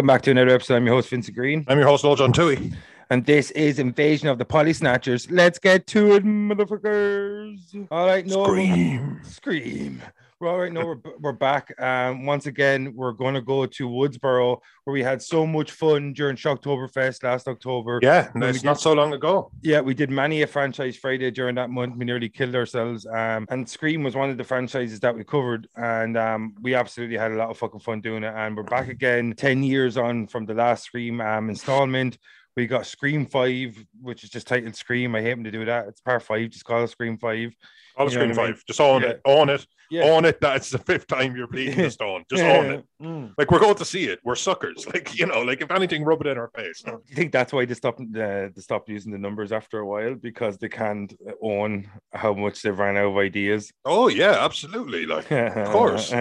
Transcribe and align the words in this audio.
Welcome 0.00 0.06
back 0.14 0.22
to 0.22 0.30
another 0.30 0.54
episode. 0.54 0.76
I'm 0.76 0.86
your 0.86 0.94
host, 0.94 1.10
Vincent 1.10 1.36
Green, 1.36 1.62
I'm 1.68 1.76
your 1.78 1.86
host, 1.86 2.04
Lord 2.04 2.16
John 2.16 2.32
Tui. 2.32 2.72
and 3.10 3.26
this 3.26 3.50
is 3.50 3.78
Invasion 3.78 4.28
of 4.28 4.38
the 4.38 4.46
Polly 4.46 4.72
Snatchers. 4.72 5.30
Let's 5.30 5.58
get 5.58 5.86
to 5.88 6.14
it, 6.14 6.24
motherfuckers. 6.24 7.86
All 7.90 8.06
right, 8.06 8.24
no 8.26 8.44
Scream. 8.44 9.20
scream. 9.22 10.00
Well, 10.40 10.52
all 10.54 10.60
right, 10.60 10.72
now 10.72 10.86
we're, 10.86 10.96
we're 11.18 11.32
back. 11.32 11.70
Um, 11.78 12.24
once 12.24 12.46
again, 12.46 12.94
we're 12.96 13.12
going 13.12 13.34
to 13.34 13.42
go 13.42 13.66
to 13.66 13.88
Woodsboro, 13.90 14.58
where 14.84 14.92
we 14.94 15.02
had 15.02 15.20
so 15.20 15.46
much 15.46 15.72
fun 15.72 16.14
during 16.14 16.34
Shocktoberfest 16.34 17.22
last 17.22 17.46
October. 17.46 18.00
Yeah, 18.02 18.30
we 18.34 18.46
it's 18.46 18.60
did- 18.60 18.64
not 18.64 18.80
so 18.80 18.94
long 18.94 19.12
ago. 19.12 19.50
Yeah, 19.60 19.82
we 19.82 19.92
did 19.92 20.08
many 20.08 20.40
a 20.40 20.46
franchise 20.46 20.96
Friday 20.96 21.30
during 21.30 21.56
that 21.56 21.68
month. 21.68 21.96
We 21.98 22.06
nearly 22.06 22.30
killed 22.30 22.54
ourselves. 22.54 23.04
Um, 23.04 23.46
and 23.50 23.68
Scream 23.68 24.02
was 24.02 24.16
one 24.16 24.30
of 24.30 24.38
the 24.38 24.44
franchises 24.44 24.98
that 25.00 25.14
we 25.14 25.24
covered, 25.24 25.68
and 25.76 26.16
um, 26.16 26.54
we 26.62 26.74
absolutely 26.74 27.18
had 27.18 27.32
a 27.32 27.36
lot 27.36 27.50
of 27.50 27.58
fucking 27.58 27.80
fun 27.80 28.00
doing 28.00 28.24
it. 28.24 28.32
And 28.34 28.56
we're 28.56 28.62
back 28.62 28.88
again, 28.88 29.34
ten 29.36 29.62
years 29.62 29.98
on 29.98 30.26
from 30.26 30.46
the 30.46 30.54
last 30.54 30.84
Scream 30.84 31.20
um, 31.20 31.50
installment. 31.50 32.16
We 32.56 32.66
got 32.66 32.86
Scream 32.86 33.26
Five, 33.26 33.76
which 34.00 34.24
is 34.24 34.30
just 34.30 34.46
titled 34.48 34.74
Scream. 34.76 35.14
I 35.14 35.22
hate 35.22 35.42
to 35.44 35.50
do 35.50 35.64
that. 35.66 35.86
It's 35.88 36.00
part 36.00 36.22
five, 36.22 36.50
just 36.50 36.64
call 36.64 36.84
it 36.84 36.88
Scream 36.90 37.16
Five. 37.16 37.52
All 37.96 38.06
of 38.06 38.12
You 38.12 38.18
know 38.18 38.24
Scream 38.24 38.38
I 38.38 38.46
mean? 38.46 38.54
Five. 38.54 38.64
Just 38.66 38.80
own 38.80 39.04
it. 39.04 39.20
Own 39.24 39.48
it. 39.50 39.66
Yeah. 39.90 40.04
Own 40.04 40.24
it. 40.24 40.40
That's 40.40 40.70
the 40.70 40.78
fifth 40.78 41.08
time 41.08 41.34
you're 41.34 41.48
bleeding 41.48 41.76
the 41.76 41.90
stone. 41.90 42.24
Just 42.30 42.44
own 42.44 42.70
it. 42.70 42.84
Mm. 43.02 43.34
Like 43.36 43.50
we're 43.50 43.58
going 43.58 43.74
to 43.74 43.84
see 43.84 44.04
it. 44.04 44.20
We're 44.24 44.36
suckers. 44.36 44.86
Like 44.94 45.18
you 45.18 45.26
know, 45.26 45.42
like 45.42 45.60
if 45.62 45.70
anything, 45.70 46.04
rub 46.04 46.20
it 46.22 46.26
in 46.28 46.38
our 46.38 46.50
face. 46.54 46.82
Do 46.82 46.98
you 47.08 47.14
think 47.16 47.32
that's 47.32 47.52
why 47.52 47.64
they 47.64 47.74
stopped 47.74 48.00
uh, 48.00 48.48
they 48.54 48.60
stopped 48.60 48.88
using 48.88 49.12
the 49.12 49.18
numbers 49.18 49.52
after 49.52 49.78
a 49.80 49.86
while 49.86 50.14
because 50.14 50.58
they 50.58 50.68
can't 50.68 51.12
own 51.42 51.88
how 52.12 52.34
much 52.34 52.62
they've 52.62 52.76
ran 52.78 52.96
out 52.96 53.10
of 53.10 53.16
ideas? 53.16 53.72
Oh 53.84 54.08
yeah, 54.08 54.44
absolutely. 54.44 55.06
Like 55.06 55.30
of 55.30 55.68
course. 55.68 56.10
you 56.12 56.16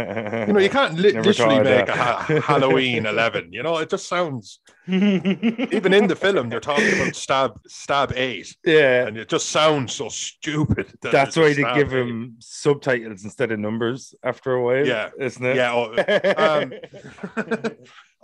know, 0.53 0.59
you 0.59 0.69
can't 0.69 0.95
li- 0.99 1.13
literally 1.13 1.59
make 1.61 1.87
a 1.87 1.95
ha- 1.95 2.41
Halloween 2.43 3.05
eleven. 3.05 3.51
You 3.53 3.63
know, 3.63 3.77
it 3.77 3.89
just 3.89 4.07
sounds. 4.07 4.59
Even 5.71 5.93
in 5.93 6.07
the 6.07 6.15
film, 6.15 6.49
they're 6.49 6.59
talking 6.59 6.93
about 6.93 7.15
stab 7.15 7.59
stab 7.67 8.13
eight, 8.15 8.55
yeah, 8.65 9.07
and 9.07 9.17
it 9.17 9.29
just 9.29 9.49
sounds 9.49 9.93
so 9.93 10.09
stupid. 10.09 10.91
that 11.01 11.11
that's 11.11 11.35
why 11.35 11.53
they 11.53 11.63
give 11.75 11.93
eight. 11.93 11.99
him 11.99 12.35
subtitles 12.39 13.23
instead 13.23 13.51
of 13.51 13.59
numbers 13.59 14.15
after 14.23 14.53
a 14.53 14.63
while. 14.63 14.85
Yeah. 14.85 15.09
isn't 15.19 15.45
it? 15.45 15.55
Yeah. 15.55 15.73
Oh, 15.73 15.93
um, 17.43 17.71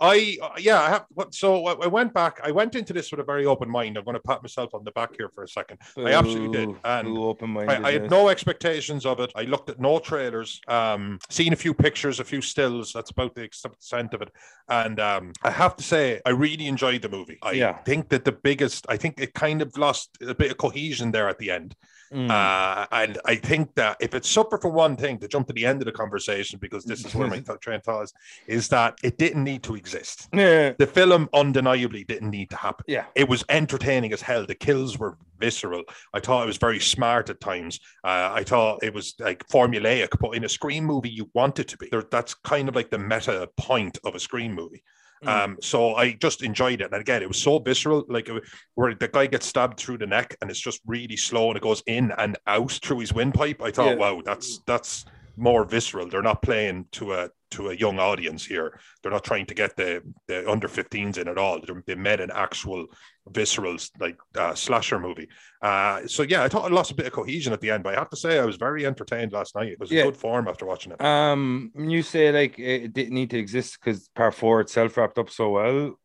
I 0.00 0.36
yeah, 0.58 0.80
I 0.82 0.88
have 0.90 1.06
so 1.30 1.66
I 1.66 1.86
went 1.86 2.12
back. 2.12 2.40
I 2.42 2.50
went 2.50 2.74
into 2.74 2.92
this 2.92 3.10
with 3.10 3.20
a 3.20 3.24
very 3.24 3.46
open 3.46 3.70
mind. 3.70 3.96
I'm 3.96 4.04
going 4.04 4.14
to 4.14 4.20
pat 4.20 4.42
myself 4.42 4.74
on 4.74 4.84
the 4.84 4.92
back 4.92 5.16
here 5.16 5.30
for 5.30 5.42
a 5.42 5.48
second. 5.48 5.78
I 5.96 6.12
absolutely 6.12 6.50
did, 6.50 6.76
and 6.84 7.08
open 7.16 7.56
I, 7.56 7.82
I 7.82 7.92
had 7.92 8.10
no 8.10 8.28
expectations 8.28 9.06
of 9.06 9.20
it. 9.20 9.32
I 9.34 9.42
looked 9.42 9.70
at 9.70 9.80
no 9.80 9.98
trailers, 9.98 10.60
um, 10.68 11.18
seen 11.30 11.52
a 11.52 11.56
few 11.56 11.72
pictures, 11.72 12.20
a 12.20 12.24
few 12.24 12.42
stills. 12.42 12.92
That's 12.92 13.10
about 13.10 13.34
the 13.34 13.42
extent 13.42 14.14
of 14.14 14.22
it. 14.22 14.30
And 14.68 15.00
um, 15.00 15.32
I 15.42 15.50
have 15.50 15.76
to 15.76 15.82
say, 15.82 16.20
I 16.26 16.30
really 16.30 16.66
enjoyed 16.66 17.02
the 17.02 17.08
movie. 17.08 17.38
I 17.42 17.52
Yeah. 17.52 17.78
think 17.84 18.08
that 18.10 18.24
the 18.24 18.32
biggest, 18.32 18.86
I 18.88 18.96
think 18.96 19.18
it 19.18 19.34
kind 19.34 19.62
of 19.62 19.76
lost 19.76 20.18
a 20.20 20.34
bit 20.34 20.50
of 20.50 20.58
cohesion 20.58 21.10
there 21.10 21.28
at 21.28 21.38
the 21.38 21.50
end. 21.50 21.74
Mm. 22.12 22.30
Uh, 22.30 22.86
and 22.92 23.18
I 23.24 23.34
think 23.36 23.74
that 23.74 23.96
if 24.00 24.14
it 24.14 24.24
suffered 24.24 24.62
for 24.62 24.70
one 24.70 24.96
thing, 24.96 25.18
to 25.18 25.28
jump 25.28 25.46
to 25.48 25.52
the 25.52 25.66
end 25.66 25.80
of 25.82 25.86
the 25.86 25.92
conversation, 25.92 26.58
because 26.60 26.84
this 26.84 27.04
is 27.04 27.14
where 27.14 27.28
my 27.28 27.40
th- 27.46 27.60
train 27.60 27.80
thought 27.80 28.02
is, 28.04 28.12
is 28.46 28.68
that 28.68 28.96
it 29.02 29.18
didn't 29.18 29.42
need 29.44 29.62
to 29.64 29.74
exist. 29.74 30.28
yeah, 30.32 30.72
The 30.78 30.86
film 30.86 31.28
undeniably 31.34 32.04
didn't 32.04 32.30
need 32.30 32.50
to 32.50 32.56
happen. 32.56 32.84
yeah, 32.88 33.04
It 33.14 33.28
was 33.28 33.44
entertaining 33.48 34.12
as 34.12 34.20
hell. 34.22 34.46
The 34.46 34.54
kills 34.54 34.98
were 34.98 35.16
visceral. 35.38 35.82
I 36.14 36.20
thought 36.20 36.44
it 36.44 36.46
was 36.46 36.56
very 36.56 36.80
smart 36.80 37.28
at 37.28 37.40
times. 37.40 37.80
Uh, 38.04 38.30
I 38.32 38.44
thought 38.44 38.82
it 38.82 38.94
was 38.94 39.14
like 39.18 39.46
formulaic, 39.48 40.08
but 40.20 40.30
in 40.30 40.44
a 40.44 40.48
Scream 40.48 40.84
movie, 40.84 41.10
you 41.10 41.28
want 41.34 41.58
it 41.58 41.68
to 41.68 41.76
be. 41.76 41.88
There, 41.90 42.02
that's 42.10 42.34
kind 42.34 42.68
of 42.68 42.74
like 42.74 42.90
the 42.90 42.98
meta 42.98 43.48
point 43.56 43.98
of 44.04 44.14
a 44.14 44.20
Scream 44.20 44.54
movie. 44.54 44.82
Mm. 45.24 45.28
Um, 45.28 45.56
so 45.62 45.94
I 45.94 46.12
just 46.12 46.42
enjoyed 46.42 46.80
it. 46.80 46.92
And 46.92 47.00
again, 47.00 47.22
it 47.22 47.28
was 47.28 47.40
so 47.40 47.58
visceral, 47.58 48.04
like 48.08 48.28
where 48.74 48.94
the 48.94 49.08
guy 49.08 49.26
gets 49.26 49.46
stabbed 49.46 49.78
through 49.78 49.98
the 49.98 50.06
neck 50.06 50.36
and 50.40 50.50
it's 50.50 50.60
just 50.60 50.80
really 50.86 51.16
slow 51.16 51.48
and 51.48 51.56
it 51.56 51.62
goes 51.62 51.82
in 51.86 52.12
and 52.18 52.36
out 52.46 52.72
through 52.72 53.00
his 53.00 53.12
windpipe. 53.12 53.62
I 53.62 53.70
thought, 53.70 53.90
Yeah. 53.90 53.94
wow, 53.94 54.22
that's 54.24 54.60
that's 54.66 55.04
more 55.36 55.64
visceral. 55.64 56.08
They're 56.08 56.22
not 56.22 56.42
playing 56.42 56.86
to 56.92 57.12
a 57.14 57.28
to 57.52 57.68
a 57.68 57.74
young 57.74 57.98
audience 57.98 58.44
here. 58.44 58.80
They're 59.02 59.12
not 59.12 59.22
trying 59.24 59.46
to 59.46 59.54
get 59.54 59.76
the 59.76 60.02
the 60.28 60.48
under 60.50 60.68
15s 60.68 61.18
in 61.18 61.28
at 61.28 61.38
all. 61.38 61.60
They're, 61.64 61.82
they 61.86 61.94
made 61.94 62.20
an 62.20 62.30
actual 62.34 62.86
visceral 63.28 63.76
like 64.00 64.16
uh, 64.36 64.54
slasher 64.54 64.98
movie. 64.98 65.28
Uh, 65.62 66.06
so 66.06 66.22
yeah, 66.22 66.42
I 66.42 66.48
thought 66.48 66.70
I 66.70 66.74
lost 66.74 66.90
a 66.90 66.94
bit 66.94 67.06
of 67.06 67.12
cohesion 67.12 67.52
at 67.52 67.60
the 67.60 67.70
end, 67.70 67.84
but 67.84 67.94
I 67.94 67.98
have 67.98 68.10
to 68.10 68.16
say 68.16 68.38
I 68.38 68.44
was 68.44 68.56
very 68.56 68.86
entertained 68.86 69.32
last 69.32 69.54
night. 69.54 69.68
It 69.68 69.80
was 69.80 69.90
Yeah. 69.92 70.02
a 70.02 70.04
good 70.06 70.16
form 70.16 70.48
after 70.48 70.66
watching 70.66 70.92
it. 70.92 71.00
Um, 71.00 71.70
you 71.76 72.02
say 72.02 72.32
like 72.32 72.58
it 72.58 72.92
didn't 72.92 73.14
need 73.14 73.30
to 73.30 73.38
exist 73.38 73.78
because 73.80 74.08
part 74.08 74.34
four 74.34 74.60
itself 74.60 74.96
wrapped 74.96 75.18
up 75.18 75.30
so 75.30 75.50
well. 75.50 75.98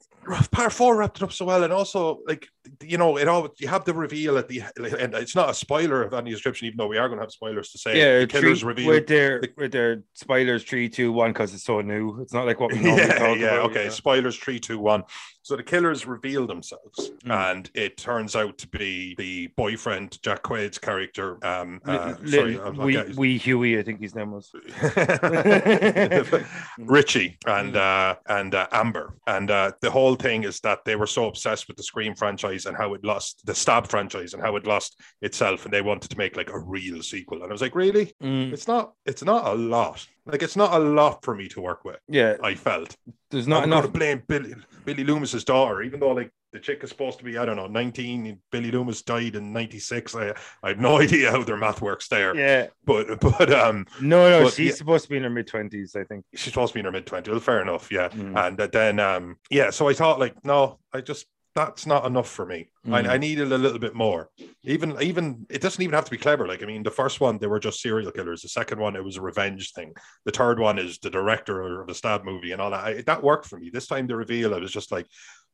part 0.51 0.71
four 0.71 0.95
wrapped 0.97 1.17
it 1.17 1.23
up 1.23 1.31
so 1.31 1.45
well, 1.45 1.63
and 1.63 1.73
also 1.73 2.19
like 2.27 2.47
you 2.83 2.97
know, 2.97 3.17
it 3.17 3.27
all 3.27 3.49
you 3.59 3.67
have 3.67 3.85
the 3.85 3.93
reveal 3.93 4.37
at 4.37 4.47
the 4.47 4.61
and 4.77 5.13
it's 5.13 5.35
not 5.35 5.49
a 5.49 5.53
spoiler 5.53 6.03
of 6.03 6.13
any 6.13 6.31
description, 6.31 6.67
even 6.67 6.77
though 6.77 6.87
we 6.87 6.97
are 6.97 7.07
going 7.07 7.17
to 7.19 7.23
have 7.23 7.31
spoilers 7.31 7.71
to 7.71 7.77
say. 7.77 7.97
yeah, 7.97 8.19
the 8.19 8.27
killer's 8.27 8.59
three- 8.61 8.67
reveal. 8.69 8.87
with 8.87 9.07
their 9.07 9.41
the- 9.41 9.53
with 9.57 9.71
their 9.71 10.03
spoilers 10.13 10.63
three, 10.63 10.89
two, 10.89 11.11
one 11.11 11.31
because 11.31 11.53
it's 11.53 11.63
so 11.63 11.81
new. 11.81 12.21
It's 12.21 12.33
not 12.33 12.45
like 12.45 12.59
what 12.59 12.71
we 12.71 12.79
normally 12.81 13.07
yeah, 13.07 13.33
yeah, 13.33 13.49
okay. 13.61 13.89
Spoilers 13.89 14.35
three, 14.37 14.59
two, 14.59 14.79
one. 14.79 15.03
So 15.43 15.55
the 15.55 15.63
killers 15.63 16.05
reveal 16.05 16.45
themselves, 16.45 17.11
Mm. 17.25 17.31
and 17.51 17.69
it 17.73 17.97
turns 17.97 18.35
out 18.35 18.57
to 18.59 18.67
be 18.67 19.15
the 19.15 19.47
boyfriend, 19.57 20.21
Jack 20.21 20.43
Quaid's 20.43 20.77
character. 20.77 21.43
Um, 21.45 21.81
uh, 21.85 22.13
little 22.21 22.27
sorry, 22.29 22.59
I'm 22.59 22.75
not 22.77 22.85
wee, 22.85 22.93
getting- 22.93 23.15
wee 23.15 23.37
Huey, 23.39 23.79
I 23.79 23.83
think 23.83 23.99
his 24.01 24.13
name 24.13 24.31
was. 24.31 24.51
Richie 26.77 27.37
and 27.47 27.73
Mm. 27.73 27.75
uh, 27.75 28.15
and 28.27 28.53
uh, 28.55 28.67
Amber, 28.71 29.15
and 29.27 29.49
uh, 29.51 29.71
the 29.81 29.89
whole 29.91 30.15
thing 30.15 30.43
is 30.43 30.59
that 30.61 30.85
they 30.85 30.95
were 30.95 31.07
so 31.07 31.27
obsessed 31.27 31.67
with 31.67 31.77
the 31.77 31.83
Scream 31.83 32.15
franchise 32.15 32.65
and 32.65 32.75
how 32.77 32.93
it 32.93 33.03
lost 33.03 33.45
the 33.45 33.55
Stab 33.55 33.87
franchise 33.87 34.33
and 34.33 34.41
how 34.43 34.55
it 34.55 34.65
lost 34.67 34.99
itself, 35.21 35.65
and 35.65 35.73
they 35.73 35.81
wanted 35.81 36.09
to 36.11 36.17
make 36.17 36.35
like 36.37 36.49
a 36.51 36.59
real 36.59 37.01
sequel. 37.01 37.41
And 37.41 37.47
I 37.49 37.51
was 37.53 37.61
like, 37.61 37.75
really? 37.75 38.13
Mm, 38.21 38.51
It's 38.53 38.67
not. 38.67 38.93
It's 39.05 39.23
not 39.23 39.45
a 39.47 39.53
lot. 39.55 40.05
Like 40.25 40.43
it's 40.43 40.55
not 40.55 40.73
a 40.73 40.79
lot 40.79 41.23
for 41.23 41.35
me 41.35 41.47
to 41.49 41.61
work 41.61 41.83
with. 41.83 41.97
yeah, 42.07 42.35
I 42.43 42.55
felt 42.55 42.95
there's 43.31 43.47
not 43.47 43.67
not 43.67 43.79
enough 43.79 43.85
to 43.85 43.91
blame 43.91 44.23
Billy 44.27 44.53
Billy 44.85 45.03
Loomis's 45.03 45.43
daughter, 45.43 45.81
even 45.81 45.99
though 45.99 46.11
like 46.11 46.31
the 46.53 46.59
chick 46.59 46.83
is 46.83 46.89
supposed 46.89 47.17
to 47.17 47.23
be 47.23 47.37
I 47.37 47.45
don't 47.45 47.55
know 47.55 47.67
19. 47.67 48.39
Billy 48.51 48.71
Loomis 48.71 49.01
died 49.03 49.35
in 49.35 49.53
96. 49.53 50.15
I, 50.15 50.33
I 50.61 50.69
have 50.69 50.79
no 50.79 50.97
idea 51.01 51.31
how 51.31 51.41
their 51.43 51.57
math 51.57 51.81
works 51.81 52.07
there, 52.09 52.35
Yeah, 52.35 52.67
but 52.85 53.19
but 53.19 53.51
um 53.53 53.85
no, 54.01 54.29
no, 54.29 54.43
But, 54.43 54.53
she's 54.53 54.67
yeah. 54.71 54.75
supposed 54.75 55.05
to 55.05 55.09
be 55.09 55.17
in 55.17 55.23
her 55.23 55.29
mid 55.29 55.47
twenties, 55.47 55.95
I 55.95 56.03
think. 56.03 56.23
she's 56.35 56.53
supposed 56.53 56.73
to 56.73 56.75
be 56.75 56.79
in 56.81 56.85
her 56.85 56.91
mid 56.91 57.05
20s. 57.07 57.27
Well, 57.29 57.39
fair 57.39 57.61
enough, 57.61 57.91
yeah. 57.91 58.09
Mm. 58.09 58.47
And 58.47 58.57
then 58.71 58.99
um 58.99 59.37
yeah, 59.49 59.69
so 59.71 59.87
I 59.89 59.93
thought 59.93 60.19
like 60.19 60.35
no, 60.45 60.79
I 60.93 61.01
just 61.01 61.25
that's 61.53 61.85
not 61.85 62.05
enough 62.05 62.29
for 62.29 62.45
me. 62.45 62.69
Mm. 62.87 63.07
I, 63.09 63.13
I 63.13 63.17
needed 63.17 63.51
a 63.51 63.57
little 63.57 63.79
bit 63.79 63.93
more. 63.93 64.29
Even 64.63 64.95
even 65.01 65.45
it 65.49 65.61
doesn't 65.61 65.81
even 65.81 65.93
have 65.93 66.05
to 66.05 66.11
be 66.11 66.17
clever. 66.17 66.47
Like 66.47 66.63
I 66.63 66.65
mean, 66.65 66.83
the 66.83 66.91
first 66.91 67.19
one 67.19 67.37
they 67.37 67.47
were 67.47 67.59
just 67.59 67.81
serial 67.81 68.11
killers. 68.11 68.41
The 68.41 68.49
second 68.49 68.79
one 68.79 68.95
it 68.95 69.03
was 69.03 69.17
a 69.17 69.21
revenge 69.21 69.73
thing. 69.73 69.93
The 70.25 70.31
third 70.31 70.59
one 70.59 70.79
is 70.79 70.97
the 70.99 71.09
director 71.09 71.81
of 71.81 71.89
a 71.89 71.93
stab 71.93 72.23
movie 72.23 72.51
and 72.53 72.61
all 72.61 72.71
that. 72.71 72.83
I, 72.83 73.01
that 73.07 73.23
worked 73.23 73.47
for 73.47 73.59
me. 73.59 73.69
This 73.69 73.87
time 73.87 74.07
the 74.07 74.15
reveal, 74.15 74.55
I 74.55 74.59
was 74.59 74.71
just 74.71 74.91
like, 74.91 75.07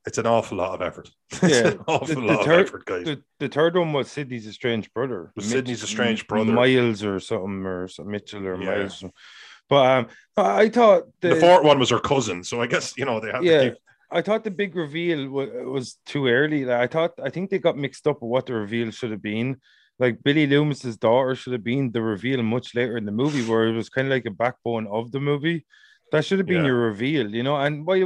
it's 0.06 0.18
an 0.20 0.28
awful 0.28 0.58
lot 0.60 0.76
of 0.76 0.82
effort. 0.82 1.10
Yeah. 1.44 1.74
awful 1.88 2.08
The- 2.08 2.16
the 2.16 2.22
lot 2.22 2.46
third- 2.46 2.60
of 2.62 2.68
effort, 2.68 2.86
guys. 2.86 3.06
The, 3.06 3.24
the 3.40 3.50
third 3.50 3.76
one 3.76 3.92
was 3.92 4.10
Sydney's 4.12 4.48
estranged 4.48 4.94
brother. 4.94 5.32
Was 5.36 5.46
Mitch- 5.46 5.52
Sydney's 5.54 5.84
estranged 5.84 6.28
brother. 6.28 6.54
Miles 6.54 7.04
or 7.04 7.20
something, 7.20 7.66
or 7.66 7.88
some 7.88 8.10
Mitchell 8.12 8.46
or 8.48 8.62
Yeah. 8.62 8.76
Miles. 8.78 9.04
But 9.70 9.86
um, 9.98 10.08
I 10.38 10.62
I 10.62 10.70
thought 10.70 11.04
the, 11.22 11.30
the 11.30 11.36
fourth 11.42 11.64
one 11.66 11.78
was 11.80 11.90
her 11.90 12.00
cousin, 12.00 12.44
so 12.44 12.62
I 12.62 12.68
guess 12.68 12.94
you 12.98 13.04
know 13.06 13.20
they 13.20 13.32
had 13.32 13.44
Yeah. 13.44 13.58
to 13.64 13.70
keep. 13.72 13.78
I 14.10 14.22
thought 14.22 14.44
the 14.44 14.52
big 14.52 14.76
reveal 14.76 15.30
was, 15.30 15.50
was 15.66 15.98
too 16.06 16.28
early. 16.28 16.66
Like, 16.66 16.80
I 16.80 16.88
thought 16.88 17.12
I 17.22 17.30
think 17.30 17.50
they 17.50 17.60
got 17.60 17.78
mixed 17.78 18.08
up 18.08 18.22
with 18.22 18.30
what 18.30 18.46
the 18.46 18.54
reveal 18.54 18.92
should 18.92 19.12
have 19.12 19.22
been. 19.22 19.58
Like 20.00 20.24
Billy 20.24 20.46
Loomis's 20.48 20.96
daughter 20.98 21.36
should 21.36 21.54
have 21.54 21.64
been 21.64 21.92
the 21.92 22.02
reveal 22.02 22.42
much 22.44 22.76
later 22.76 22.98
in 22.98 23.06
the 23.06 23.12
movie, 23.12 23.44
where 23.48 23.68
it 23.68 23.74
was 23.74 23.90
kind 23.90 24.08
of 24.08 24.12
like 24.12 24.26
a 24.26 24.32
backbone 24.32 24.88
of 24.88 25.12
the 25.12 25.20
movie. 25.20 25.66
That 26.12 26.24
should 26.24 26.38
have 26.40 26.48
been 26.48 26.62
Yeah. 26.62 26.68
your 26.68 26.78
reveal, 26.88 27.34
you 27.34 27.44
know. 27.44 27.58
And 27.58 27.86
why, 27.86 28.02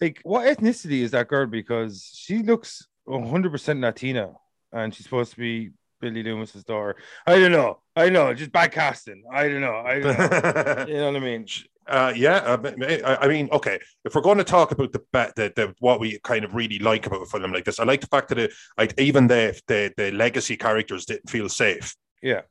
like, 0.00 0.20
what 0.22 0.46
ethnicity 0.46 1.00
is 1.02 1.10
that 1.10 1.28
girl? 1.28 1.46
Because 1.46 2.10
she 2.14 2.38
looks 2.38 2.86
100 3.04 3.50
percent 3.50 3.80
Latina, 3.80 4.32
and 4.72 4.94
she's 4.94 5.04
supposed 5.04 5.32
to 5.32 5.38
be 5.38 5.70
Billy 6.02 6.22
Loomis's 6.22 6.64
daughter. 6.64 6.96
I 7.26 7.38
don't 7.38 7.52
know. 7.52 7.78
I 7.96 8.10
know, 8.10 8.34
just 8.34 8.52
bad 8.52 8.72
casting. 8.72 9.22
I 9.32 9.48
don't 9.48 9.60
know. 9.62 9.76
I 9.76 10.00
don't 10.00 10.18
know. 10.18 10.84
you 10.88 10.94
know 10.96 11.12
what 11.12 11.16
I 11.16 11.20
mean? 11.20 11.46
Uh, 11.86 12.12
yeah, 12.14 12.36
uh, 12.36 12.72
I 13.04 13.24
I 13.24 13.28
mean, 13.28 13.48
okay. 13.52 13.78
If 14.04 14.14
we're 14.14 14.20
going 14.20 14.38
to 14.38 14.44
talk 14.44 14.72
about 14.72 14.92
the, 14.92 15.00
the 15.12 15.52
the 15.54 15.74
what 15.78 16.00
we 16.00 16.18
kind 16.22 16.44
of 16.44 16.54
really 16.54 16.78
like 16.78 17.06
about 17.06 17.22
a 17.22 17.26
film 17.26 17.52
like 17.52 17.64
this, 17.64 17.80
I 17.80 17.84
like 17.84 18.00
the 18.00 18.06
fact 18.08 18.28
that 18.28 18.38
it, 18.38 18.52
like 18.76 18.98
even 18.98 19.26
the 19.28 19.58
the 19.68 19.92
the 19.96 20.10
legacy 20.12 20.56
characters 20.56 21.06
didn't 21.06 21.30
feel 21.30 21.48
safe. 21.48 21.96
Yeah. 22.22 22.42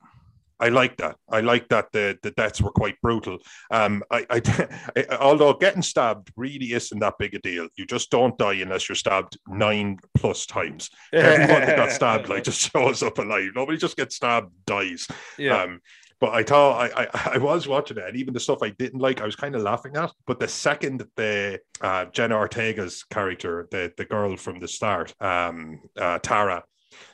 I 0.61 0.69
like 0.69 0.97
that. 0.97 1.17
I 1.29 1.41
like 1.41 1.67
that 1.69 1.91
the, 1.91 2.17
the 2.21 2.31
deaths 2.31 2.61
were 2.61 2.71
quite 2.71 2.95
brutal. 3.01 3.39
Um, 3.71 4.03
I, 4.11 4.25
I, 4.95 5.17
although 5.19 5.53
getting 5.53 5.81
stabbed 5.81 6.31
really 6.37 6.71
isn't 6.73 6.99
that 6.99 7.15
big 7.17 7.33
a 7.33 7.39
deal. 7.39 7.67
You 7.75 7.85
just 7.85 8.11
don't 8.11 8.37
die 8.37 8.53
unless 8.53 8.87
you're 8.87 8.95
stabbed 8.95 9.37
nine 9.47 9.97
plus 10.15 10.45
times. 10.45 10.89
Everyone 11.11 11.61
that 11.61 11.75
got 11.75 11.91
stabbed 11.91 12.29
like 12.29 12.43
just 12.49 12.71
shows 12.71 13.01
up 13.03 13.17
alive. 13.17 13.49
Nobody 13.55 13.77
just 13.77 13.97
gets 13.97 14.15
stabbed 14.15 14.53
dies. 14.65 15.07
yeah. 15.37 15.63
Um, 15.63 15.81
But 16.21 16.33
I 16.35 16.43
thought 16.43 16.91
I, 16.95 17.03
I 17.03 17.31
I 17.33 17.37
was 17.39 17.67
watching 17.67 17.97
it, 17.97 18.03
and 18.07 18.15
even 18.15 18.35
the 18.35 18.39
stuff 18.39 18.59
I 18.61 18.69
didn't 18.69 18.99
like, 18.99 19.21
I 19.21 19.25
was 19.25 19.35
kind 19.35 19.55
of 19.55 19.63
laughing 19.63 19.97
at. 19.97 20.11
But 20.27 20.39
the 20.39 20.47
second 20.47 21.03
the 21.15 21.59
uh, 21.81 22.05
Jenna 22.13 22.35
Ortega's 22.35 23.03
character, 23.03 23.67
the 23.71 23.91
the 23.97 24.05
girl 24.05 24.37
from 24.37 24.59
the 24.59 24.67
start, 24.67 25.15
um, 25.19 25.81
uh, 25.97 26.19
Tara, 26.19 26.63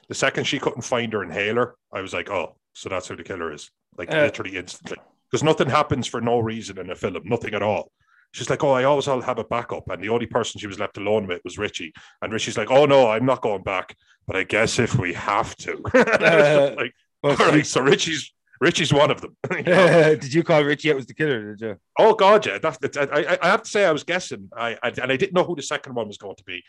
the 0.09 0.15
second 0.15 0.43
she 0.45 0.59
couldn't 0.59 0.81
find 0.81 1.13
her 1.13 1.23
inhaler, 1.23 1.75
I 1.93 2.01
was 2.01 2.13
like, 2.13 2.29
oh, 2.29 2.57
so 2.77 2.89
that's 2.89 3.07
who 3.07 3.15
the 3.15 3.23
killer 3.23 3.51
is. 3.51 3.69
Like 3.97 4.13
Uh, 4.13 4.21
literally 4.21 4.57
instantly, 4.57 4.97
because 5.29 5.43
nothing 5.43 5.69
happens 5.69 6.07
for 6.07 6.21
no 6.21 6.39
reason 6.39 6.77
in 6.79 6.89
a 6.89 6.95
film, 6.95 7.17
nothing 7.25 7.53
at 7.53 7.63
all. 7.63 7.91
She's 8.33 8.49
like, 8.49 8.63
oh, 8.63 8.71
I 8.71 8.83
always 8.83 9.07
I'll 9.07 9.21
have 9.21 9.39
a 9.39 9.43
backup, 9.43 9.89
and 9.89 10.03
the 10.03 10.09
only 10.09 10.25
person 10.27 10.59
she 10.59 10.67
was 10.67 10.79
left 10.79 10.97
alone 10.97 11.27
with 11.27 11.41
was 11.43 11.57
Richie, 11.57 11.93
and 12.21 12.31
Richie's 12.31 12.57
like, 12.57 12.69
oh 12.71 12.85
no, 12.85 13.09
I'm 13.09 13.25
not 13.25 13.41
going 13.41 13.63
back, 13.63 13.95
but 14.27 14.35
I 14.35 14.43
guess 14.43 14.79
if 14.79 14.95
we 14.97 15.13
have 15.13 15.55
to, 15.57 15.71
And 15.93 16.23
I 16.25 16.35
was 16.37 16.47
just 16.67 16.77
like, 16.77 16.93
Well, 17.23 17.35
all 17.41 17.49
right, 17.51 17.65
so 17.65 17.81
Richie's 17.81 18.33
Richie's 18.59 18.91
one 18.93 19.11
of 19.11 19.21
them. 19.21 19.35
You 19.57 19.63
know? 19.63 20.15
did 20.23 20.33
you 20.33 20.43
call 20.43 20.63
Richie? 20.63 20.89
It 20.89 20.95
was 20.95 21.05
the 21.07 21.13
killer, 21.13 21.55
did 21.55 21.61
you? 21.61 21.75
Oh 21.97 22.13
God, 22.15 22.45
yeah. 22.45 22.57
That's, 22.59 22.77
that's 22.79 22.97
I, 22.97 23.05
I- 23.05 23.37
I 23.41 23.47
have 23.47 23.63
to 23.63 23.69
say 23.69 23.85
I 23.85 23.91
was 23.91 24.03
guessing. 24.03 24.49
I, 24.55 24.77
I 24.83 24.89
and 25.01 25.11
I 25.11 25.17
didn't 25.17 25.33
know 25.33 25.43
who 25.43 25.55
the 25.55 25.61
second 25.63 25.93
one 25.95 26.07
was 26.07 26.17
going 26.17 26.35
to 26.35 26.43
be, 26.43 26.63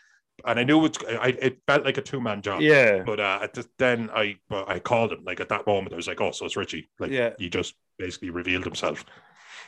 and 0.46 0.58
I 0.58 0.64
knew 0.64 0.84
it. 0.84 0.96
I, 1.08 1.28
it 1.40 1.58
felt 1.66 1.84
like 1.84 1.98
a 1.98 2.02
two 2.02 2.20
man 2.20 2.42
job. 2.42 2.60
Yeah. 2.60 3.02
But 3.04 3.20
uh, 3.20 3.40
at 3.42 3.54
the, 3.54 3.66
then 3.78 4.10
I 4.14 4.36
well, 4.50 4.64
I 4.66 4.78
called 4.78 5.12
him 5.12 5.24
like 5.24 5.40
at 5.40 5.48
that 5.50 5.66
moment. 5.66 5.92
I 5.92 5.96
was 5.96 6.08
like, 6.08 6.20
oh, 6.20 6.32
so 6.32 6.46
it's 6.46 6.56
Richie. 6.56 6.88
Like 6.98 7.10
Yeah. 7.10 7.30
he 7.38 7.48
just 7.48 7.74
basically 7.98 8.30
revealed 8.30 8.64
himself. 8.64 9.04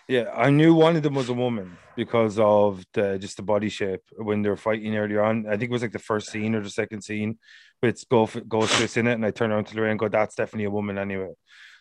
Yeah, 0.09 0.31
I 0.35 0.51
knew 0.51 0.75
one 0.75 0.97
of 0.97 1.03
them 1.05 1.15
was 1.15 1.29
a 1.29 1.35
woman 1.35 1.77
because 1.95 2.39
of 2.39 2.85
the 2.95 3.19
just 3.19 3.37
the 3.37 3.43
body 3.45 3.69
shape 3.69 4.01
when 4.17 4.43
they 4.43 4.49
were 4.49 4.57
fighting 4.57 4.97
earlier 4.97 5.23
on. 5.23 5.47
I 5.47 5.51
think 5.53 5.65
it 5.65 5.71
was 5.71 5.83
like 5.83 5.93
the 5.93 5.99
first 6.01 6.31
scene 6.31 6.55
or 6.55 6.63
the 6.63 6.71
second 6.71 7.03
scene 7.03 7.39
with 7.81 8.09
Ghost 8.09 8.37
Ghostface 8.49 8.97
in 8.97 9.07
it, 9.07 9.13
and 9.13 9.25
I 9.25 9.31
turned 9.31 9.53
around 9.53 9.67
to 9.67 9.77
Lorraine 9.77 9.93
and 9.93 10.01
go, 10.01 10.09
"That's 10.09 10.35
definitely 10.35 10.65
a 10.65 10.71
woman 10.71 10.99
anyway." 10.99 11.33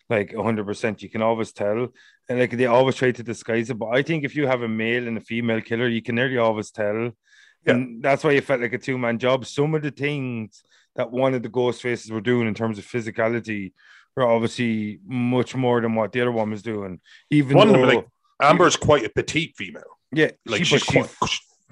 Like 0.09 0.35
hundred 0.35 0.65
percent, 0.65 1.01
you 1.01 1.09
can 1.09 1.21
always 1.23 1.51
tell, 1.53 1.87
and 2.27 2.39
like 2.39 2.51
they 2.51 2.65
always 2.67 2.95
try 2.95 3.11
to 3.11 3.23
disguise 3.23 3.69
it. 3.69 3.79
But 3.79 3.89
I 3.89 4.03
think 4.03 4.23
if 4.23 4.35
you 4.35 4.45
have 4.47 4.61
a 4.61 4.67
male 4.67 5.07
and 5.07 5.17
a 5.17 5.21
female 5.21 5.61
killer, 5.61 5.87
you 5.87 6.01
can 6.03 6.15
nearly 6.15 6.37
always 6.37 6.69
tell, 6.71 7.11
Yeah. 7.65 7.73
and 7.73 8.01
that's 8.03 8.23
why 8.23 8.31
it 8.31 8.43
felt 8.45 8.61
like 8.61 8.73
a 8.73 8.77
two 8.77 8.97
man 8.97 9.19
job. 9.19 9.45
Some 9.45 9.75
of 9.75 9.81
the 9.81 9.91
things 9.91 10.63
that 10.95 11.11
one 11.11 11.33
of 11.33 11.43
the 11.43 11.49
ghost 11.49 11.81
faces 11.81 12.11
were 12.11 12.21
doing 12.21 12.47
in 12.47 12.53
terms 12.53 12.77
of 12.77 12.85
physicality 12.85 13.73
were 14.15 14.27
obviously 14.27 14.99
much 15.05 15.55
more 15.55 15.81
than 15.81 15.93
what 15.95 16.11
the 16.11 16.21
other 16.21 16.31
one 16.31 16.49
was 16.51 16.61
doing. 16.61 16.99
Even 17.29 17.57
One 17.57 17.71
though, 17.71 17.81
like 17.81 18.07
Amber's 18.41 18.75
quite 18.77 19.05
a 19.05 19.09
petite 19.09 19.55
female. 19.57 19.83
yeah, 20.11 20.31
Like 20.45 20.59
she, 20.59 20.77
she's 20.77 20.83
she, 20.83 20.99
quite, 20.99 21.09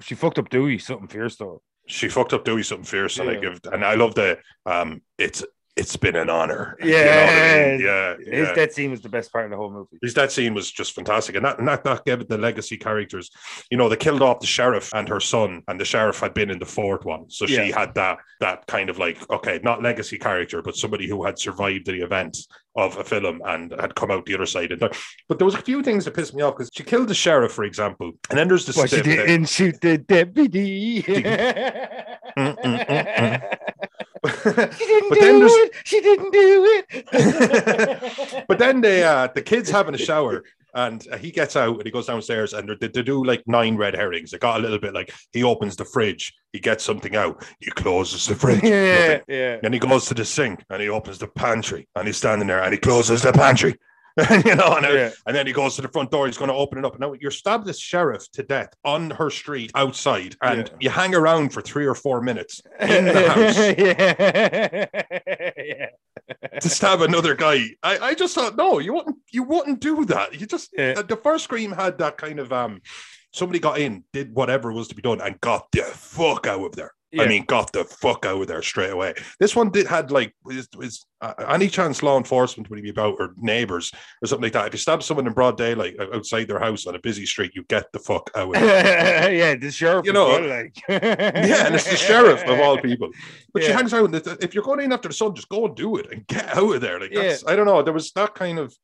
she 0.00 0.14
fucked 0.14 0.38
up 0.38 0.48
Dewey 0.50 0.78
something 0.78 1.08
fierce 1.08 1.36
though. 1.36 1.62
she 1.86 2.08
fucked 2.08 2.32
up 2.32 2.44
Dewey 2.44 2.62
something 2.62 2.84
fierce, 2.84 3.18
and 3.18 3.28
I 3.30 3.34
Yeah. 3.34 3.40
give 3.40 3.60
and 3.72 3.84
I 3.84 3.94
love 3.94 4.14
the 4.14 4.38
um. 4.66 5.02
It's 5.18 5.44
it's 5.78 5.96
been 5.96 6.16
an 6.16 6.28
honor. 6.28 6.76
Yeah. 6.80 6.86
you 6.86 7.04
know 7.04 7.32
I 7.32 7.70
mean? 7.70 7.80
yeah, 7.80 8.38
His 8.38 8.48
yeah. 8.48 8.54
death 8.54 8.72
scene 8.72 8.90
was 8.90 9.00
the 9.00 9.08
best 9.08 9.32
part 9.32 9.44
of 9.46 9.50
the 9.52 9.56
whole 9.56 9.70
movie. 9.70 9.98
His 10.02 10.14
that 10.14 10.32
scene 10.32 10.52
was 10.52 10.70
just 10.70 10.92
fantastic, 10.94 11.36
and 11.36 11.44
that 11.44 11.58
that, 11.64 11.84
that 11.84 12.04
gave 12.04 12.20
it 12.20 12.28
the 12.28 12.36
legacy 12.38 12.76
characters. 12.76 13.30
You 13.70 13.78
know, 13.78 13.88
they 13.88 13.96
killed 13.96 14.20
off 14.22 14.40
the 14.40 14.46
sheriff 14.46 14.90
and 14.94 15.08
her 15.08 15.20
son, 15.20 15.62
and 15.68 15.80
the 15.80 15.84
sheriff 15.84 16.20
had 16.20 16.34
been 16.34 16.50
in 16.50 16.58
the 16.58 16.66
fourth 16.66 17.04
one, 17.04 17.30
so 17.30 17.46
she 17.46 17.68
Yeah. 17.68 17.78
had 17.78 17.94
that 17.94 18.18
that 18.40 18.66
kind 18.66 18.90
of 18.90 18.98
like 18.98 19.18
okay, 19.30 19.60
not 19.62 19.82
legacy 19.82 20.18
character, 20.18 20.60
but 20.62 20.76
somebody 20.76 21.08
who 21.08 21.24
had 21.24 21.38
survived 21.38 21.86
the 21.86 22.02
events 22.02 22.48
of 22.76 22.96
a 22.98 23.02
film 23.04 23.40
and 23.44 23.72
had 23.80 23.94
come 23.94 24.10
out 24.10 24.24
the 24.26 24.34
other 24.34 24.46
side. 24.46 24.70
And 24.70 24.80
but 24.80 25.38
there 25.38 25.44
was 25.46 25.54
a 25.56 25.62
few 25.62 25.82
things 25.82 26.04
that 26.04 26.14
pissed 26.14 26.34
me 26.34 26.42
off 26.42 26.54
because 26.56 26.70
she 26.72 26.84
killed 26.84 27.08
the 27.08 27.14
sheriff, 27.14 27.52
for 27.52 27.64
example, 27.64 28.12
and 28.30 28.38
then 28.38 28.46
there's 28.48 28.66
the 28.66 28.74
Well, 28.76 28.86
she 28.86 29.02
didn't 29.02 29.46
shoot 29.48 29.80
the 29.80 29.98
deputy. 29.98 31.02
Mm, 31.02 32.56
mm, 32.56 32.86
mm, 32.86 33.58
She 34.26 34.86
didn't 34.86 35.08
But 35.10 35.18
do 35.18 35.20
then 35.20 35.42
it. 35.42 35.72
She 35.84 36.00
didn't 36.00 36.32
do 36.32 36.84
it. 36.90 38.44
but 38.48 38.58
then 38.58 38.80
they 38.80 39.02
uh, 39.04 39.28
the 39.34 39.42
kids 39.42 39.70
having 39.70 39.94
a 39.94 39.98
shower 39.98 40.44
and 40.74 41.06
uh, 41.10 41.16
he 41.16 41.30
gets 41.30 41.56
out 41.56 41.76
and 41.76 41.84
he 41.84 41.90
goes 41.90 42.06
downstairs 42.06 42.52
and 42.52 42.68
they, 42.80 42.88
they 42.88 43.02
do 43.02 43.24
like 43.24 43.42
nine 43.46 43.76
red 43.76 43.94
herrings. 43.94 44.32
It 44.32 44.40
got 44.40 44.58
a 44.58 44.62
little 44.62 44.78
bit 44.78 44.94
like 44.94 45.12
he 45.32 45.42
opens 45.42 45.76
the 45.76 45.84
fridge, 45.84 46.34
he 46.52 46.60
gets 46.60 46.84
something 46.84 47.16
out, 47.16 47.44
he 47.60 47.70
closes 47.70 48.26
the 48.26 48.34
fridge. 48.34 48.62
yeah, 48.62 49.08
nothing. 49.08 49.24
yeah. 49.28 49.56
Then 49.62 49.72
he 49.72 49.78
goes 49.78 50.06
to 50.06 50.14
the 50.14 50.24
sink 50.24 50.64
and 50.70 50.82
he 50.82 50.88
opens 50.88 51.18
the 51.18 51.28
pantry 51.28 51.88
and 51.94 52.06
he's 52.06 52.16
standing 52.16 52.48
there 52.48 52.62
and 52.62 52.72
he 52.72 52.78
closes 52.78 53.22
the 53.22 53.32
pantry. 53.32 53.76
you 54.44 54.54
know, 54.54 54.74
and, 54.76 54.86
Yeah. 54.86 55.10
and 55.26 55.36
then 55.36 55.46
he 55.46 55.52
goes 55.52 55.76
to 55.76 55.82
the 55.82 55.88
front 55.88 56.10
door. 56.10 56.26
He's 56.26 56.38
going 56.38 56.48
to 56.50 56.54
open 56.56 56.78
it 56.78 56.84
up. 56.84 56.98
Now 56.98 57.14
you're 57.20 57.30
stabbed 57.30 57.66
this 57.66 57.78
sheriff 57.78 58.30
to 58.32 58.42
death 58.42 58.70
on 58.84 59.10
her 59.10 59.30
street 59.30 59.70
outside, 59.74 60.36
and 60.42 60.68
Yeah. 60.68 60.76
you 60.80 60.90
hang 60.90 61.14
around 61.14 61.52
for 61.52 61.60
three 61.62 61.86
or 61.86 61.94
four 61.94 62.20
minutes 62.20 62.60
in 62.80 63.04
the 63.06 63.28
house 63.30 63.56
yeah. 65.48 65.88
to 66.60 66.68
stab 66.68 67.00
another 67.02 67.34
guy. 67.34 67.64
I, 67.82 67.98
I 67.98 68.14
just 68.14 68.34
thought, 68.34 68.56
no, 68.56 68.78
you 68.78 68.92
wouldn't 68.94 69.16
you 69.30 69.42
wouldn't 69.44 69.80
do 69.80 70.04
that. 70.06 70.38
You 70.40 70.46
just 70.46 70.70
the, 70.72 71.04
the 71.06 71.16
first 71.16 71.44
scream 71.44 71.72
had 71.72 71.98
that 71.98 72.16
kind 72.18 72.38
of 72.40 72.52
um 72.52 72.80
somebody 73.32 73.58
got 73.58 73.78
in, 73.78 74.04
did 74.12 74.34
whatever 74.34 74.72
was 74.72 74.88
to 74.88 74.94
be 74.94 75.02
done, 75.02 75.20
and 75.20 75.40
got 75.40 75.70
the 75.72 75.82
fuck 75.82 76.46
out 76.46 76.64
of 76.64 76.74
there. 76.76 76.92
Yeah. 77.10 77.22
I 77.22 77.28
mean, 77.28 77.44
got 77.46 77.72
the 77.72 77.84
fuck 77.84 78.26
out 78.26 78.42
of 78.42 78.48
there 78.48 78.60
straight 78.60 78.90
away. 78.90 79.14
This 79.40 79.56
one 79.56 79.70
did 79.70 79.86
had 79.86 80.10
like 80.10 80.34
is, 80.50 80.68
is 80.78 81.06
uh, 81.22 81.32
any 81.48 81.68
chance 81.68 82.02
law 82.02 82.18
enforcement 82.18 82.68
would 82.68 82.82
be 82.82 82.90
about 82.90 83.16
or 83.18 83.32
neighbors 83.38 83.90
or 84.22 84.26
something 84.26 84.42
like 84.42 84.52
that. 84.52 84.66
If 84.66 84.74
you 84.74 84.78
stab 84.78 85.02
someone 85.02 85.26
in 85.26 85.32
broad 85.32 85.56
daylight 85.56 85.96
o- 85.98 86.14
outside 86.14 86.48
their 86.48 86.58
house 86.58 86.86
on 86.86 86.94
a 86.94 86.98
busy 86.98 87.24
street, 87.24 87.52
you 87.54 87.64
get 87.64 87.90
the 87.92 87.98
fuck 87.98 88.30
out 88.36 88.54
of 88.54 88.60
there. 88.60 89.32
yeah, 89.34 89.54
the 89.54 89.70
sheriff. 89.70 90.04
You 90.04 90.12
know, 90.12 90.28
well, 90.28 90.46
like. 90.46 90.76
yeah, 90.88 91.66
and 91.66 91.74
it's 91.74 91.88
the 91.88 91.96
sheriff 91.96 92.44
of 92.44 92.60
all 92.60 92.76
people. 92.76 93.08
But 93.54 93.64
she 93.64 93.72
hangs 93.72 93.94
out. 93.94 94.14
If 94.42 94.54
you're 94.54 94.64
going 94.64 94.80
in 94.80 94.92
after 94.92 95.08
the 95.08 95.14
sun, 95.14 95.34
just 95.34 95.48
go 95.48 95.64
and 95.64 95.74
do 95.74 95.96
it 95.96 96.12
and 96.12 96.26
get 96.26 96.54
out 96.54 96.74
of 96.74 96.80
there. 96.82 97.00
Like 97.00 97.12
that's, 97.14 97.46
I 97.46 97.56
don't 97.56 97.66
know. 97.66 97.82
There 97.82 97.94
was 97.94 98.12
that 98.12 98.34
kind 98.34 98.58
of. 98.58 98.76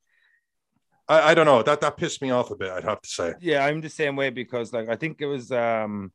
I, 1.07 1.33
I 1.33 1.35
don't 1.35 1.45
know. 1.45 1.63
That 1.63 1.83
that 1.83 1.99
pissed 1.99 2.23
me 2.23 2.31
off 2.31 2.51
a 2.51 2.57
bit. 2.57 2.71
I'd 2.71 2.85
have 2.85 3.03
to 3.03 3.09
say. 3.09 3.35
yeah, 3.43 3.67
I'm 3.67 3.83
the 3.83 3.91
same 3.91 4.17
way 4.17 4.31
because 4.31 4.73
like 4.73 4.89
I 4.89 4.97
think 4.97 5.21
it 5.21 5.27
was 5.27 5.53
um 5.53 6.11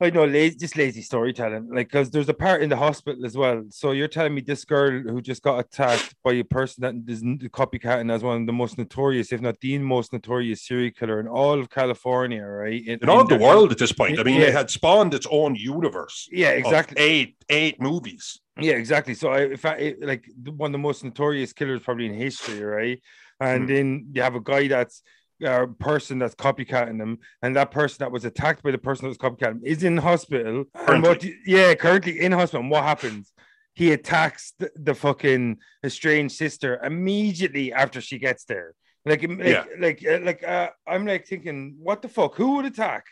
I 0.00 0.10
know 0.10 0.24
lazy 0.24 0.56
just 0.56 0.76
lazy 0.76 1.02
storytelling. 1.02 1.68
Like 1.70 1.88
because 1.88 2.10
there's 2.10 2.28
a 2.28 2.34
part 2.34 2.62
in 2.62 2.68
the 2.68 2.76
hospital 2.76 3.24
as 3.26 3.36
well. 3.36 3.64
So 3.70 3.92
you're 3.92 4.08
telling 4.08 4.34
me 4.34 4.40
this 4.40 4.64
girl 4.64 5.00
who 5.00 5.20
just 5.20 5.42
got 5.42 5.58
attacked 5.58 6.14
by 6.22 6.34
a 6.34 6.44
person 6.44 6.82
that 6.82 7.10
is 7.12 7.22
copycatting 7.50 8.12
as 8.12 8.22
one 8.22 8.40
of 8.42 8.46
the 8.46 8.52
most 8.52 8.78
notorious, 8.78 9.32
if 9.32 9.40
not 9.40 9.60
the 9.60 9.78
most 9.78 10.12
notorious 10.12 10.66
serial 10.66 10.92
killer 10.92 11.20
in 11.20 11.26
all 11.28 11.58
of 11.58 11.70
California, 11.70 12.44
right? 12.44 12.86
In 12.86 13.08
all 13.08 13.24
the 13.24 13.36
world 13.36 13.72
at 13.72 13.78
this 13.78 13.92
point, 13.92 14.18
I 14.18 14.22
mean, 14.22 14.40
Yeah. 14.40 14.48
it 14.48 14.52
had 14.54 14.70
spawned 14.70 15.14
its 15.14 15.26
own 15.30 15.54
universe. 15.54 16.28
Yeah, 16.30 16.50
exactly. 16.50 16.96
eight 17.00 17.36
eight 17.48 17.80
movies. 17.80 18.40
Yeah, 18.60 18.74
exactly. 18.74 19.14
So 19.14 19.30
I, 19.30 19.40
if 19.42 19.64
I 19.64 19.94
like 20.00 20.24
one 20.44 20.70
of 20.70 20.72
the 20.72 20.78
most 20.78 21.04
notorious 21.04 21.52
killers 21.52 21.82
probably 21.82 22.06
in 22.06 22.14
history, 22.14 22.60
right? 22.60 23.00
And 23.40 23.62
Hmm. 23.62 23.68
then 23.68 24.06
you 24.12 24.22
have 24.22 24.34
a 24.34 24.40
guy 24.40 24.66
that's 24.68 25.02
a 25.42 25.66
person 25.66 26.18
that's 26.18 26.34
copycatting 26.34 26.98
them, 26.98 27.18
and 27.42 27.56
that 27.56 27.70
person 27.70 27.98
that 28.00 28.12
was 28.12 28.24
attacked 28.24 28.62
by 28.62 28.70
the 28.70 28.78
person 28.78 29.04
that 29.04 29.08
was 29.08 29.18
copycatting 29.18 29.60
is 29.64 29.82
in 29.82 29.96
hospital. 29.96 30.64
And 30.86 31.02
what? 31.02 31.24
Yeah, 31.46 31.74
currently 31.74 32.20
in 32.20 32.32
hospital. 32.32 32.62
And 32.62 32.70
what 32.70 32.84
happens? 32.84 33.32
He 33.74 33.92
attacks 33.92 34.54
the, 34.58 34.70
the 34.74 34.94
fucking 34.94 35.58
estranged 35.84 36.34
sister 36.34 36.80
immediately 36.82 37.72
after 37.72 38.00
she 38.00 38.18
gets 38.18 38.44
there. 38.44 38.74
Like, 39.04 39.22
like, 39.22 39.38
Yeah. 39.38 39.64
like, 39.78 40.04
uh, 40.04 40.18
like, 40.22 40.42
uh, 40.42 40.70
I'm 40.86 41.06
like 41.06 41.26
thinking, 41.26 41.76
what 41.78 42.02
the 42.02 42.08
fuck? 42.08 42.34
Who 42.34 42.56
would 42.56 42.64
attack? 42.64 43.04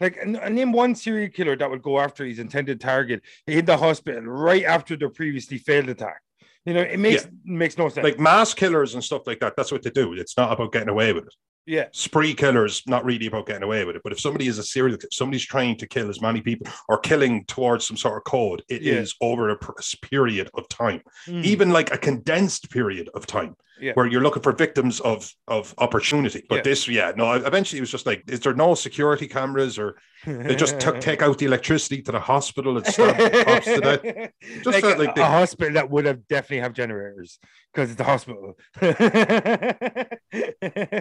Like, 0.00 0.26
name 0.26 0.72
one 0.72 0.94
serial 0.94 1.28
killer 1.28 1.56
that 1.56 1.70
would 1.70 1.82
go 1.82 2.00
after 2.00 2.24
his 2.24 2.38
intended 2.38 2.80
target 2.80 3.22
in 3.46 3.64
the 3.66 3.76
hospital 3.76 4.22
right 4.22 4.64
after 4.64 4.96
their 4.96 5.10
previously 5.10 5.58
failed 5.58 5.88
attack. 5.90 6.20
You 6.66 6.74
know, 6.74 6.80
it 6.80 6.98
makes 6.98 7.26
makes 7.44 7.78
no 7.78 7.88
sense. 7.88 8.04
Like 8.04 8.18
mass 8.18 8.52
killers 8.52 8.94
and 8.94 9.02
stuff 9.02 9.26
like 9.26 9.40
that. 9.40 9.54
That's 9.56 9.72
what 9.72 9.82
they 9.82 9.90
do. 9.90 10.12
It's 10.14 10.36
not 10.36 10.52
about 10.52 10.72
getting 10.72 10.88
away 10.90 11.12
with 11.12 11.26
it. 11.26 11.34
Yeah, 11.66 11.86
Spree 11.92 12.34
killers, 12.34 12.82
not 12.86 13.04
really 13.04 13.26
about 13.26 13.46
getting 13.46 13.62
away 13.62 13.84
with 13.84 13.96
it. 13.96 14.02
But 14.02 14.12
if 14.12 14.20
somebody 14.20 14.46
is 14.48 14.58
a 14.58 14.62
serial, 14.62 14.98
somebody's 15.12 15.44
trying 15.44 15.76
to 15.76 15.86
kill 15.86 16.08
as 16.10 16.20
many 16.20 16.40
people 16.40 16.66
or 16.88 16.98
killing 16.98 17.44
towards 17.44 17.86
some 17.86 17.96
sort 17.96 18.16
of 18.16 18.24
code, 18.24 18.62
it 18.68 18.82
is 18.82 19.14
Yeah. 19.20 19.28
over 19.28 19.50
a 19.50 19.58
period 20.02 20.50
of 20.54 20.68
time. 20.68 21.02
Mm. 21.26 21.44
even 21.44 21.70
like 21.70 21.92
a 21.92 21.98
condensed 21.98 22.70
period 22.70 23.08
of 23.14 23.26
time 23.26 23.56
Yeah. 23.80 23.92
where 23.94 24.06
you're 24.06 24.20
looking 24.22 24.42
for 24.42 24.52
victims 24.52 25.00
of 25.00 25.32
of 25.48 25.74
opportunity 25.78 26.44
but 26.48 26.56
Yeah. 26.56 26.62
this 26.62 26.88
yeah 26.88 27.12
no 27.16 27.32
eventually 27.32 27.78
it 27.78 27.82
was 27.82 27.90
just 27.90 28.06
like 28.06 28.22
is 28.28 28.40
there 28.40 28.54
no 28.54 28.74
security 28.74 29.26
cameras 29.28 29.78
or 29.78 29.96
they 30.26 30.54
just 30.54 30.78
took 30.80 31.00
take 31.10 31.22
out 31.22 31.38
the 31.38 31.46
electricity 31.46 32.02
to 32.02 32.12
the 32.12 32.20
hospital 32.20 32.76
and 32.76 32.86
stab 32.86 33.16
cops 33.46 33.64
to 33.66 33.80
death 33.80 34.30
Just 34.64 34.82
like, 34.82 34.98
like 34.98 35.14
they- 35.14 35.22
a 35.22 35.24
hospital 35.26 35.74
that 35.74 35.88
would 35.90 36.04
have 36.04 36.26
definitely 36.28 36.60
have 36.60 36.74
generators 36.74 37.38
because 37.72 37.90
it's 37.92 38.00
a 38.00 38.04
hospital. 38.04 38.56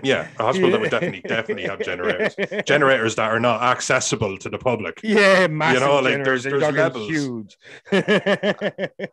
yeah 0.03 0.27
a 0.39 0.43
hospital 0.43 0.71
that 0.71 0.79
would 0.81 0.89
definitely 0.91 1.21
definitely 1.21 1.63
have 1.63 1.79
generators 1.81 2.36
generators 2.65 3.15
that 3.15 3.29
are 3.29 3.39
not 3.39 3.62
accessible 3.62 4.38
to 4.38 4.50
the 4.50 4.57
public 4.57 5.00
Yeah, 5.03 5.48
massive 5.48 5.81
you 5.81 5.88
know, 5.88 6.00
like, 6.00 6.24
there's- 6.24 6.43
there's 6.43 6.62
levels. 6.74 7.09
huge. 7.09 7.57
at 7.91 8.05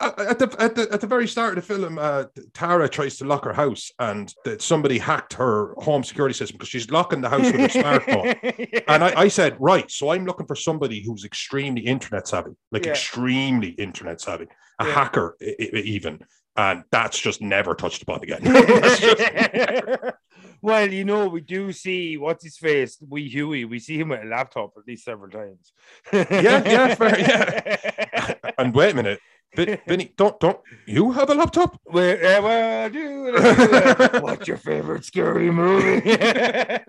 at 0.01 0.39
the, 0.39 0.55
at 0.59 0.75
the 0.75 0.89
at 0.93 1.01
the 1.01 1.07
very 1.07 1.27
start 1.29 1.57
of 1.59 1.67
the 1.67 1.75
film, 1.75 1.99
uh, 1.99 2.25
Tara 2.55 2.89
tries 2.89 3.17
to 3.19 3.25
lock 3.25 3.45
her 3.45 3.53
house, 3.57 3.91
and 3.99 4.33
that 4.45 4.63
somebody 4.63 4.99
hacked 4.99 5.33
her 5.35 5.75
home 5.79 6.05
security 6.05 6.35
system 6.35 6.55
because 6.57 6.69
she's 6.69 6.91
locking 6.91 7.21
the 7.21 7.29
house 7.29 7.47
with 7.51 7.57
her 7.61 7.69
smartphone. 7.83 8.85
And 8.89 9.03
I, 9.03 9.23
I 9.23 9.29
said, 9.29 9.57
right, 9.59 9.91
so 9.91 10.11
I'm 10.13 10.25
looking 10.27 10.47
for 10.47 10.55
somebody 10.57 11.03
who's 11.05 11.25
extremely 11.25 11.83
internet 11.83 12.29
savvy, 12.29 12.53
like 12.71 12.85
Yeah. 12.87 12.93
extremely 12.93 13.71
internet 13.71 14.21
savvy, 14.21 14.47
a 14.81 14.87
Yeah. 14.87 14.93
hacker, 14.95 15.37
i- 15.43 15.57
i- 15.61 15.77
even. 15.97 16.21
and 16.59 16.85
that's 16.91 17.19
just 17.19 17.43
never 17.43 17.75
touched 17.75 18.03
upon 18.03 18.23
again. 18.23 18.41
That's 18.45 19.01
just 19.01 19.19
never- 19.19 20.19
well, 20.63 20.91
you 20.91 21.05
know, 21.05 21.29
we 21.29 21.43
do 21.43 21.71
see 21.73 22.17
what's 22.17 22.43
his 22.45 22.57
face, 22.57 22.97
Wee 23.07 23.29
Huey. 23.29 23.65
We 23.67 23.79
see 23.79 23.99
him 24.01 24.09
with 24.09 24.23
a 24.23 24.27
laptop 24.27 24.71
at 24.79 24.87
least 24.89 25.05
several 25.05 25.31
times. 25.31 25.73
Yeah, 26.13 26.63
yeah, 26.75 26.95
fair, 26.95 27.19
yeah. 27.21 28.35
and 28.59 28.75
wait 28.75 28.93
a 28.93 28.97
minute, 28.97 29.21
Vin- 29.57 29.79
Vinny, 29.87 30.13
don't 30.17 30.39
don't 30.41 30.59
you 30.87 31.11
have 31.13 31.31
a 31.31 31.35
laptop? 31.35 31.75
Uh, 31.89 31.93
well, 31.93 32.91
I. 32.95 34.19
What's 34.21 34.47
your 34.47 34.57
favorite 34.59 35.05
scary 35.05 35.51
movie? 35.51 36.01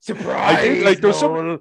Surprise! 0.00 0.56
I 0.58 0.62
did, 0.62 0.84
like, 0.84 0.98
there's 1.00 1.18
some- 1.18 1.58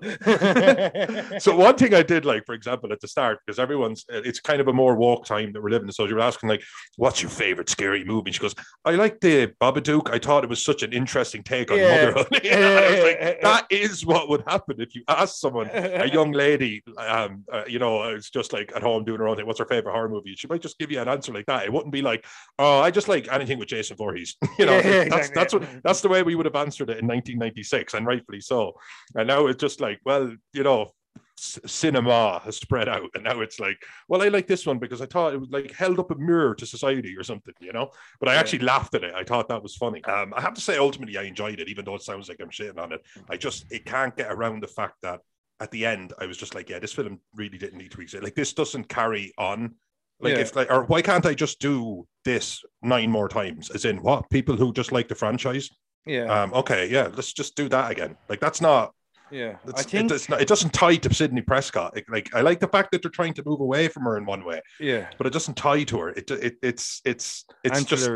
So 1.40 1.56
one 1.56 1.76
thing 1.76 1.94
I 1.94 2.04
did 2.04 2.26
like, 2.26 2.46
for 2.46 2.54
example, 2.54 2.92
at 2.94 3.00
the 3.02 3.08
start, 3.08 3.40
because 3.46 3.60
everyone's 3.60 4.06
it's 4.10 4.40
kind 4.40 4.62
of 4.62 4.68
a 4.68 4.74
more 4.74 4.96
walk 4.96 5.26
time 5.26 5.52
that 5.54 5.62
we're 5.64 5.70
living. 5.72 5.92
So 5.92 6.06
you 6.06 6.16
were 6.16 6.22
asking 6.22 6.50
like, 6.50 6.64
"What's 6.98 7.22
your 7.22 7.32
favorite 7.32 7.70
scary 7.70 8.04
movie?" 8.04 8.32
She 8.32 8.40
goes, 8.40 8.54
"I 8.84 8.92
like 8.92 9.20
the 9.20 9.48
Babadook. 9.62 10.12
I 10.14 10.20
thought 10.20 10.44
it 10.44 10.50
was 10.50 10.64
such 10.64 10.84
an 10.84 10.94
interesting 10.94 11.44
take 11.44 11.72
on 11.72 11.78
Yeah. 11.78 12.06
motherhood." 12.12 12.46
And 12.46 12.64
I 12.66 12.92
was 12.92 13.04
like, 13.04 13.42
"That 13.42 13.66
is 13.70 14.06
what 14.06 14.30
would 14.30 14.44
happen 14.48 14.80
if 14.80 14.94
you 14.96 15.04
ask 15.08 15.36
someone, 15.36 15.70
a 15.74 16.06
young 16.08 16.32
lady, 16.32 16.84
um, 16.98 17.44
uh, 17.52 17.64
you 17.68 17.80
know, 17.80 18.04
it's 18.04 18.30
just 18.30 18.54
like 18.54 18.72
at 18.76 18.82
home 18.84 19.04
doing 19.06 19.20
her 19.20 19.28
own 19.28 19.38
thing. 19.38 19.46
What's 19.48 19.60
her 19.60 19.66
favorite 19.66 19.92
horror 19.94 20.10
movie? 20.10 20.36
She 20.46 20.54
might 20.54 20.62
just 20.62 20.78
give 20.78 20.92
you 20.92 21.02
an 21.02 21.08
answer 21.08 21.34
like 21.34 21.48
that. 21.48 21.66
It 21.66 21.74
wouldn't 21.74 21.92
be 21.92 22.04
like, 22.04 22.24
"Oh, 22.60 22.80
I 22.80 22.92
just 22.92 23.08
like 23.08 23.28
anything 23.32 23.58
with 23.58 23.68
Jason 23.68 23.98
Voorhees." 23.98 24.36
you 24.60 24.68
know, 24.68 24.74
Yeah, 24.78 24.82
that's 25.10 25.30
exactly. 25.30 25.34
that's 25.36 25.54
what 25.54 25.84
that's 25.84 26.02
the 26.02 26.10
way 26.10 26.22
we 26.22 26.36
would 26.36 26.46
have 26.46 26.56
answered 26.56 26.90
it 26.92 27.00
in 27.00 27.08
1996, 27.08 27.96
and 27.96 28.06
rightfully 28.06 28.42
so. 28.42 28.74
And 29.16 29.28
now 29.28 29.48
it's 29.48 29.60
just 29.60 29.82
like, 29.82 30.00
well, 30.06 30.32
you 30.54 30.62
know, 30.64 30.92
cinema 31.36 32.40
has 32.46 32.58
spread 32.58 32.88
out, 32.88 33.10
and 33.16 33.24
now 33.24 33.42
it's 33.42 33.60
like, 33.60 33.78
well, 34.08 34.22
I 34.22 34.28
like 34.28 34.46
this 34.46 34.68
one 34.68 34.78
because 34.78 35.02
I 35.02 35.08
thought 35.08 35.34
it 35.34 35.40
was 35.40 35.50
like 35.50 35.72
held 35.72 36.00
up 36.00 36.12
a 36.12 36.16
mirror 36.16 36.54
to 36.54 36.66
society 36.66 37.16
or 37.18 37.24
something, 37.24 37.56
you 37.60 37.74
know. 37.74 37.90
But 38.20 38.30
I 38.30 38.34
Yeah. 38.36 38.40
actually 38.42 38.60
laughed 38.60 38.94
at 38.94 39.04
it. 39.04 39.16
I 39.16 39.24
thought 39.24 39.50
that 39.50 39.64
was 39.64 39.76
funny. 39.76 40.04
Um, 40.04 40.32
I 40.36 40.42
have 40.42 40.54
to 40.54 40.62
say, 40.62 40.78
ultimately, 40.78 41.18
I 41.18 41.24
enjoyed 41.24 41.60
it, 41.60 41.70
even 41.70 41.86
though 41.86 41.96
it 41.96 42.04
sounds 42.04 42.30
like 42.30 42.38
I'm 42.40 42.52
shitting 42.52 42.80
on 42.80 42.94
it. 42.94 43.02
I 43.30 43.38
just 43.38 43.66
it 43.72 43.86
can't 43.86 44.16
get 44.16 44.32
around 44.32 44.62
the 44.62 44.68
fact 44.68 44.98
that 45.02 45.22
at 45.62 45.72
the 45.72 45.86
end, 45.86 46.12
I 46.20 46.26
was 46.26 46.36
just 46.38 46.54
like, 46.54 46.70
yeah, 46.70 46.80
this 46.80 46.92
film 46.92 47.22
really 47.34 47.58
didn't 47.58 47.78
need 47.78 47.92
to 47.92 48.02
exist. 48.02 48.22
Like 48.24 48.36
this 48.36 48.52
doesn't 48.54 48.90
carry 48.90 49.34
on. 49.38 49.76
Like 50.20 50.34
Yeah. 50.36 50.40
if 50.40 50.56
like, 50.56 50.72
or 50.72 50.84
why 50.86 51.02
can't 51.02 51.26
I 51.26 51.34
just 51.34 51.60
do 51.60 52.08
this 52.24 52.64
nine 52.82 53.12
more 53.12 53.28
times? 53.30 53.70
As 53.70 53.86
in, 53.86 54.02
what 54.02 54.30
people 54.30 54.56
who 54.56 54.72
just 54.74 54.92
like 54.92 55.08
the 55.08 55.16
franchise? 55.16 55.70
yeah, 56.06 56.26
Um, 56.26 56.54
okay, 56.54 56.88
yeah, 56.90 57.10
let's 57.14 57.34
just 57.34 57.56
do 57.56 57.68
that 57.70 57.92
again. 57.92 58.16
Like 58.30 58.40
that's 58.40 58.62
not. 58.62 58.94
yeah. 59.32 59.58
I 59.76 59.82
think, 59.82 60.12
it, 60.12 60.16
it's 60.16 60.30
not, 60.30 60.40
it 60.42 60.48
doesn't 60.48 60.72
tie 60.74 60.98
to 60.98 61.14
Sydney 61.14 61.42
Prescott. 61.42 61.98
It- 61.98 62.06
like 62.10 62.34
I 62.36 62.42
like 62.42 62.60
the 62.60 62.68
fact 62.68 62.92
that 62.92 63.02
they're 63.02 63.12
trying 63.12 63.34
to 63.36 63.44
move 63.46 63.60
away 63.60 63.88
from 63.88 64.04
her 64.04 64.18
in 64.18 64.26
one 64.26 64.46
way, 64.46 64.62
yeah, 64.80 65.10
but 65.18 65.26
it 65.28 65.34
doesn't 65.34 65.58
tie 65.58 65.84
to 65.84 65.98
her. 66.00 66.10
It, 66.10 66.30
it 66.32 66.56
it's 66.62 67.02
it's 67.06 67.46
it's 67.64 67.84
just 67.84 68.08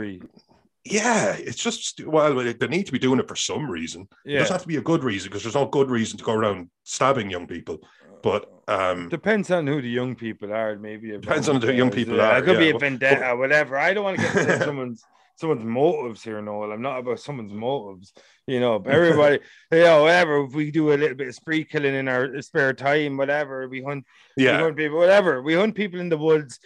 yeah, 0.85 1.33
it's 1.33 1.61
just 1.61 2.05
well, 2.05 2.33
they 2.35 2.67
need 2.67 2.85
to 2.85 2.91
be 2.91 2.99
doing 2.99 3.19
it 3.19 3.27
for 3.27 3.35
some 3.35 3.69
reason. 3.69 4.07
It 4.25 4.31
Yeah, 4.31 4.39
doesn't 4.39 4.53
have 4.53 4.61
to 4.61 4.67
be 4.67 4.77
a 4.77 4.81
good 4.81 5.03
reason 5.03 5.29
because 5.29 5.43
there's 5.43 5.55
no 5.55 5.65
good 5.65 5.89
reason 5.89 6.17
to 6.17 6.23
go 6.23 6.33
around 6.33 6.69
stabbing 6.83 7.29
young 7.29 7.47
people. 7.47 7.79
But 8.21 8.51
um, 8.67 9.09
Depends 9.09 9.49
on 9.51 9.65
who 9.65 9.81
the 9.81 9.89
young 9.89 10.15
people 10.15 10.53
are. 10.53 10.77
Maybe 10.77 11.11
Depends 11.11 11.49
on 11.49 11.55
who 11.59 11.67
the 11.67 11.73
young 11.73 11.89
people 11.89 12.17
yeah, 12.17 12.29
are, 12.29 12.37
It 12.39 12.45
could 12.45 12.59
be 12.59 12.69
a 12.69 12.77
vendetta, 12.77 13.35
whatever. 13.35 13.77
I 13.77 13.93
don't 13.93 14.03
want 14.03 14.19
to 14.19 14.23
get 14.23 14.35
into 14.35 14.59
someone's 14.65 15.03
someone's 15.39 15.63
motives 15.63 16.21
here, 16.21 16.41
Noel. 16.41 16.71
I'm 16.71 16.81
not 16.81 16.99
about 16.99 17.19
someone's 17.19 17.53
motives. 17.53 18.13
You 18.45 18.59
know, 18.59 18.77
but 18.77 18.93
everybody, 18.93 19.39
you 19.71 19.79
know, 19.79 20.03
whatever. 20.03 20.43
If 20.43 20.53
we 20.53 20.71
do 20.71 20.91
a 20.91 20.95
little 20.97 21.15
bit 21.15 21.29
of 21.29 21.35
spree 21.35 21.63
killing 21.63 21.95
in 21.95 22.07
our 22.07 22.41
spare 22.41 22.73
time, 22.73 23.17
whatever, 23.17 23.67
we 23.67 23.81
hunt, 23.81 24.05
yeah, 24.35 24.51
we 24.51 24.57
yeah, 24.57 24.63
hunt 24.63 24.77
people, 24.77 24.97
whatever. 24.97 25.41
We 25.41 25.53
hunt 25.53 25.75
people 25.75 25.99
in 25.99 26.09
the 26.09 26.17
woods. 26.17 26.59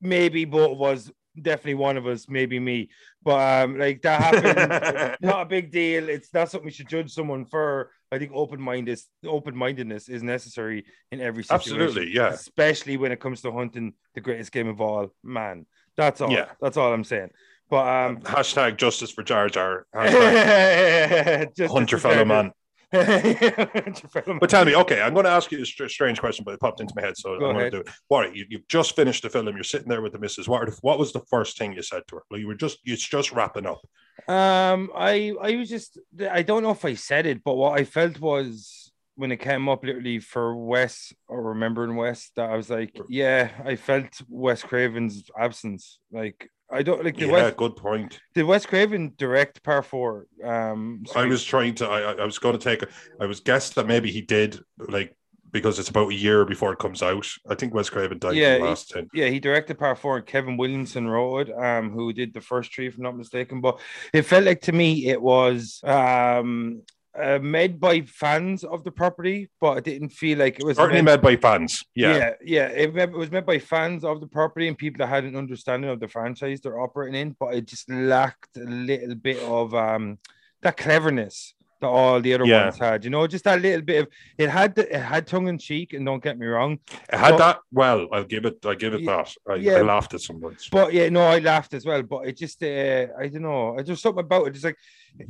Maybe 0.00 0.44
both 0.44 0.72
of 0.72 0.82
us, 0.82 1.10
definitely 1.40 1.74
one 1.74 1.96
of 1.96 2.06
us, 2.06 2.28
maybe 2.28 2.58
me. 2.58 2.90
But 3.22 3.64
um, 3.64 3.78
like 3.78 4.02
that 4.02 4.20
happened. 4.22 5.16
not 5.20 5.42
a 5.42 5.46
big 5.46 5.70
deal. 5.70 6.08
It's 6.08 6.32
not 6.34 6.50
something 6.50 6.66
we 6.66 6.72
should 6.72 6.88
judge 6.88 7.12
someone 7.12 7.44
for. 7.44 7.90
I 8.12 8.18
think 8.18 8.32
open 8.34 8.60
minded 8.60 8.98
open 9.24 9.56
mindedness 9.56 10.08
is 10.08 10.22
necessary 10.22 10.84
in 11.10 11.20
every 11.20 11.42
situation. 11.42 11.80
Absolutely, 11.80 12.14
yeah. 12.14 12.28
Especially 12.28 12.96
when 12.96 13.12
it 13.12 13.20
comes 13.20 13.40
to 13.42 13.52
hunting 13.52 13.94
the 14.14 14.20
greatest 14.20 14.52
game 14.52 14.68
of 14.68 14.80
all, 14.80 15.12
man. 15.24 15.66
That's 15.96 16.20
all. 16.20 16.30
Yeah. 16.30 16.46
That's 16.60 16.76
all 16.76 16.92
I'm 16.92 17.04
saying. 17.04 17.30
But 17.68 17.88
um 17.88 18.18
hashtag 18.18 18.76
justice 18.76 19.10
for 19.10 19.24
Jar 19.24 19.48
Jar. 19.48 19.86
Hashtag 19.94 21.68
hunt 21.68 21.90
your 21.90 22.00
fellow 22.00 22.24
man. 22.24 22.52
Hunt 22.92 24.02
your 24.02 24.10
fellow 24.10 24.26
man. 24.28 24.38
But 24.40 24.50
tell 24.50 24.64
me, 24.64 24.76
okay, 24.76 25.00
I'm 25.02 25.14
going 25.14 25.24
to 25.24 25.30
ask 25.30 25.50
you 25.50 25.62
a 25.62 25.66
str- 25.66 25.88
strange 25.88 26.20
question, 26.20 26.44
but 26.44 26.54
it 26.54 26.60
popped 26.60 26.80
into 26.80 26.94
my 26.96 27.02
head, 27.02 27.16
so 27.16 27.38
Go 27.38 27.46
I'm 27.46 27.54
going 27.54 27.70
to 27.70 27.70
do 27.70 27.80
it. 27.80 27.88
What 28.08 28.34
you, 28.34 28.46
you've 28.48 28.68
just 28.68 28.96
finished 28.96 29.22
the 29.22 29.30
film, 29.30 29.46
you're 29.48 29.64
sitting 29.64 29.88
there 29.88 30.02
with 30.02 30.12
the 30.12 30.18
missus. 30.18 30.48
What, 30.48 30.68
are 30.68 30.72
what 30.82 30.98
was 30.98 31.12
the 31.12 31.22
first 31.30 31.58
thing 31.58 31.72
you 31.72 31.82
said 31.82 32.02
to 32.08 32.16
her? 32.16 32.22
Well, 32.30 32.40
you 32.40 32.46
were 32.46 32.54
just, 32.54 32.78
it's 32.84 33.06
just 33.06 33.32
wrapping 33.32 33.66
up. 33.66 33.80
Um, 34.28 34.90
I 34.96 35.34
I 35.42 35.56
was 35.56 35.68
just 35.68 35.98
I 36.30 36.40
don't 36.42 36.62
know 36.62 36.70
if 36.70 36.86
I 36.86 36.94
said 36.94 37.26
it, 37.26 37.44
but 37.44 37.54
what 37.54 37.78
I 37.78 37.84
felt 37.84 38.18
was 38.18 38.90
when 39.14 39.30
it 39.30 39.40
came 39.40 39.68
up 39.68 39.84
literally 39.84 40.20
for 40.20 40.56
Wes 40.56 41.12
or 41.28 41.42
remembering 41.42 41.96
Wes 41.96 42.30
that 42.34 42.50
I 42.50 42.56
was 42.56 42.70
like, 42.70 42.98
yeah, 43.08 43.50
I 43.64 43.76
felt 43.76 44.08
Wes 44.28 44.62
Craven's 44.62 45.30
absence. 45.38 45.98
Like 46.10 46.50
I 46.76 46.82
don't 46.82 47.02
like 47.04 47.16
the 47.16 47.26
Yeah, 47.26 47.32
Wes 47.32 47.54
good 47.56 47.76
point. 47.76 48.20
did 48.34 48.44
Wes 48.44 48.66
Craven 48.66 49.12
direct 49.16 49.62
par 49.62 49.82
four. 49.82 50.26
Um, 50.44 51.02
I 51.14 51.24
was 51.24 51.42
trying 51.42 51.74
to, 51.76 51.86
I, 51.88 52.12
I- 52.12 52.24
was 52.24 52.38
going 52.38 52.58
to 52.58 52.62
take, 52.62 52.82
a, 52.82 52.88
I 53.20 53.26
was 53.26 53.40
guessed 53.40 53.74
that 53.76 53.86
maybe 53.86 54.10
he 54.12 54.20
did, 54.20 54.58
like, 54.78 55.16
because 55.52 55.78
it's 55.78 55.88
about 55.88 56.10
a 56.10 56.14
year 56.14 56.44
before 56.44 56.72
it 56.72 56.78
comes 56.78 57.02
out. 57.02 57.26
I 57.48 57.54
think 57.54 57.72
Wes 57.72 57.88
Craven 57.88 58.18
died 58.18 58.36
Yeah, 58.36 58.54
in 58.54 58.60
the 58.60 58.64
he- 58.66 58.70
last 58.70 58.90
10. 58.90 59.08
yeah, 59.14 59.28
he 59.28 59.40
directed 59.40 59.78
part 59.78 59.98
four, 59.98 60.18
and 60.18 60.26
Kevin 60.26 60.56
Williamson 60.58 61.08
wrote 61.08 61.48
it, 61.48 61.54
um, 61.58 61.90
who 61.90 62.12
did 62.12 62.34
the 62.34 62.40
first 62.42 62.74
three, 62.74 62.88
if 62.88 62.96
I'm 62.96 63.04
not 63.04 63.16
mistaken. 63.16 63.60
But 63.62 63.80
it 64.12 64.22
felt 64.22 64.44
like 64.44 64.60
to 64.62 64.72
me 64.72 65.06
it 65.06 65.20
was 65.22 65.80
um 65.84 66.82
uh, 67.20 67.38
made 67.40 67.80
by 67.80 68.02
fans 68.02 68.62
of 68.64 68.84
the 68.84 68.90
property, 68.90 69.48
but 69.60 69.78
it 69.78 69.84
didn't 69.84 70.10
feel 70.10 70.38
like 70.38 70.58
it 70.58 70.64
was 70.64 70.76
Certainly 70.76 71.02
made- 71.02 71.22
made 71.22 71.22
by 71.22 71.36
fans. 71.36 71.84
Yeah. 71.94 72.16
yeah, 72.16 72.30
yeah. 72.44 72.66
It, 72.68 72.96
it 72.96 73.10
was 73.12 73.30
made 73.30 73.46
by 73.46 73.58
fans 73.58 74.04
of 74.04 74.20
the 74.20 74.26
property 74.26 74.68
and 74.68 74.76
people 74.78 74.98
that 74.98 75.08
had 75.08 75.24
an 75.24 75.36
understanding 75.36 75.90
of 75.90 75.98
the 76.00 76.08
franchise 76.08 76.60
they're 76.60 76.80
operating 76.80 77.20
in, 77.20 77.36
but 77.40 77.54
it 77.54 77.66
just 77.66 77.90
lacked 77.90 78.56
a 78.56 78.60
little 78.64 79.14
bit 79.14 79.38
of 79.42 79.74
um 79.74 80.18
that 80.62 80.76
cleverness 80.76 81.54
that 81.80 81.86
all 81.88 82.20
the 82.20 82.32
other 82.34 82.44
Yeah. 82.46 82.64
ones 82.64 82.78
had. 82.78 83.04
You 83.04 83.10
know, 83.10 83.26
just 83.26 83.44
that 83.44 83.60
little 83.60 83.82
bit 83.82 84.02
of 84.02 84.08
it 84.38 84.48
had 84.48 84.74
the, 84.74 84.94
it 84.94 85.00
had 85.00 85.26
tongue 85.26 85.48
in 85.48 85.58
cheek, 85.58 85.92
and 85.92 86.04
don't 86.06 86.22
get 86.22 86.38
me 86.38 86.46
wrong, 86.46 86.78
It 87.12 87.18
had 87.18 87.30
But- 87.32 87.38
that. 87.38 87.58
Well, 87.72 88.08
I'll 88.12 88.24
give 88.24 88.44
it, 88.46 88.64
I 88.64 88.74
give 88.74 88.94
it 88.94 89.04
that. 89.06 89.32
I, 89.48 89.54
yeah. 89.56 89.74
I 89.74 89.82
laughed 89.82 90.14
at 90.14 90.20
some 90.20 90.40
points. 90.40 90.68
But 90.68 90.92
yeah, 90.92 91.08
no, 91.10 91.22
I 91.22 91.38
laughed 91.38 91.74
as 91.74 91.84
well. 91.84 92.02
But 92.02 92.28
it 92.28 92.36
just, 92.38 92.62
uh, 92.62 93.06
I 93.18 93.28
don't 93.28 93.42
know. 93.42 93.76
There's 93.82 94.00
something 94.00 94.24
about 94.24 94.46
it. 94.48 94.54
It's 94.56 94.64
like 94.64 94.78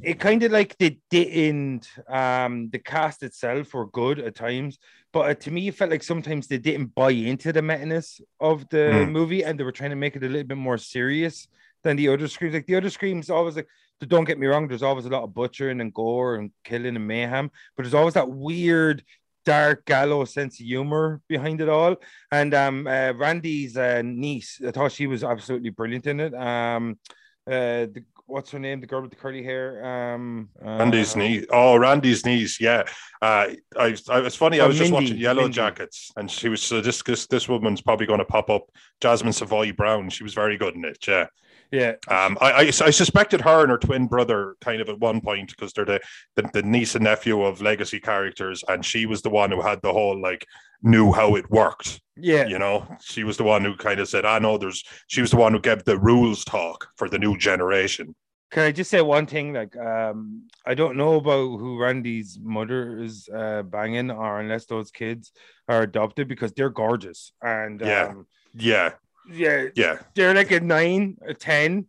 it 0.02 0.18
kind 0.20 0.42
of 0.42 0.52
like 0.52 0.76
they 0.78 0.98
didn't. 1.10 1.88
Um, 2.08 2.68
the 2.70 2.78
cast 2.78 3.22
itself 3.22 3.74
were 3.74 3.86
good 3.86 4.18
at 4.18 4.34
times, 4.34 4.78
but 5.12 5.30
uh, 5.30 5.34
to 5.34 5.50
me, 5.50 5.68
it 5.68 5.74
felt 5.74 5.90
like 5.90 6.02
sometimes 6.02 6.46
they 6.46 6.58
didn't 6.58 6.94
buy 6.94 7.10
into 7.10 7.52
the 7.52 7.60
metaness 7.60 8.20
of 8.40 8.68
the 8.68 9.04
Hmm. 9.06 9.12
movie, 9.12 9.42
and 9.44 9.58
they 9.58 9.64
were 9.64 9.72
trying 9.72 9.90
to 9.90 9.96
make 9.96 10.16
it 10.16 10.22
a 10.24 10.28
little 10.28 10.46
bit 10.46 10.56
more 10.56 10.78
serious 10.78 11.48
than 11.82 11.96
the 11.96 12.08
other 12.08 12.28
screams. 12.28 12.54
Like 12.54 12.66
the 12.66 12.76
other 12.76 12.90
screams, 12.90 13.30
always 13.30 13.56
like. 13.56 13.68
Don't 14.00 14.24
get 14.24 14.38
me 14.38 14.46
wrong. 14.46 14.68
There's 14.68 14.82
always 14.82 15.06
a 15.06 15.10
lot 15.10 15.22
of 15.22 15.32
butchering 15.34 15.80
and 15.80 15.92
gore 15.92 16.36
and 16.36 16.50
killing 16.64 16.96
and 16.96 17.06
mayhem, 17.06 17.50
but 17.76 17.82
there's 17.84 17.94
always 17.94 18.14
that 18.14 18.28
weird 18.28 19.02
dark 19.46 19.84
gallows 19.86 20.34
sense 20.34 20.60
of 20.60 20.66
humor 20.66 21.20
behind 21.28 21.60
it 21.60 21.68
all. 21.68 21.96
And 22.30 22.52
um, 22.52 22.86
uh, 22.86 23.12
Randy's 23.12 23.76
uh, 23.76 24.02
niece, 24.04 24.60
I 24.66 24.70
thought 24.72 24.92
she 24.92 25.06
was 25.06 25.24
absolutely 25.24 25.70
brilliant 25.70 26.06
in 26.06 26.20
it. 26.20 26.34
Um, 26.34 26.98
uh, 27.46 27.86
the, 27.86 28.04
what's 28.26 28.50
her 28.50 28.58
name? 28.58 28.80
The 28.80 28.88
girl 28.88 29.02
with 29.02 29.10
the 29.10 29.16
curly 29.16 29.42
hair. 29.44 30.12
Um, 30.14 30.48
Randy's 30.60 31.14
uh, 31.14 31.20
niece. 31.20 31.46
Oh, 31.50 31.76
Randy's 31.76 32.26
niece. 32.26 32.60
Yeah. 32.60 32.82
Uh, 33.22 33.50
I, 33.78 33.96
I 34.10 34.18
was 34.20 34.34
funny. 34.34 34.60
I 34.60 34.64
Oh, 34.64 34.68
was 34.68 34.78
just 34.78 34.92
watching 34.92 35.16
Yellow 35.16 35.42
Mindy. 35.42 35.54
Jackets, 35.54 36.10
and 36.16 36.28
she 36.30 36.48
was 36.48 36.60
so 36.60 36.80
this 36.80 37.02
this 37.04 37.26
this 37.28 37.48
woman's 37.48 37.80
probably 37.80 38.06
going 38.06 38.18
to 38.18 38.24
pop 38.24 38.50
up. 38.50 38.64
Jasmin 39.00 39.32
Savoy 39.32 39.72
Brown. 39.72 40.10
She 40.10 40.24
was 40.24 40.34
very 40.34 40.58
good 40.58 40.74
in 40.74 40.84
it. 40.84 40.98
Yeah. 41.06 41.26
Yeah, 41.72 41.94
Um, 42.08 42.38
I, 42.40 42.52
I 42.52 42.60
I 42.66 42.90
suspected 42.90 43.40
her 43.40 43.62
and 43.62 43.70
her 43.70 43.78
twin 43.78 44.06
brother 44.06 44.56
kind 44.60 44.80
of 44.80 44.88
at 44.88 45.00
one 45.00 45.20
point 45.20 45.50
because 45.50 45.72
they're 45.72 45.84
the, 45.84 46.00
the 46.36 46.48
the 46.52 46.62
niece 46.62 46.94
and 46.94 47.04
nephew 47.04 47.42
of 47.42 47.60
legacy 47.60 48.00
characters, 48.00 48.62
and 48.68 48.84
she 48.84 49.06
was 49.06 49.22
the 49.22 49.30
one 49.30 49.50
who 49.50 49.60
had 49.60 49.82
the 49.82 49.92
whole 49.92 50.20
like 50.20 50.46
knew 50.82 51.12
how 51.12 51.34
it 51.34 51.50
worked. 51.50 52.00
yeah, 52.16 52.46
You 52.46 52.58
know, 52.58 52.86
she 53.02 53.24
was 53.24 53.36
the 53.36 53.44
one 53.44 53.64
who 53.64 53.76
kind 53.76 53.98
of 54.00 54.08
said, 54.08 54.24
"I 54.24 54.38
know 54.38 54.56
there's." 54.58 54.84
She 55.08 55.20
was 55.20 55.30
the 55.32 55.36
one 55.38 55.52
who 55.52 55.60
gave 55.60 55.84
the 55.84 55.98
rules 55.98 56.44
talk 56.44 56.88
for 56.96 57.08
the 57.08 57.18
new 57.18 57.36
generation. 57.36 58.14
Can 58.50 58.62
I 58.62 58.72
just 58.72 58.90
say 58.90 59.02
one 59.02 59.26
thing? 59.26 59.52
Like, 59.52 59.76
um, 59.76 60.48
I 60.64 60.74
don't 60.74 60.96
know 60.96 61.16
about 61.16 61.58
who 61.58 61.78
Randy's 61.78 62.38
mother 62.40 62.98
is 63.02 63.28
uh, 63.28 63.62
banging, 63.62 64.10
or 64.10 64.40
unless 64.40 64.66
those 64.66 64.90
kids 64.90 65.32
are 65.68 65.82
adopted 65.82 66.28
because 66.28 66.52
they're 66.52 66.70
gorgeous 66.70 67.32
and 67.42 67.82
Yeah. 67.82 68.04
um, 68.10 68.26
Yeah, 68.54 68.92
yeah, 69.30 69.66
yeah, 69.74 69.98
they're 70.14 70.34
like 70.34 70.50
a 70.50 70.60
nine, 70.60 71.16
a 71.26 71.34
ten. 71.34 71.86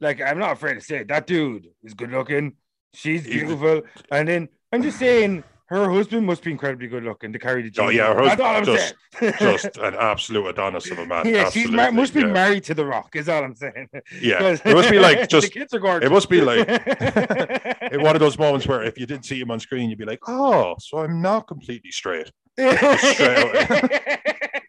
Like, 0.00 0.20
I'm 0.20 0.38
not 0.38 0.52
afraid 0.52 0.74
to 0.74 0.80
say 0.80 0.98
it. 0.98 1.08
That 1.08 1.26
dude 1.26 1.68
is 1.82 1.94
good 1.94 2.10
looking. 2.10 2.54
She's 2.94 3.24
He's- 3.24 3.40
beautiful. 3.40 3.82
And 4.10 4.28
then 4.28 4.48
I'm 4.72 4.82
just 4.82 4.98
saying, 4.98 5.42
her 5.68 5.90
husband 5.90 6.26
must 6.26 6.44
be 6.44 6.52
incredibly 6.52 6.86
good 6.86 7.02
looking 7.02 7.32
to 7.32 7.38
carry 7.38 7.68
the. 7.68 7.82
Oh, 7.82 7.88
yeah, 7.88 8.14
her 8.14 8.24
That's 8.24 8.40
all 8.40 8.56
I'm 8.56 8.64
just- 8.64 8.94
saying. 9.18 9.18
Just 9.38 9.78
an 9.78 9.94
absolute 9.94 10.46
Adonis 10.46 10.90
of 10.90 10.98
a 10.98 11.06
man. 11.06 11.26
yeah, 11.26 11.48
she's 11.48 11.70
mar- 11.70 11.90
must 11.90 12.12
be 12.12 12.20
yeah. 12.20 12.26
married 12.26 12.64
to 12.64 12.74
the 12.74 12.84
Rock. 12.84 13.16
Is 13.16 13.30
all 13.30 13.42
I'm 13.42 13.54
saying. 13.54 13.88
Yeah, 14.20 14.42
it 14.64 14.74
must 14.74 14.90
be 14.90 14.98
like 14.98 15.20
the 15.22 15.26
just. 15.26 15.52
kids 15.52 15.72
are 15.72 15.78
gorgeous. 15.80 16.06
It 16.06 16.12
must 16.12 16.28
be 16.28 16.42
like 16.42 16.68
in 17.92 18.02
one 18.02 18.14
of 18.14 18.20
those 18.20 18.38
moments 18.38 18.66
where 18.66 18.82
if 18.82 18.98
you 18.98 19.06
didn't 19.06 19.24
see 19.24 19.40
him 19.40 19.50
on 19.50 19.58
screen, 19.58 19.88
you'd 19.88 19.98
be 19.98 20.04
like, 20.04 20.20
"Oh, 20.28 20.76
so 20.78 20.98
I'm 20.98 21.22
not 21.22 21.48
completely 21.48 21.90
straight." 21.90 22.30
straight 22.58 24.62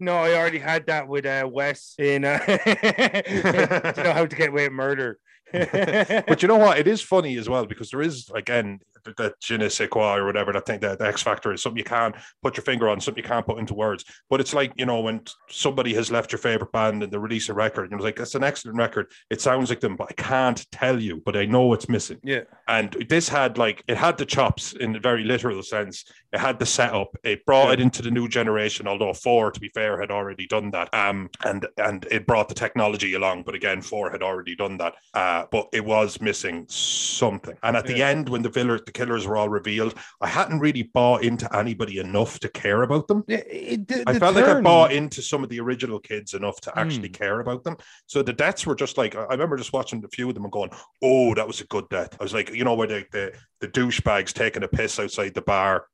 no, 0.00 0.16
I 0.16 0.34
already 0.34 0.58
had 0.58 0.86
that 0.86 1.08
with 1.08 1.26
uh, 1.26 1.48
Wes 1.50 1.94
in 1.98 2.24
uh, 2.24 2.38
to 2.46 4.02
know 4.04 4.12
how 4.12 4.26
to 4.26 4.36
get 4.36 4.50
away 4.50 4.64
with 4.64 4.72
murder. 4.72 5.18
But 5.52 6.42
you 6.42 6.48
know 6.48 6.56
what? 6.56 6.78
It 6.78 6.88
is 6.88 7.00
funny 7.00 7.36
as 7.36 7.48
well 7.48 7.66
because 7.66 7.90
there 7.90 8.02
is 8.02 8.30
again 8.34 8.80
the- 9.04 9.14
the 9.18 9.34
je 9.38 9.58
ne 9.58 9.68
sais 9.68 9.88
quoi 9.90 10.16
or 10.16 10.24
whatever 10.24 10.50
that 10.52 10.64
thing 10.64 10.80
that 10.80 10.98
the 10.98 11.06
X 11.06 11.22
factor 11.22 11.52
is 11.52 11.62
something 11.62 11.76
you 11.78 11.84
can't 11.84 12.14
put 12.42 12.56
your 12.56 12.64
finger 12.64 12.88
on, 12.88 13.00
something 13.00 13.22
you 13.22 13.28
can't 13.28 13.46
put 13.46 13.58
into 13.58 13.74
words. 13.74 14.02
But 14.30 14.40
it's 14.40 14.54
like 14.54 14.72
you 14.76 14.86
know 14.86 15.00
when 15.00 15.20
somebody 15.50 15.92
has 15.94 16.10
left 16.10 16.32
your 16.32 16.38
favorite 16.38 16.72
band 16.72 17.02
and 17.02 17.12
they 17.12 17.18
release 17.18 17.48
a 17.50 17.54
record, 17.54 17.82
and 17.84 17.90
you're 17.92 18.00
like, 18.00 18.16
"That's 18.16 18.34
an 18.34 18.42
excellent 18.44 18.78
record. 18.78 19.12
It 19.30 19.42
sounds 19.42 19.68
like 19.68 19.80
them, 19.80 19.96
but 19.96 20.08
I 20.10 20.14
can't 20.14 20.64
tell 20.72 20.98
you, 20.98 21.22
but 21.24 21.36
I 21.36 21.44
know 21.44 21.72
it's 21.74 21.88
missing." 21.88 22.18
yeah, 22.22 22.44
And 22.66 22.92
this 23.08 23.28
had 23.28 23.58
like 23.58 23.82
it 23.86 23.98
had 23.98 24.16
the 24.16 24.24
chops 24.26 24.72
in 24.72 24.96
a 24.96 25.00
very 25.00 25.22
literal 25.24 25.62
sense. 25.62 26.04
It 26.32 26.40
had 26.40 26.58
the 26.58 26.66
setup. 26.66 27.14
It 27.22 27.44
brought 27.44 27.72
it 27.74 27.80
into 27.80 28.00
the 28.02 28.10
new 28.10 28.26
generation. 28.26 28.88
Although 28.88 29.12
four, 29.12 29.50
to 29.50 29.60
be 29.60 29.68
fair, 29.68 30.00
had 30.00 30.10
already 30.10 30.46
done 30.46 30.70
that. 30.70 30.92
Um, 30.94 31.28
and 31.44 31.66
and 31.76 32.06
it 32.10 32.26
brought 32.26 32.48
the 32.48 32.54
technology 32.54 33.12
along. 33.14 33.42
But 33.42 33.54
again, 33.54 33.82
four 33.82 34.10
had 34.10 34.22
already 34.22 34.56
done 34.56 34.78
that. 34.78 34.94
Uh, 35.34 35.46
but 35.50 35.66
it 35.72 35.84
was 35.84 36.20
missing 36.20 36.64
something. 36.68 37.56
And 37.64 37.76
at 37.76 37.86
the 37.86 38.00
end, 38.02 38.28
when 38.28 38.42
the 38.42 38.48
villain, 38.48 38.80
the 38.86 38.92
killers 38.92 39.26
were 39.26 39.36
all 39.36 39.48
revealed, 39.48 39.94
I 40.20 40.28
hadn't 40.28 40.60
really 40.60 40.84
bought 40.84 41.24
into 41.24 41.46
anybody 41.56 41.98
enough 41.98 42.38
to 42.40 42.48
care 42.48 42.82
about 42.82 43.08
them. 43.08 43.24
yeah 43.26 43.38
it, 43.72 43.88
the, 43.88 44.04
I 44.06 44.12
the 44.12 44.20
felt 44.20 44.36
like 44.36 44.44
I 44.44 44.60
bought 44.60 44.92
into 44.92 45.22
some 45.22 45.42
of 45.42 45.48
the 45.50 45.58
original 45.60 45.98
kids 45.98 46.34
enough 46.34 46.60
to 46.62 46.78
actually 46.78 47.08
Mm. 47.08 47.18
care 47.24 47.40
about 47.40 47.64
them. 47.64 47.76
So 48.06 48.22
the 48.22 48.32
deaths 48.32 48.64
were 48.66 48.76
just 48.76 48.96
like 48.96 49.16
I 49.16 49.22
I 49.24 49.32
remember 49.36 49.56
just 49.56 49.72
watching 49.72 50.04
a 50.04 50.08
few 50.08 50.28
of 50.28 50.34
them 50.34 50.44
and 50.44 50.52
going, 50.52 50.70
"Oh, 51.02 51.34
that 51.34 51.46
was 51.46 51.60
a 51.60 51.66
good 51.66 51.88
death." 51.88 52.16
I 52.20 52.22
was 52.22 52.34
like, 52.34 52.50
you 52.58 52.64
know, 52.64 52.74
where 52.74 52.86
the 52.94 53.04
the, 53.10 53.32
the 53.60 53.68
douchebags 53.68 54.32
taking 54.32 54.62
a 54.62 54.68
piss 54.68 55.00
outside 55.00 55.34
the 55.34 55.42
bar. 55.42 55.86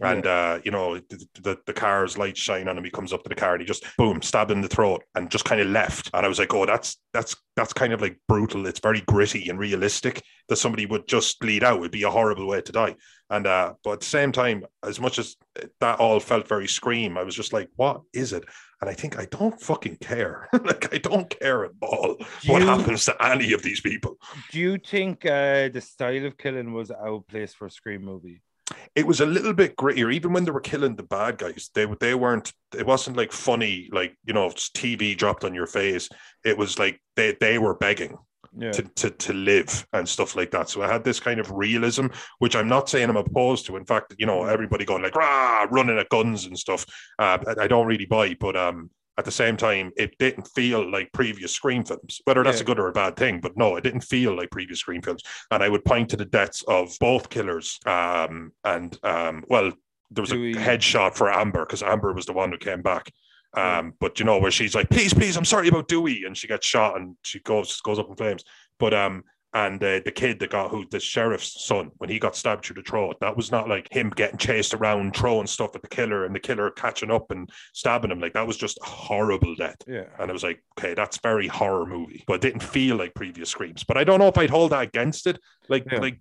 And 0.00 0.26
uh, 0.26 0.58
you 0.64 0.72
know 0.72 0.98
the, 0.98 1.26
the 1.40 1.58
the 1.66 1.72
car's 1.72 2.18
lights 2.18 2.40
shine 2.40 2.66
on 2.66 2.76
him. 2.76 2.82
He 2.84 2.90
comes 2.90 3.12
up 3.12 3.22
to 3.22 3.28
the 3.28 3.34
car 3.36 3.52
and 3.52 3.60
he 3.60 3.66
just 3.66 3.84
boom, 3.96 4.22
stabbed 4.22 4.50
in 4.50 4.60
the 4.60 4.66
throat 4.68 5.04
and 5.14 5.30
just 5.30 5.44
kind 5.44 5.60
of 5.60 5.68
left. 5.68 6.10
And 6.12 6.26
I 6.26 6.28
was 6.28 6.40
like, 6.40 6.52
oh, 6.52 6.66
that's 6.66 6.96
that's 7.12 7.36
that's 7.54 7.72
kind 7.72 7.92
of 7.92 8.00
like 8.00 8.18
brutal. 8.26 8.66
It's 8.66 8.80
very 8.80 9.02
gritty 9.02 9.48
and 9.48 9.58
realistic 9.58 10.22
that 10.48 10.56
somebody 10.56 10.84
would 10.86 11.06
just 11.06 11.38
bleed 11.38 11.62
out. 11.62 11.78
It'd 11.78 11.92
be 11.92 12.02
a 12.02 12.10
horrible 12.10 12.48
way 12.48 12.60
to 12.62 12.72
die. 12.72 12.96
And 13.30 13.46
uh, 13.46 13.74
but 13.84 13.92
at 13.92 14.00
the 14.00 14.06
same 14.06 14.32
time, 14.32 14.64
as 14.82 14.98
much 14.98 15.20
as 15.20 15.36
that 15.80 16.00
all 16.00 16.18
felt 16.18 16.48
very 16.48 16.66
scream, 16.66 17.16
I 17.16 17.22
was 17.22 17.36
just 17.36 17.52
like, 17.52 17.68
what 17.76 18.00
is 18.12 18.32
it? 18.32 18.44
And 18.80 18.90
I 18.90 18.94
think 18.94 19.16
I 19.16 19.26
don't 19.26 19.58
fucking 19.60 19.98
care. 19.98 20.48
like 20.64 20.92
I 20.92 20.98
don't 20.98 21.30
care 21.30 21.66
at 21.66 21.70
all 21.80 22.16
what 22.46 22.62
You- 22.62 22.66
happens 22.66 23.04
to 23.04 23.24
any 23.24 23.52
of 23.52 23.62
these 23.62 23.80
people. 23.80 24.16
Do 24.50 24.58
you 24.58 24.76
think 24.78 25.24
uh, 25.24 25.68
the 25.68 25.80
style 25.80 26.26
of 26.26 26.36
killing 26.36 26.72
was 26.72 26.90
outplaced 26.90 27.56
for 27.56 27.66
a 27.66 27.70
Scream 27.70 28.04
movie? 28.04 28.42
It 28.94 29.06
was 29.06 29.20
a 29.20 29.26
little 29.26 29.52
bit 29.52 29.76
grittier, 29.76 30.12
even 30.12 30.32
when 30.32 30.44
they 30.44 30.50
were 30.50 30.60
killing 30.60 30.96
the 30.96 31.02
bad 31.02 31.38
guys. 31.38 31.70
They 31.74 31.86
they 32.00 32.14
weren't. 32.14 32.52
It 32.76 32.86
wasn't 32.86 33.16
like 33.16 33.32
funny, 33.32 33.88
like 33.92 34.16
you 34.24 34.32
know, 34.32 34.48
TV 34.48 35.16
dropped 35.16 35.44
on 35.44 35.54
your 35.54 35.66
face. 35.66 36.08
It 36.44 36.56
was 36.56 36.78
like 36.78 37.00
they 37.16 37.36
they 37.40 37.58
were 37.58 37.74
begging. 37.74 38.16
Yeah, 38.56 38.70
to, 38.70 38.82
to 38.82 39.10
to 39.10 39.32
live 39.32 39.84
and 39.92 40.08
stuff 40.08 40.36
like 40.36 40.52
that. 40.52 40.68
So 40.68 40.80
I 40.80 40.86
had 40.86 41.02
this 41.02 41.18
kind 41.18 41.40
of 41.40 41.50
realism, 41.50 42.06
which 42.38 42.54
I'm 42.54 42.68
not 42.68 42.88
saying 42.88 43.10
I'm 43.10 43.16
opposed 43.16 43.66
to. 43.66 43.76
In 43.76 43.84
fact, 43.84 44.14
you 44.16 44.26
know, 44.26 44.44
everybody 44.44 44.84
going 44.84 45.02
like 45.02 45.16
rah, 45.16 45.66
running 45.70 45.98
at 45.98 46.08
guns 46.08 46.46
and 46.46 46.56
stuff. 46.56 46.86
Uh, 47.18 47.38
I 47.58 47.64
I 47.64 47.66
don't 47.66 47.88
really 47.88 48.06
buy, 48.06 48.36
but 48.38 48.56
um, 48.56 48.90
at 49.16 49.24
the 49.24 49.30
same 49.30 49.56
time, 49.56 49.92
it 49.96 50.16
didn't 50.18 50.48
feel 50.48 50.90
like 50.90 51.12
previous 51.12 51.52
Scream 51.52 51.84
films. 51.84 52.20
Whether 52.24 52.42
that's 52.42 52.58
Yeah. 52.58 52.62
a 52.62 52.66
good 52.66 52.78
or 52.80 52.88
a 52.88 52.92
bad 52.92 53.16
thing, 53.16 53.40
but 53.40 53.56
no, 53.56 53.76
it 53.76 53.82
didn't 53.82 54.00
feel 54.02 54.36
like 54.36 54.50
previous 54.50 54.80
Scream 54.80 55.02
films. 55.02 55.22
And 55.50 55.62
I 55.62 55.68
would 55.68 55.84
point 55.84 56.08
to 56.10 56.16
the 56.16 56.24
deaths 56.24 56.62
of 56.66 56.96
both 57.00 57.30
killers. 57.30 57.78
Um, 57.86 58.52
and 58.64 58.98
um, 59.04 59.44
well, 59.48 59.70
there 60.10 60.22
was 60.22 60.30
Dewey. 60.30 60.52
a 60.52 60.56
headshot 60.56 61.14
for 61.14 61.32
Amber 61.32 61.64
because 61.64 61.82
Amber 61.82 62.12
was 62.12 62.26
the 62.26 62.32
one 62.32 62.50
who 62.50 62.58
came 62.58 62.82
back. 62.82 63.12
Um, 63.56 63.94
but 64.00 64.18
you 64.18 64.24
know 64.24 64.38
where 64.38 64.50
she's 64.50 64.74
like, 64.74 64.90
please, 64.90 65.14
please, 65.14 65.36
I'm 65.36 65.44
sorry 65.44 65.68
about 65.68 65.86
Dewey, 65.86 66.24
and 66.26 66.36
she 66.36 66.48
gets 66.48 66.66
shot 66.66 66.96
and 66.96 67.14
she 67.22 67.38
goes 67.38 67.80
goes 67.82 68.00
up 68.00 68.08
in 68.08 68.16
flames. 68.16 68.42
But 68.80 68.92
um, 68.94 69.22
and 69.54 69.82
uh, 69.82 70.00
the 70.04 70.10
kid 70.12 70.40
that 70.40 70.50
got 70.50 70.70
who 70.70 70.84
the 70.90 70.98
sheriff's 71.00 71.64
son 71.64 71.90
when 71.98 72.10
he 72.10 72.18
got 72.18 72.34
stabbed 72.36 72.64
through 72.64 72.74
the 72.74 72.82
throat, 72.82 73.16
that 73.20 73.36
was 73.36 73.52
not 73.52 73.68
like 73.68 73.86
him 73.92 74.10
getting 74.10 74.36
chased 74.38 74.74
around 74.74 75.14
throwing 75.16 75.46
stuff 75.46 75.74
at 75.76 75.82
the 75.82 75.88
killer 75.88 76.24
and 76.24 76.34
the 76.34 76.40
killer 76.40 76.70
catching 76.72 77.10
up 77.10 77.30
and 77.30 77.48
stabbing 77.72 78.10
him. 78.10 78.20
Like 78.20 78.32
that 78.34 78.46
was 78.46 78.56
just 78.56 78.78
a 78.82 78.84
horrible 78.84 79.54
death. 79.54 79.76
yeah. 79.86 80.04
And 80.18 80.28
I 80.28 80.32
was 80.32 80.42
like, 80.42 80.62
okay, 80.78 80.94
that's 80.94 81.18
very 81.22 81.46
horror 81.46 81.86
movie, 81.86 82.24
but 82.26 82.34
it 82.34 82.40
didn't 82.42 82.62
feel 82.64 82.96
like 82.96 83.14
previous 83.14 83.48
screams. 83.50 83.84
But 83.84 83.96
I 83.96 84.04
don't 84.04 84.18
know 84.18 84.28
if 84.28 84.36
I'd 84.36 84.50
hold 84.50 84.72
that 84.72 84.82
against 84.82 85.26
it, 85.26 85.38
like 85.68 85.84
Yeah. 85.90 86.00
like 86.00 86.18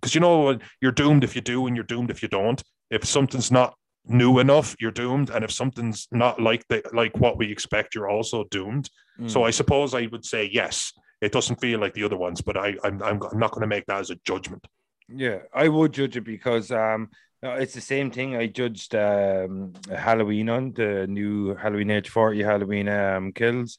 because 0.00 0.14
you 0.16 0.20
know 0.20 0.58
you're 0.80 0.90
doomed 0.90 1.22
if 1.22 1.36
you 1.36 1.40
do, 1.40 1.66
and 1.68 1.76
you're 1.76 1.84
doomed 1.84 2.10
if 2.10 2.22
you 2.22 2.28
don't. 2.28 2.60
If 2.90 3.04
something's 3.04 3.52
not 3.52 3.74
new 4.04 4.40
enough, 4.40 4.74
you're 4.80 4.90
doomed, 4.90 5.30
and 5.30 5.44
if 5.44 5.52
something's 5.52 6.08
not 6.10 6.42
like 6.42 6.66
the 6.68 6.82
like 6.92 7.16
what 7.18 7.38
we 7.38 7.52
expect, 7.52 7.94
you're 7.94 8.10
also 8.10 8.42
doomed. 8.50 8.90
Mm. 9.20 9.30
So 9.30 9.44
I 9.44 9.50
suppose 9.52 9.94
I 9.94 10.06
would 10.06 10.24
say 10.24 10.50
yes. 10.52 10.92
It 11.22 11.32
doesn't 11.32 11.60
feel 11.60 11.78
like 11.80 11.94
the 11.94 12.04
other 12.04 12.18
ones, 12.18 12.42
but 12.42 12.56
I 12.56 12.74
I'm 12.84 13.02
I'm, 13.02 13.20
not 13.32 13.52
going 13.52 13.62
to 13.62 13.66
make 13.66 13.86
that 13.86 14.00
as 14.00 14.10
a 14.10 14.16
judgment. 14.26 14.66
Yeah, 15.08 15.38
I 15.54 15.68
would 15.68 15.92
judge 15.92 16.16
it 16.16 16.24
because 16.24 16.70
um, 16.72 17.10
it's 17.42 17.74
the 17.74 17.80
same 17.80 18.10
thing 18.10 18.36
I 18.36 18.48
judged 18.48 18.94
um, 18.94 19.72
Halloween 19.88 20.48
on 20.48 20.72
the 20.72 21.06
new 21.06 21.54
Halloween 21.54 21.90
Age 21.90 22.08
40 22.08 22.42
Halloween 22.42 22.88
um, 22.88 23.32
kills. 23.32 23.78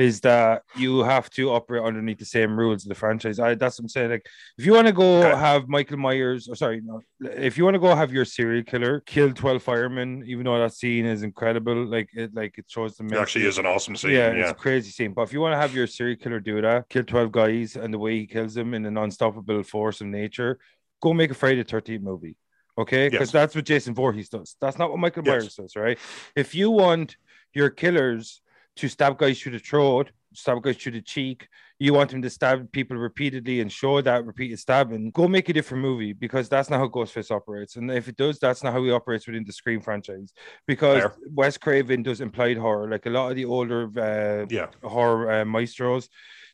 Is 0.00 0.20
that 0.22 0.62
you 0.76 1.00
have 1.02 1.28
to 1.30 1.50
operate 1.50 1.82
underneath 1.82 2.18
the 2.18 2.24
same 2.24 2.58
rules 2.58 2.84
of 2.84 2.88
the 2.88 2.94
franchise? 2.94 3.38
I 3.38 3.54
that's 3.54 3.78
what 3.78 3.84
I'm 3.84 3.88
saying. 3.90 4.10
Like, 4.10 4.26
if 4.56 4.64
you 4.64 4.72
want 4.72 4.86
to 4.86 4.94
go 4.94 5.18
Okay. 5.28 5.38
have 5.38 5.68
Michael 5.68 5.98
Myers, 5.98 6.48
or 6.48 6.54
sorry, 6.56 6.80
no, 6.82 7.02
if 7.20 7.58
you 7.58 7.64
want 7.64 7.74
to 7.74 7.78
go 7.78 7.94
have 7.94 8.10
your 8.10 8.24
serial 8.24 8.64
killer 8.64 9.00
kill 9.00 9.30
12 9.32 9.62
firemen, 9.62 10.24
even 10.26 10.44
though 10.44 10.58
that 10.58 10.72
scene 10.72 11.04
is 11.04 11.22
incredible, 11.22 11.84
like 11.84 12.08
it 12.14 12.32
like 12.34 12.56
it 12.56 12.64
shows 12.66 12.96
the 12.96 13.04
It 13.04 13.12
actually 13.20 13.44
is 13.46 13.58
an 13.58 13.66
awesome 13.66 13.94
scene. 13.94 14.12
yeah, 14.12 14.32
Yeah, 14.32 14.40
it's 14.40 14.50
a 14.52 14.54
crazy 14.54 14.90
scene. 14.90 15.12
But 15.12 15.22
if 15.22 15.34
you 15.34 15.40
want 15.42 15.52
to 15.52 15.58
have 15.58 15.74
your 15.74 15.86
serial 15.86 16.16
killer 16.16 16.40
do 16.40 16.62
that, 16.62 16.88
kill 16.88 17.04
12 17.04 17.30
guys 17.30 17.76
and 17.76 17.92
the 17.92 17.98
way 17.98 18.18
he 18.20 18.26
kills 18.26 18.54
them 18.54 18.72
in 18.72 18.86
an 18.86 18.96
unstoppable 18.96 19.62
force 19.62 20.00
of 20.00 20.06
nature, 20.06 20.58
go 21.02 21.12
make 21.12 21.30
a 21.30 21.34
Friday 21.34 21.62
the 21.62 21.68
13th 21.76 22.00
movie. 22.02 22.36
Okay. 22.78 23.10
Because 23.10 23.28
Yes. 23.28 23.32
that's 23.32 23.54
what 23.54 23.66
Jason 23.66 23.94
Voorhees 23.94 24.30
does. 24.30 24.56
That's 24.62 24.78
not 24.78 24.88
what 24.90 24.98
Michael 24.98 25.24
Yes. 25.26 25.30
Myers 25.42 25.54
does, 25.56 25.76
right? 25.76 25.98
If 26.34 26.54
you 26.54 26.70
want 26.70 27.16
your 27.52 27.68
killers 27.68 28.40
to 28.80 28.88
stab 28.88 29.18
guys 29.18 29.40
through 29.40 29.52
the 29.52 29.58
throat, 29.58 30.10
stab 30.32 30.62
guys 30.62 30.76
through 30.76 30.92
the 30.92 31.02
cheek, 31.02 31.48
you 31.78 31.94
want 31.94 32.12
him 32.12 32.20
to 32.22 32.30
stab 32.30 32.70
people 32.72 32.96
repeatedly 32.96 33.60
and 33.60 33.72
show 33.72 34.00
that 34.02 34.26
repeated 34.26 34.58
stabbing, 34.58 35.10
go 35.12 35.26
make 35.26 35.48
a 35.48 35.52
different 35.52 35.82
movie 35.82 36.12
because 36.12 36.48
that's 36.48 36.68
not 36.68 36.78
how 36.78 36.88
Ghostface 36.88 37.30
operates. 37.30 37.76
And 37.76 37.90
if 37.90 38.06
it 38.06 38.16
does, 38.16 38.38
that's 38.38 38.62
not 38.62 38.74
how 38.74 38.82
he 38.84 38.90
operates 38.90 39.26
within 39.26 39.44
the 39.44 39.52
Scream 39.52 39.80
franchise. 39.80 40.32
Because 40.66 41.00
Fair. 41.00 41.16
Wes 41.32 41.56
Craven 41.56 42.02
does 42.02 42.20
implied 42.20 42.58
horror, 42.58 42.90
like 42.90 43.06
a 43.06 43.10
lot 43.10 43.30
of 43.30 43.36
the 43.36 43.46
older 43.46 43.88
uh, 43.98 44.46
yeah, 44.50 44.66
horror 44.82 45.30
uh, 45.32 45.44
maestros. 45.44 46.08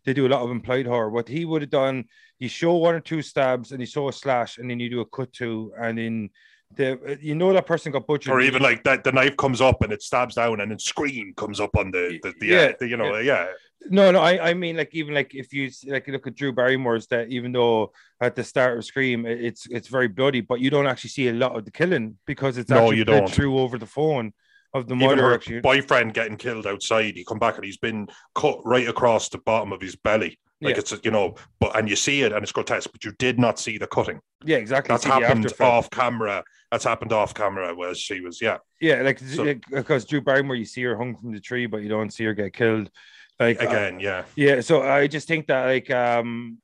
They 0.05 0.12
do 0.12 0.29
a 0.29 0.33
lot 0.35 0.43
of 0.43 0.51
implied 0.51 0.87
horror. 0.87 1.11
What 1.11 1.29
he 1.29 1.45
would 1.45 1.62
have 1.62 1.71
done, 1.71 2.05
you 2.39 2.49
show 2.49 2.75
one 2.77 2.95
or 2.95 3.01
two 3.01 3.23
stabs 3.23 3.73
and 3.73 3.81
you 3.81 3.87
show 3.87 4.09
a 4.09 4.12
slash, 4.12 4.59
and 4.59 4.71
then 4.71 4.79
you 4.79 4.89
do 4.89 5.01
a 5.01 5.07
cut 5.07 5.33
to, 5.35 5.73
and 5.81 5.99
then 5.99 6.31
the 6.74 7.18
you 7.20 7.35
know 7.35 7.52
that 7.52 7.66
person 7.66 7.92
got 7.92 8.07
butchered. 8.07 8.33
or 8.33 8.40
even 8.40 8.62
like 8.62 8.83
that 8.85 9.05
the 9.05 9.12
knife 9.12 9.37
comes 9.37 9.61
up 9.61 9.83
and 9.83 9.92
it 9.92 10.02
stabs 10.02 10.35
down 10.35 10.61
and 10.61 10.70
then 10.70 10.79
scream 10.79 11.33
comes 11.37 11.61
up 11.61 11.76
on 11.76 11.90
the 11.90 12.18
the, 12.22 12.35
the, 12.40 12.46
Yeah, 12.46 12.59
uh, 12.59 12.72
the 12.81 12.88
you 12.88 12.96
know 12.96 13.16
yeah. 13.18 13.46
no, 13.88 14.11
no. 14.11 14.20
I, 14.20 14.50
I 14.50 14.55
mean 14.55 14.76
like 14.76 14.90
even 14.94 15.14
like 15.14 15.35
if 15.35 15.52
you 15.52 15.70
like 15.87 16.09
look 16.09 16.26
at 16.26 16.35
Drew 16.35 16.52
Barrymore's 16.52 17.07
that 17.09 17.29
even 17.29 17.52
though 17.52 17.92
at 18.20 18.35
the 18.35 18.42
start 18.44 18.76
of 18.79 18.85
Scream 18.85 19.26
it- 19.26 19.42
it's 19.44 19.66
it's 19.70 19.88
very 19.88 20.09
bloody, 20.09 20.40
but 20.40 20.61
you 20.61 20.70
don't 20.70 20.87
actually 20.88 21.11
see 21.11 21.29
a 21.29 21.33
lot 21.33 21.57
of 21.57 21.64
the 21.64 21.70
killing 21.70 22.16
because 22.26 22.59
it's 22.59 22.68
No, 22.70 22.79
actually 22.79 22.96
you 22.98 23.05
don't. 23.05 23.31
through 23.31 23.59
over 23.59 23.79
the 23.79 23.87
phone 23.87 24.33
of 24.77 24.89
the 24.89 24.95
Even 24.97 25.19
her 25.19 25.61
boyfriend 25.61 26.15
getting 26.15 26.37
killed 26.37 26.67
outside, 26.67 27.15
he 27.17 27.25
come 27.25 27.39
back 27.39 27.57
and 27.57 27.65
he's 27.65 27.77
been 27.77 28.09
cut 28.35 28.59
right 28.65 28.89
across 28.89 29.29
the 29.29 29.39
bottom 29.39 29.73
of 29.73 29.81
his 29.81 29.97
belly. 29.97 30.39
Like 30.61 30.77
Yeah. 30.77 30.81
it's 30.81 30.95
you 31.05 31.11
know, 31.11 31.35
but 31.61 31.77
and 31.77 31.89
you 31.89 31.97
see 31.97 32.23
it 32.23 32.33
and 32.33 32.43
it's 32.43 32.53
grotesque, 32.53 32.91
but 32.91 33.05
you 33.05 33.12
did 33.19 33.39
not 33.39 33.59
see 33.59 33.77
the 33.79 33.87
cutting. 33.87 34.21
Yeah, 34.45 34.57
exactly. 34.57 34.93
That's 34.93 35.05
happened 35.05 35.53
off 35.61 35.91
camera. 35.91 36.43
That's 36.71 36.85
happened 36.85 37.12
off 37.12 37.35
camera 37.35 37.75
where 37.75 37.95
she 37.95 38.21
was, 38.21 38.41
yeah. 38.41 38.59
Yeah, 38.81 39.03
like 39.03 39.19
So- 39.19 39.43
like, 39.43 39.62
because 39.71 40.05
Drew 40.05 40.21
Barrymore, 40.21 40.57
you 40.57 40.65
see 40.65 40.83
her 40.85 40.97
hung 40.97 41.17
from 41.17 41.33
the 41.33 41.41
tree, 41.41 41.67
but 41.67 41.83
you 41.83 41.89
don't 41.89 42.11
see 42.11 42.25
her 42.25 42.35
get 42.35 42.53
killed. 42.55 42.91
Like 43.39 43.62
uh, 43.62 43.67
Again, 43.69 44.01
yeah. 44.01 44.25
yeah. 44.35 44.62
So 44.62 44.83
I 44.83 45.07
just 45.09 45.29
think 45.29 45.47
that 45.49 45.67
like 45.67 45.91
um, 45.91 46.57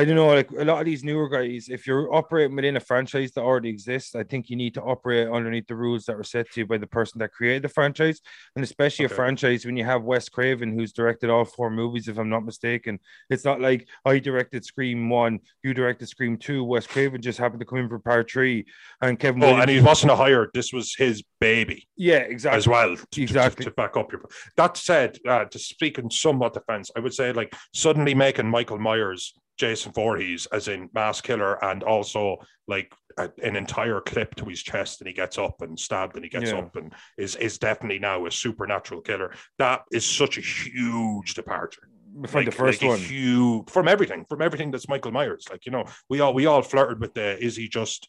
I 0.00 0.04
don't 0.04 0.14
know, 0.14 0.28
like 0.28 0.48
a 0.52 0.64
lot 0.64 0.78
of 0.78 0.84
these 0.84 1.02
newer 1.02 1.28
guys, 1.28 1.68
if 1.68 1.84
you're 1.84 2.14
operating 2.14 2.54
within 2.54 2.76
a 2.76 2.80
franchise 2.80 3.32
that 3.32 3.40
already 3.42 3.68
exists, 3.68 4.14
I 4.14 4.22
think 4.22 4.48
you 4.48 4.54
need 4.54 4.74
to 4.74 4.82
operate 4.82 5.26
underneath 5.26 5.66
the 5.66 5.74
rules 5.74 6.04
that 6.04 6.16
were 6.16 6.22
set 6.22 6.48
to 6.52 6.60
you 6.60 6.66
by 6.66 6.78
the 6.78 6.86
person 6.86 7.18
that 7.18 7.32
created 7.32 7.62
the 7.62 7.68
franchise. 7.68 8.20
And 8.54 8.62
especially 8.64 9.06
Okay. 9.06 9.12
a 9.12 9.16
franchise 9.16 9.66
when 9.66 9.76
you 9.76 9.84
have 9.84 10.04
Wes 10.04 10.28
Craven, 10.28 10.72
who's 10.72 10.92
directed 10.92 11.30
all 11.30 11.44
four 11.44 11.68
movies, 11.68 12.06
if 12.06 12.16
I'm 12.16 12.28
not 12.30 12.44
mistaken. 12.44 13.00
It's 13.28 13.44
not 13.44 13.60
like 13.60 13.88
I 14.04 14.20
directed 14.20 14.64
Scream 14.64 15.10
one, 15.10 15.40
you 15.64 15.74
directed 15.74 16.06
Scream 16.06 16.36
two. 16.36 16.62
Wes 16.62 16.86
Craven 16.86 17.20
just 17.20 17.38
happened 17.40 17.58
to 17.60 17.66
come 17.66 17.78
in 17.78 17.88
for 17.88 17.98
part 17.98 18.30
three, 18.30 18.66
and 19.02 19.18
Kevin. 19.18 19.42
Oh, 19.42 19.46
Williams- 19.46 19.62
and 19.62 19.70
he 19.72 19.80
wasn't 19.80 20.12
a 20.12 20.16
hired. 20.16 20.50
This 20.54 20.72
was 20.72 20.94
his 20.94 21.24
baby 21.40 21.88
yeah, 21.96 22.18
exactly. 22.18 22.56
as 22.58 22.68
well. 22.68 22.94
To, 22.96 23.04
to- 23.10 23.22
Exactly. 23.22 23.64
To, 23.64 23.72
back 23.72 23.96
up 23.96 24.12
your. 24.12 24.22
That 24.56 24.76
said, 24.76 25.18
uh, 25.26 25.46
to 25.46 25.58
speak 25.58 25.98
in 25.98 26.08
somewhat 26.08 26.54
defense, 26.54 26.88
I 26.96 27.00
would 27.00 27.14
say 27.14 27.32
like 27.32 27.52
suddenly 27.74 28.14
making 28.14 28.48
Michael 28.48 28.78
Myers, 28.78 29.34
Jason 29.58 29.92
Voorhees, 29.92 30.46
as 30.46 30.68
in 30.68 30.88
mass 30.94 31.20
killer, 31.20 31.62
and 31.64 31.82
also 31.82 32.36
like 32.66 32.94
a, 33.18 33.30
an 33.42 33.56
entire 33.56 34.00
clip 34.00 34.34
to 34.36 34.44
his 34.44 34.62
chest, 34.62 35.00
and 35.00 35.08
he 35.08 35.14
gets 35.14 35.36
up 35.38 35.60
and 35.60 35.78
stabbed, 35.78 36.14
and 36.16 36.24
he 36.24 36.30
gets 36.30 36.52
Yeah. 36.52 36.58
up, 36.58 36.76
and 36.76 36.94
is 37.18 37.36
is 37.36 37.58
definitely 37.58 37.98
now 37.98 38.24
a 38.26 38.30
supernatural 38.30 39.00
killer. 39.02 39.34
That 39.58 39.82
is 39.92 40.06
such 40.06 40.38
a 40.38 40.40
huge 40.40 41.34
departure. 41.34 41.82
From 42.26 42.44
the 42.46 42.50
first 42.50 42.82
like 42.82 42.88
one. 42.88 42.98
huge 42.98 43.68
from 43.70 43.86
everything, 43.86 44.24
from 44.28 44.42
everything 44.42 44.70
that's 44.70 44.88
Michael 44.88 45.12
Myers. 45.12 45.46
Like 45.50 45.66
you 45.66 45.72
know, 45.72 45.84
we 46.08 46.20
all 46.20 46.32
we 46.34 46.46
all 46.46 46.62
flirted 46.62 47.00
with 47.00 47.14
the 47.14 47.38
is 47.38 47.56
he 47.56 47.68
just 47.68 48.08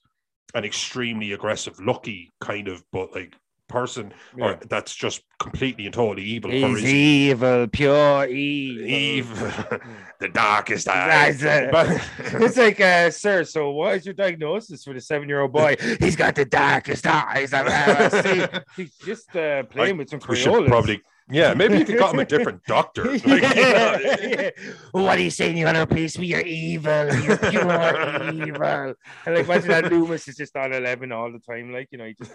an 0.55 0.63
extremely 0.65 1.33
aggressive, 1.33 1.79
lucky 1.79 2.31
kind 2.41 2.67
of, 2.67 2.83
but 2.91 3.13
like 3.13 3.35
person, 3.69 4.11
or 4.37 4.59
that's 4.67 4.93
just 4.93 5.21
completely 5.39 5.85
and 5.85 5.93
totally 5.93 6.23
evil. 6.23 6.51
He's 6.51 6.81
he 6.81 7.29
evil, 7.31 7.67
pure 7.67 8.25
evil. 8.27 8.85
evil, 8.87 9.79
the 10.19 10.27
darkest 10.29 10.87
eyes. 10.89 11.41
it. 11.43 11.71
But- 11.71 11.87
it's 12.19 12.57
like, 12.57 12.81
uh, 12.81 13.09
sir, 13.11 13.43
so 13.45 13.71
what 13.71 13.95
is 13.95 14.05
your 14.05 14.15
diagnosis 14.15 14.83
for 14.83 14.93
the 14.93 14.99
seven 15.01 15.29
year 15.29 15.41
old 15.41 15.53
boy? 15.53 15.75
He's 15.99 16.15
got 16.17 16.35
the 16.35 16.45
darkest 16.45 17.05
eyes 17.07 17.53
I've 17.53 17.67
ever 17.67 18.23
seen. 18.23 18.61
He's 18.75 18.95
just 18.97 19.33
uh, 19.35 19.63
playing 19.63 19.97
with 19.97 20.09
some 20.09 20.19
we 20.27 20.35
should 20.35 20.51
Crayolas. 20.51 20.67
probably, 20.67 21.01
yeah, 21.31 21.53
maybe 21.53 21.75
if 21.75 21.87
you 21.87 21.97
got 21.97 22.13
him 22.13 22.19
a 22.19 22.25
different 22.25 22.63
doctor. 22.65 23.05
Like, 23.11 23.23
you 23.25 23.39
know, 23.39 23.97
yeah. 24.01 24.49
What 24.91 25.19
are 25.19 25.21
you 25.21 25.29
saying? 25.29 25.57
You're 25.57 25.67
gonna 25.67 25.83
replace 25.83 26.17
me? 26.17 26.25
You're 26.25 26.41
evil. 26.41 27.13
You're 27.21 27.37
pure 27.37 28.31
evil. 28.33 28.95
And 29.25 29.35
like, 29.35 29.45
imagine 29.45 29.67
that 29.67 29.91
Loomis 29.91 30.27
is 30.27 30.37
just 30.37 30.55
on 30.55 30.73
11 30.73 31.11
all 31.11 31.31
the 31.31 31.37
time. 31.37 31.71
Like, 31.71 31.89
you 31.91 31.99
know, 31.99 32.05
he 32.05 32.13
just 32.15 32.33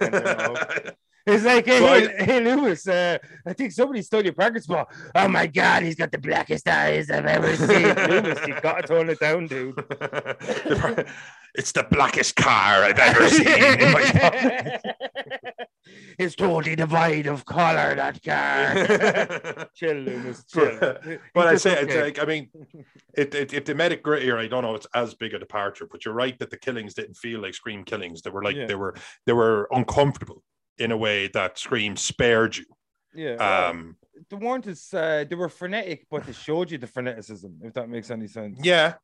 can't 1.26 1.42
turn 1.42 1.44
it 1.44 1.44
off. 1.44 1.44
It's 1.44 1.44
like, 1.44 1.66
hey, 1.66 1.80
Well, 1.80 2.00
hey, 2.18 2.24
hey, 2.24 2.40
Loomis, 2.40 2.86
uh, 2.88 3.18
I 3.46 3.52
think 3.52 3.72
somebody 3.72 4.02
stole 4.02 4.22
your 4.24 4.32
parking 4.34 4.62
spot. 4.62 4.92
Oh 5.14 5.28
my 5.28 5.46
God, 5.46 5.82
he's 5.82 5.94
got 5.94 6.12
the 6.12 6.18
blackest 6.18 6.68
eyes 6.68 7.10
I've 7.10 7.26
ever 7.26 7.56
seen. 7.56 7.68
Loomis, 8.10 8.38
you've 8.46 8.62
got 8.62 8.82
to 8.82 8.88
tone 8.88 9.10
it 9.10 9.20
down, 9.20 9.46
dude. 9.46 9.74
it's 11.54 11.72
the 11.72 11.86
blackest 11.90 12.36
car 12.36 12.84
I've 12.84 12.98
ever 12.98 13.28
seen. 13.30 13.46
in 13.46 13.92
my 13.92 14.78
it's 16.18 16.34
totally 16.34 16.76
devoid 16.76 17.26
of 17.26 17.44
color, 17.44 17.94
that 17.94 18.22
car. 18.22 19.68
chill, 19.74 19.96
Loomis, 19.96 20.44
chill. 20.44 20.78
But 21.34 21.46
I 21.48 21.56
say 21.56 21.82
okay. 21.82 22.02
like 22.02 22.18
I 22.20 22.24
mean, 22.24 22.48
it, 23.16 23.34
it, 23.34 23.52
if 23.52 23.64
they 23.64 23.74
made 23.74 23.92
it 23.92 24.02
grittier, 24.02 24.38
I 24.38 24.46
don't 24.46 24.62
know. 24.62 24.74
It's 24.74 24.86
as 24.94 25.14
big 25.14 25.34
a 25.34 25.38
departure, 25.38 25.88
but 25.90 26.04
you're 26.04 26.14
right 26.14 26.38
that 26.38 26.50
the 26.50 26.56
killings 26.56 26.94
didn't 26.94 27.14
feel 27.16 27.40
like 27.40 27.54
Scream 27.54 27.84
killings. 27.84 28.22
They 28.22 28.30
were 28.30 28.42
like 28.42 28.56
Yeah. 28.56 28.66
they 28.66 28.74
were 28.74 28.94
they 29.26 29.32
were 29.32 29.68
uncomfortable 29.72 30.42
in 30.78 30.92
a 30.92 30.96
way 30.96 31.28
that 31.28 31.58
Scream 31.58 31.96
spared 31.96 32.56
you. 32.56 32.64
yeah. 33.14 33.34
Um, 33.68 33.96
the 34.30 34.36
weren't 34.36 34.66
as 34.66 34.92
uh, 34.94 35.24
they 35.28 35.34
were 35.36 35.48
frenetic, 35.48 36.06
but 36.10 36.24
they 36.24 36.32
showed 36.32 36.70
you 36.70 36.78
the 36.78 36.86
freneticism, 36.86 37.52
if 37.62 37.74
that 37.74 37.88
makes 37.88 38.10
any 38.10 38.26
sense. 38.28 38.58
yeah, 38.62 38.94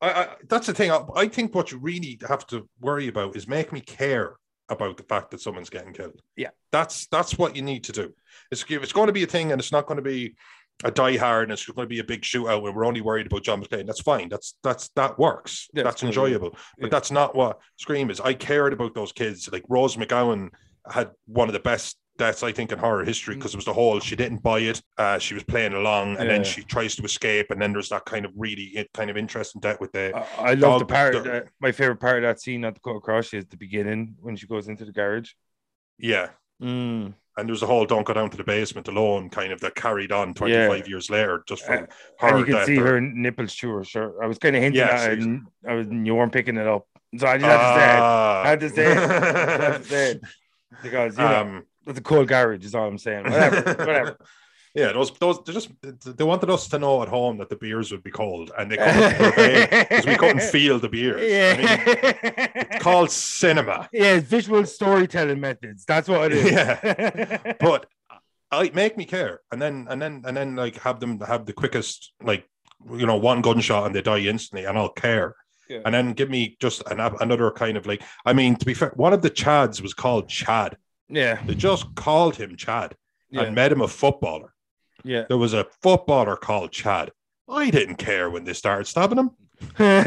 I, 0.00 0.10
I, 0.10 0.28
that's 0.48 0.66
the 0.66 0.74
thing. 0.74 0.90
I, 0.90 1.02
I 1.16 1.28
think 1.28 1.54
what 1.54 1.72
you 1.72 1.78
really 1.78 2.18
have 2.28 2.46
to 2.48 2.68
worry 2.80 3.08
about 3.08 3.36
is 3.36 3.48
make 3.48 3.72
me 3.72 3.80
care 3.80 4.36
about 4.68 4.96
the 4.96 5.02
fact 5.02 5.30
that 5.30 5.40
someone's 5.40 5.70
getting 5.70 5.92
killed. 5.92 6.20
Yeah. 6.36 6.50
that's 6.72 7.06
that's 7.08 7.36
what 7.38 7.56
you 7.56 7.62
need 7.62 7.84
to 7.84 7.92
do. 7.92 8.14
It's 8.50 8.64
it's 8.68 8.92
going 8.92 9.08
to 9.08 9.12
be 9.12 9.24
a 9.24 9.26
thing, 9.26 9.50
and 9.52 9.60
it's 9.60 9.72
not 9.72 9.86
going 9.86 9.96
to 9.96 10.02
be 10.02 10.36
a 10.84 10.90
die 10.90 11.16
hard, 11.16 11.44
and 11.44 11.52
it's 11.52 11.66
going 11.66 11.84
to 11.86 11.88
be 11.88 11.98
a 12.00 12.04
big 12.04 12.22
shootout, 12.22 12.64
and 12.66 12.74
we're 12.76 12.86
only 12.86 13.00
worried 13.00 13.26
about 13.26 13.42
John 13.42 13.62
McClane. 13.62 13.86
That's 13.86 14.00
fine. 14.02 14.28
That's 14.28 14.54
that's 14.62 14.88
that 14.90 15.18
works. 15.18 15.68
Yeah, 15.74 15.82
that's 15.84 16.02
it's 16.02 16.16
cool, 16.16 16.28
yeah. 16.28 16.34
enjoyable. 16.36 16.50
But 16.78 16.86
Yeah. 16.86 16.88
that's 16.90 17.10
not 17.10 17.34
what 17.34 17.58
Scream 17.78 18.10
is. 18.10 18.20
I 18.20 18.34
cared 18.34 18.72
about 18.74 18.94
those 18.94 19.12
kids. 19.12 19.48
Like 19.50 19.64
Rose 19.68 19.96
McGowan 19.96 20.50
had 20.90 21.10
one 21.26 21.48
of 21.48 21.52
the 21.52 21.60
best 21.60 21.96
deaths 22.18 22.42
I 22.42 22.52
think 22.52 22.70
in 22.70 22.78
horror 22.78 23.02
history 23.04 23.34
Mm. 23.34 23.38
because 23.38 23.54
it 23.54 23.56
was 23.56 23.64
the 23.64 23.72
whole 23.72 23.98
she 23.98 24.14
didn't 24.14 24.42
buy 24.42 24.58
it. 24.60 24.82
Uh, 24.98 25.18
she 25.18 25.32
was 25.34 25.42
playing 25.42 25.72
along, 25.72 26.16
and 26.18 26.28
then 26.28 26.44
she 26.44 26.62
tries 26.62 26.94
to 26.96 27.02
escape, 27.02 27.50
and 27.50 27.60
then 27.62 27.72
there's 27.72 27.88
that 27.88 28.04
kind 28.04 28.24
of 28.26 28.32
really 28.36 28.86
kind 28.92 29.08
of 29.10 29.16
interesting 29.16 29.60
death 29.60 29.80
with 29.80 29.92
the. 29.92 30.12
I, 30.38 30.50
I 30.50 30.54
love 30.54 30.80
the 30.80 30.86
part. 30.86 31.14
dog- 31.14 31.26
uh, 31.26 31.40
my 31.60 31.72
favorite 31.72 32.00
part 32.00 32.16
of 32.18 32.22
that 32.22 32.40
scene, 32.40 32.60
not 32.60 32.74
to 32.74 32.80
cut 32.82 32.92
across, 32.96 33.32
is 33.32 33.46
the 33.46 33.56
beginning 33.56 34.16
when 34.20 34.36
she 34.36 34.46
goes 34.46 34.68
into 34.68 34.84
the 34.84 34.92
garage. 34.92 35.30
Yeah. 35.98 36.28
Mm. 36.62 37.14
And 37.38 37.48
there's 37.48 37.62
a 37.62 37.66
whole 37.66 37.86
don't 37.86 38.04
go 38.04 38.12
down 38.12 38.28
to 38.28 38.36
the 38.36 38.44
basement 38.44 38.88
alone 38.88 39.30
kind 39.30 39.50
of 39.50 39.60
that 39.60 39.74
carried 39.74 40.12
on 40.12 40.34
25 40.34 40.88
years 40.88 41.08
later 41.08 41.42
just 41.48 41.64
from 41.64 41.86
her. 42.18 42.28
and 42.28 42.38
you 42.40 42.44
can 42.54 42.66
see 42.66 42.76
or- 42.78 42.84
her 42.86 43.00
nipples 43.00 43.54
through 43.54 43.76
her 43.76 43.84
shirt. 43.84 44.16
I 44.22 44.26
was 44.26 44.36
kind 44.38 44.54
of 44.56 44.62
hinting 44.62 44.80
Yeah, 44.80 44.88
at 44.94 45.12
it, 45.18 45.40
I 45.66 45.74
was, 45.74 45.86
you 45.90 46.14
weren't 46.14 46.32
picking 46.32 46.58
it 46.58 46.66
up. 46.66 46.86
So 47.16 47.26
I 47.26 47.38
just 47.38 47.46
had 47.46 47.56
to 47.56 47.80
say 47.80 47.94
it. 47.94 47.98
Ah. 48.00 48.42
I 48.42 48.48
had 48.48 48.60
to 48.60 48.68
say 48.68 50.12
it. 50.14 50.20
I 50.72 50.76
had 50.76 50.82
to 50.82 50.82
say 50.82 50.88
it. 50.88 50.90
Because, 50.90 51.18
you 51.18 51.24
know, 51.24 51.40
Um, 51.40 51.62
it's 51.86 51.98
a 51.98 52.02
cold 52.02 52.28
garage, 52.28 52.64
is 52.64 52.74
all 52.74 52.86
I'm 52.88 52.98
saying. 52.98 53.24
Whatever, 53.24 53.56
whatever. 53.84 54.16
Yeah, 54.72 54.92
those 54.92 55.10
those 55.18 55.42
they 55.44 55.52
just 55.52 55.68
they 55.82 56.22
wanted 56.22 56.48
us 56.48 56.68
to 56.68 56.78
know 56.78 57.02
at 57.02 57.08
home 57.08 57.38
that 57.38 57.48
the 57.48 57.56
beers 57.56 57.90
would 57.90 58.04
be 58.04 58.12
cold, 58.12 58.52
and 58.56 58.70
they 58.70 58.76
couldn't 58.76 59.88
because 59.88 60.06
we 60.06 60.14
couldn't 60.16 60.42
feel 60.52 60.78
the 60.78 60.88
beers. 60.88 61.16
I 61.16 61.56
mean, 61.56 61.66
Yeah. 61.66 62.52
it's 62.54 62.78
called 62.84 63.10
cinema, 63.10 63.88
yeah, 63.92 64.20
visual 64.20 64.64
storytelling 64.66 65.40
methods. 65.40 65.84
That's 65.84 66.08
what 66.08 66.30
it 66.30 66.38
is. 66.38 66.52
Yeah. 66.52 67.54
but 67.60 67.86
I 68.52 68.70
make 68.72 68.96
me 68.96 69.06
care, 69.06 69.40
and 69.50 69.60
then 69.60 69.88
and 69.90 70.00
then 70.00 70.22
and 70.24 70.36
then 70.36 70.54
like 70.54 70.76
have 70.82 71.00
them 71.00 71.18
have 71.18 71.46
the 71.46 71.52
quickest 71.52 72.12
like 72.22 72.48
you 72.92 73.06
know 73.06 73.16
one 73.16 73.40
gunshot 73.42 73.86
and 73.86 73.94
they 73.94 74.02
die 74.02 74.18
instantly, 74.20 74.66
and 74.66 74.78
I'll 74.78 74.90
care. 74.90 75.34
Yeah. 75.70 75.82
And 75.84 75.94
then 75.94 76.12
give 76.14 76.28
me 76.28 76.56
just 76.60 76.82
an, 76.90 76.98
another 77.20 77.50
kind 77.52 77.76
of 77.76 77.86
like, 77.86 78.02
I 78.26 78.32
mean, 78.32 78.56
to 78.56 78.66
be 78.66 78.74
fair, 78.74 78.90
one 78.96 79.12
of 79.12 79.22
the 79.22 79.30
Chads 79.30 79.80
was 79.80 79.94
called 79.94 80.28
Chad. 80.28 80.76
yeah. 81.08 81.40
They 81.46 81.54
just 81.54 81.94
called 81.94 82.34
him 82.36 82.56
Chad 82.56 82.96
Yeah. 83.30 83.42
and 83.42 83.54
made 83.54 83.70
him 83.70 83.80
a 83.80 83.88
footballer. 83.88 84.52
Yeah. 85.04 85.24
There 85.28 85.38
was 85.38 85.54
a 85.54 85.66
footballer 85.82 86.36
called 86.36 86.72
Chad. 86.72 87.12
I 87.48 87.70
didn't 87.70 87.96
care 87.96 88.28
when 88.30 88.44
they 88.44 88.52
started 88.52 88.86
stabbing 88.86 89.18
him. 89.18 89.30
I 89.78 90.02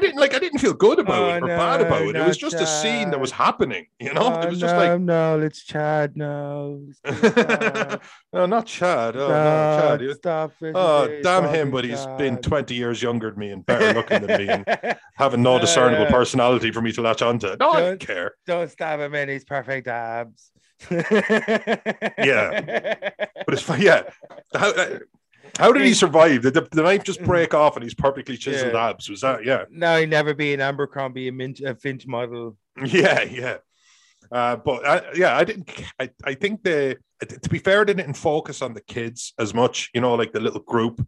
didn't 0.00 0.16
like. 0.16 0.34
I 0.34 0.38
didn't 0.38 0.60
feel 0.60 0.72
good 0.72 0.98
about 0.98 1.22
Oh, 1.22 1.28
it 1.30 1.42
or 1.42 1.48
no, 1.48 1.56
bad 1.56 1.80
about 1.82 2.02
it. 2.02 2.16
It 2.16 2.26
was 2.26 2.36
just 2.36 2.56
a 2.56 2.66
scene 2.66 3.10
that 3.10 3.20
was 3.20 3.30
happening. 3.30 3.86
You 3.98 4.14
know, 4.14 4.22
Oh, 4.22 4.40
it 4.40 4.50
was 4.50 4.60
just 4.60 4.74
no, 4.74 4.80
like, 4.80 5.00
no, 5.00 5.40
it's 5.40 5.62
Chad. 5.64 6.16
No, 6.16 6.82
it's 6.86 7.00
Chad. 7.02 8.00
no, 8.32 8.46
not 8.46 8.66
Chad. 8.66 9.16
Oh, 9.16 9.28
no, 9.28 9.96
Chad. 9.98 10.16
Stop 10.16 10.52
it. 10.62 10.72
Oh, 10.74 11.20
damn 11.22 11.52
him! 11.52 11.70
But 11.70 11.84
he's 11.84 12.04
been 12.18 12.38
twenty 12.38 12.74
years 12.74 13.02
younger 13.02 13.30
than 13.30 13.38
me 13.38 13.50
and 13.50 13.64
better 13.64 13.94
looking 13.94 14.26
than 14.26 14.38
me, 14.40 14.48
and 14.48 14.96
having 15.14 15.42
no 15.42 15.58
discernible 15.58 16.04
yeah. 16.04 16.10
personality 16.10 16.72
for 16.72 16.80
me 16.80 16.92
to 16.92 17.02
latch 17.02 17.22
onto. 17.22 17.56
No, 17.60 17.70
I 17.70 17.80
Don't- 17.80 18.00
care. 18.00 18.34
Don't 18.46 18.70
stab 18.70 19.00
him 19.00 19.14
in 19.14 19.28
his 19.28 19.44
perfect 19.44 19.86
abs. 19.88 20.50
Yeah. 20.90 23.10
But 23.46 23.54
it's 23.54 23.62
fine. 23.62 23.80
Yeah. 23.80 24.02
How, 24.54 24.70
uh, 24.70 24.98
how 25.58 25.72
did 25.72 25.82
he 25.84 25.94
survive? 25.94 26.42
Did 26.42 26.54
the, 26.54 26.68
the 26.70 26.82
knife 26.82 27.04
just 27.04 27.22
break 27.22 27.54
off 27.54 27.76
and 27.76 27.82
he's 27.82 27.94
perfectly 27.94 28.36
chiseled 28.36 28.72
Yeah. 28.72 28.88
abs? 28.90 29.08
Was 29.08 29.20
that? 29.22 29.44
Yeah. 29.44 29.64
No, 29.70 29.98
he'd 30.00 30.10
never 30.10 30.34
be 30.34 30.54
an 30.54 30.60
Abercrombie, 30.60 31.28
a, 31.28 31.32
Minch, 31.32 31.60
a 31.60 31.74
Finch 31.74 32.06
model. 32.06 32.56
Yeah, 32.84 33.22
yeah. 33.22 33.56
Uh, 34.32 34.56
but 34.56 34.86
uh, 34.86 35.00
yeah, 35.14 35.36
I 35.36 35.44
didn't. 35.44 35.68
I, 35.98 36.10
I 36.24 36.34
think 36.34 36.62
the 36.62 36.96
to 37.26 37.48
be 37.50 37.58
fair, 37.58 37.84
they 37.84 37.94
didn't 37.94 38.14
focus 38.14 38.62
on 38.62 38.74
the 38.74 38.80
kids 38.80 39.34
as 39.38 39.52
much. 39.52 39.90
You 39.92 40.00
know, 40.00 40.14
like 40.14 40.32
the 40.32 40.40
little 40.40 40.60
group. 40.60 41.04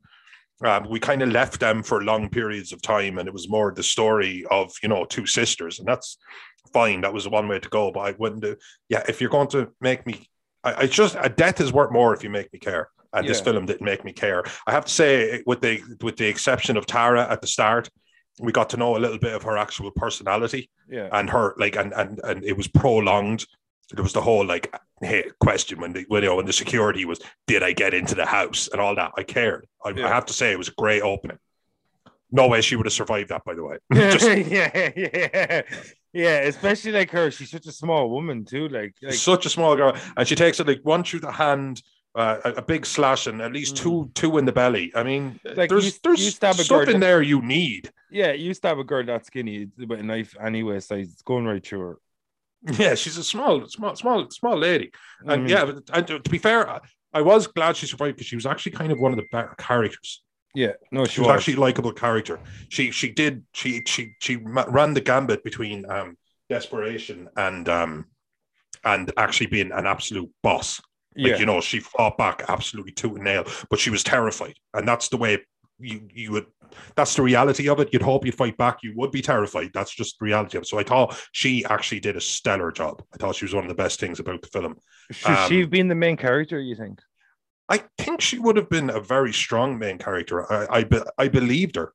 Um, 0.65 0.87
we 0.91 1.01
kind 1.01 1.23
of 1.23 1.31
left 1.31 1.59
them 1.61 1.83
for 1.83 2.03
long 2.05 2.29
periods 2.29 2.73
of 2.73 2.83
time, 2.83 3.19
and 3.19 3.27
it 3.29 3.33
was 3.33 3.49
more 3.49 3.73
the 3.73 3.83
story 3.83 4.45
of 4.51 4.73
you 4.83 4.89
know 4.89 5.05
two 5.05 5.27
sisters, 5.27 5.79
and 5.79 5.87
that's 5.89 6.19
fine. 6.73 7.01
That 7.03 7.15
was 7.15 7.29
one 7.29 7.49
way 7.49 7.59
to 7.61 7.69
go. 7.69 7.91
But 7.93 8.01
I 8.01 8.15
wouldn't 8.19 8.43
do. 8.43 8.57
Yeah, 8.89 9.03
if 9.09 9.21
you're 9.21 9.31
going 9.31 9.49
to 9.49 9.71
make 9.81 10.05
me, 10.07 10.29
I, 10.65 10.75
I 10.83 10.87
just 10.87 11.17
a 11.21 11.29
death 11.29 11.61
is 11.61 11.73
worth 11.73 11.93
more 11.93 12.15
if 12.15 12.25
you 12.25 12.31
make 12.31 12.53
me 12.53 12.59
care. 12.59 12.89
And 13.13 13.29
this 13.29 13.41
film 13.41 13.67
didn't 13.67 13.85
make 13.85 14.05
me 14.05 14.13
care. 14.13 14.43
I 14.67 14.73
have 14.73 14.87
to 14.87 14.93
say, 14.93 15.43
with 15.47 15.61
the 15.61 15.83
with 16.01 16.17
the 16.17 16.27
exception 16.27 16.77
of 16.77 16.87
Tara 16.87 17.31
at 17.31 17.41
the 17.41 17.47
start, 17.47 17.91
we 18.41 18.53
got 18.53 18.71
to 18.71 18.77
know 18.79 18.97
a 18.97 18.99
little 18.99 19.19
bit 19.19 19.35
of 19.35 19.43
her 19.43 19.59
actual 19.59 19.91
personality 19.91 20.71
Yeah. 20.89 21.09
and 21.13 21.29
her 21.31 21.55
like 21.59 21.77
and 21.77 21.93
and 21.93 22.21
and 22.25 22.43
it 22.45 22.57
was 22.57 22.69
prolonged. 22.69 23.45
There 23.91 24.03
was 24.03 24.15
the 24.15 24.23
whole 24.23 24.47
like 24.47 24.75
hey, 25.03 25.25
question 25.41 25.81
when 25.81 25.93
the 25.93 26.05
when, 26.09 26.23
you 26.23 26.29
know, 26.31 26.37
when 26.37 26.47
the 26.47 26.53
security 26.53 27.05
was 27.05 27.21
did 27.47 27.63
I 27.63 27.73
get 27.73 27.93
into 27.93 28.15
the 28.15 28.25
house 28.25 28.69
and 28.73 28.81
all 28.81 28.95
that. 28.95 29.13
I 29.19 29.23
cared. 29.25 29.67
I, 29.85 29.91
Yeah. 29.91 30.07
I 30.07 30.09
have 30.09 30.27
to 30.27 30.33
say 30.33 30.51
it 30.53 30.59
was 30.59 30.69
a 30.69 30.75
great 30.79 31.03
opening. 31.03 31.39
No 32.31 32.49
way 32.49 32.63
she 32.63 32.77
would 32.77 32.87
have 32.87 32.95
survived 32.95 33.29
that, 33.29 33.45
by 33.45 33.53
the 33.55 33.63
way. 33.63 33.77
Just 33.93 34.25
yeah, 34.49 34.91
yeah, 34.97 35.63
yeah. 36.15 36.39
Especially 36.41 36.93
like 36.93 37.11
her, 37.11 37.31
she's 37.31 37.51
such 37.51 37.67
a 37.67 37.73
small 37.73 38.09
woman 38.09 38.47
too. 38.47 38.69
Like, 38.69 38.95
like 39.03 39.13
such 39.13 39.45
a 39.45 39.51
small 39.51 39.77
girl, 39.77 39.95
and 40.17 40.27
she 40.27 40.35
takes 40.35 40.59
it 40.59 40.67
like 40.67 40.81
one 40.83 41.05
through 41.05 41.21
the 41.21 41.33
hand, 41.33 41.83
uh, 42.15 42.39
a, 42.45 42.51
a 42.55 42.63
big 42.63 42.85
slash 42.85 43.27
and 43.27 43.41
at 43.41 43.53
least 43.53 43.75
Mm. 43.75 43.79
two 43.79 44.11
two 44.15 44.39
in 44.39 44.45
the 44.45 44.53
belly. 44.53 44.93
I 44.95 45.03
mean, 45.03 45.41
Like, 45.45 45.71
there's 45.71 45.85
you- 45.87 45.93
you 45.93 45.99
there's 46.17 46.35
stab 46.35 46.59
a 46.59 46.91
in 46.91 47.01
there 47.01 47.23
you 47.23 47.41
need. 47.43 47.91
Yeah, 48.11 48.33
you 48.33 48.53
stab 48.55 48.79
a 48.79 48.85
girl 48.85 49.05
that 49.07 49.25
skinny 49.27 49.69
with 49.79 49.99
a 49.99 50.03
knife 50.03 50.37
anyway, 50.39 50.81
so 50.81 50.97
it's 50.97 51.23
going 51.23 51.47
right 51.47 51.65
through 51.67 51.81
her. 51.81 51.99
Yeah, 52.79 52.95
she's 52.95 53.17
a 53.17 53.25
small, 53.25 53.67
small, 53.67 53.97
small, 53.97 54.31
small 54.31 54.57
lady. 54.57 54.93
And 55.27 55.45
mean, 55.45 55.51
yeah, 55.51 55.65
but- 55.65 55.91
and 55.93 56.07
to 56.09 56.21
to 56.21 56.31
be 56.31 56.39
fair, 56.39 56.69
I- 56.69 56.81
I 57.15 57.23
was 57.23 57.47
glad 57.47 57.77
she 57.77 57.87
survived 57.87 58.17
because 58.17 58.27
she 58.29 58.37
was 58.37 58.47
actually 58.47 58.73
kind 58.73 58.93
of 58.93 58.99
one 59.01 59.13
of 59.13 59.17
the 59.19 59.27
better 59.33 59.55
characters. 59.59 60.23
yeah, 60.55 60.73
no, 60.91 61.05
she, 61.07 61.13
She 61.15 61.21
was 61.23 61.31
actually 61.31 61.55
a 61.55 61.61
likable 61.61 61.93
character. 61.93 62.39
She 62.69 62.91
she 62.91 63.09
did 63.11 63.45
she 63.55 63.83
she 63.87 64.15
she 64.21 64.37
ran 64.37 64.93
the 64.95 65.01
gambit 65.01 65.43
between 65.45 65.91
um 65.91 66.17
desperation 66.51 67.29
and 67.37 67.69
um 67.71 68.07
and 68.85 69.11
actually 69.17 69.47
being 69.47 69.73
an 69.73 69.87
absolute 69.87 70.31
boss. 70.43 70.81
Like, 71.17 71.33
yeah, 71.33 71.39
you 71.39 71.47
know, 71.47 71.61
she 71.61 71.81
fought 71.81 72.17
back 72.17 72.43
absolutely 72.49 72.93
tooth 72.93 73.17
and 73.17 73.25
nail, 73.25 73.45
but 73.71 73.79
she 73.79 73.91
was 73.91 74.03
terrified. 74.03 74.55
And 74.75 74.87
that's 74.87 75.09
the 75.09 75.17
way 75.17 75.39
you 75.79 76.09
you 76.13 76.33
would 76.33 76.47
that's 76.97 77.15
the 77.15 77.23
reality 77.23 77.69
of 77.69 77.81
it. 77.81 77.91
You'd 77.93 78.03
hope 78.03 78.25
you'd 78.25 78.35
fight 78.35 78.57
back, 78.57 78.79
you 78.83 78.95
would 78.97 79.11
be 79.11 79.23
terrified. 79.23 79.71
That's 79.75 79.95
just 79.95 80.19
the 80.19 80.25
reality 80.25 80.57
of 80.57 80.63
it. 80.63 80.67
So 80.67 80.79
I 80.79 80.85
thought 80.85 81.21
she 81.33 81.65
actually 81.67 82.01
did 82.01 82.17
a 82.17 82.21
stellar 82.21 82.73
job. 82.73 83.03
I 83.13 83.19
thought 83.19 83.37
she 83.37 83.45
was 83.45 83.55
one 83.55 83.65
of 83.65 83.69
the 83.69 83.75
best 83.75 84.01
things 84.01 84.21
about 84.21 84.43
the 84.43 84.49
film. 84.49 84.77
should 85.11 85.39
she 85.49 85.57
um, 85.57 85.61
have 85.61 85.71
been 85.71 85.89
the 85.89 85.95
main 85.95 86.17
character? 86.17 86.61
You 86.61 86.75
think? 86.75 87.01
I 87.69 87.83
think 87.99 88.21
she 88.21 88.39
would 88.39 88.57
have 88.57 88.69
been 88.69 88.91
a 88.91 89.01
very 89.01 89.33
strong 89.33 89.79
main 89.79 89.99
character. 89.99 90.51
I 90.53 90.79
I, 90.79 90.85
be, 90.85 91.01
I 91.19 91.29
believed 91.29 91.77
her. 91.77 91.93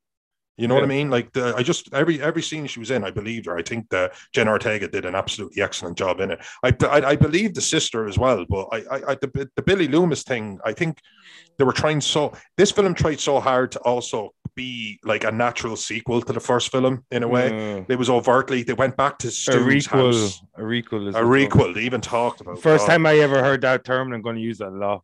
You 0.58 0.68
know 0.68 0.74
what 0.74 0.84
I 0.84 0.88
mean? 0.88 1.12
Like 1.12 1.32
the, 1.34 1.54
I 1.56 1.62
just 1.62 1.94
every 1.94 2.20
every 2.20 2.42
scene 2.42 2.66
she 2.66 2.80
was 2.80 2.90
in, 2.90 3.04
I 3.04 3.12
believed 3.12 3.46
her. 3.46 3.56
I 3.56 3.62
think 3.62 3.90
the 3.90 4.12
Jen 4.34 4.48
Ortega 4.48 4.88
did 4.88 5.06
an 5.06 5.14
absolutely 5.14 5.62
excellent 5.62 5.98
job 5.98 6.20
in 6.20 6.32
it. 6.32 6.40
I 6.64 6.76
I, 6.82 7.10
I 7.12 7.16
believe 7.16 7.54
the 7.54 7.62
sister 7.62 8.08
as 8.08 8.18
well, 8.18 8.44
but 8.50 8.68
I, 8.72 8.78
I, 8.78 9.12
I 9.12 9.16
the, 9.16 9.50
the 9.56 9.62
Billy 9.62 9.88
Loomis 9.88 10.24
thing. 10.24 10.60
I 10.66 10.74
think 10.74 11.00
they 11.58 11.64
were 11.64 11.74
trying 11.74 12.02
so. 12.02 12.34
This 12.58 12.72
film 12.72 12.96
tried 12.96 13.20
so 13.20 13.40
hard 13.40 13.72
to 13.74 13.80
also 13.82 14.34
be 14.56 15.00
like 15.04 15.24
a 15.24 15.32
natural 15.32 15.76
sequel 15.76 16.22
to 16.24 16.34
the 16.34 16.40
first 16.40 16.72
film 16.72 17.06
in 17.12 17.22
a 17.22 17.28
way. 17.28 17.78
Uh, 17.78 17.84
It 17.88 18.00
was 18.00 18.10
overtly 18.10 18.64
they 18.64 18.74
went 18.74 18.98
back 18.98 19.20
to 19.20 19.28
a 19.28 19.32
Stu's 19.32 19.88
requel. 19.88 20.12
house. 20.12 20.42
A 20.58 20.62
requel 20.62 21.08
is 21.08 21.16
A 21.16 21.20
requel. 21.20 21.76
They 21.76 21.82
even 21.84 22.02
talked 22.02 22.42
about. 22.42 22.60
First 22.60 22.88
God. 22.88 22.94
time 22.94 23.06
I 23.06 23.18
ever 23.20 23.44
heard 23.44 23.62
that 23.62 23.84
term, 23.86 24.08
and 24.08 24.16
I'm 24.16 24.22
going 24.24 24.38
to 24.38 24.42
use 24.42 24.58
that 24.58 24.70
a 24.70 24.72
lot. 24.72 25.04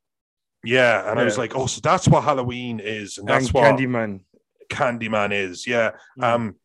Yeah, 0.66 1.12
and 1.12 1.20
I 1.20 1.24
was 1.26 1.38
like, 1.38 1.56
oh, 1.56 1.68
so 1.68 1.82
that's 1.84 2.08
what 2.08 2.24
Halloween 2.24 2.80
is, 2.80 3.18
and 3.18 3.28
that's 3.28 3.46
and 3.46 3.54
what 3.54 3.64
Candyman. 3.66 4.22
Candyman 4.70 5.34
is. 5.34 5.66
Yeah. 5.68 5.92
Mm. 6.20 6.24
Um, 6.24 6.56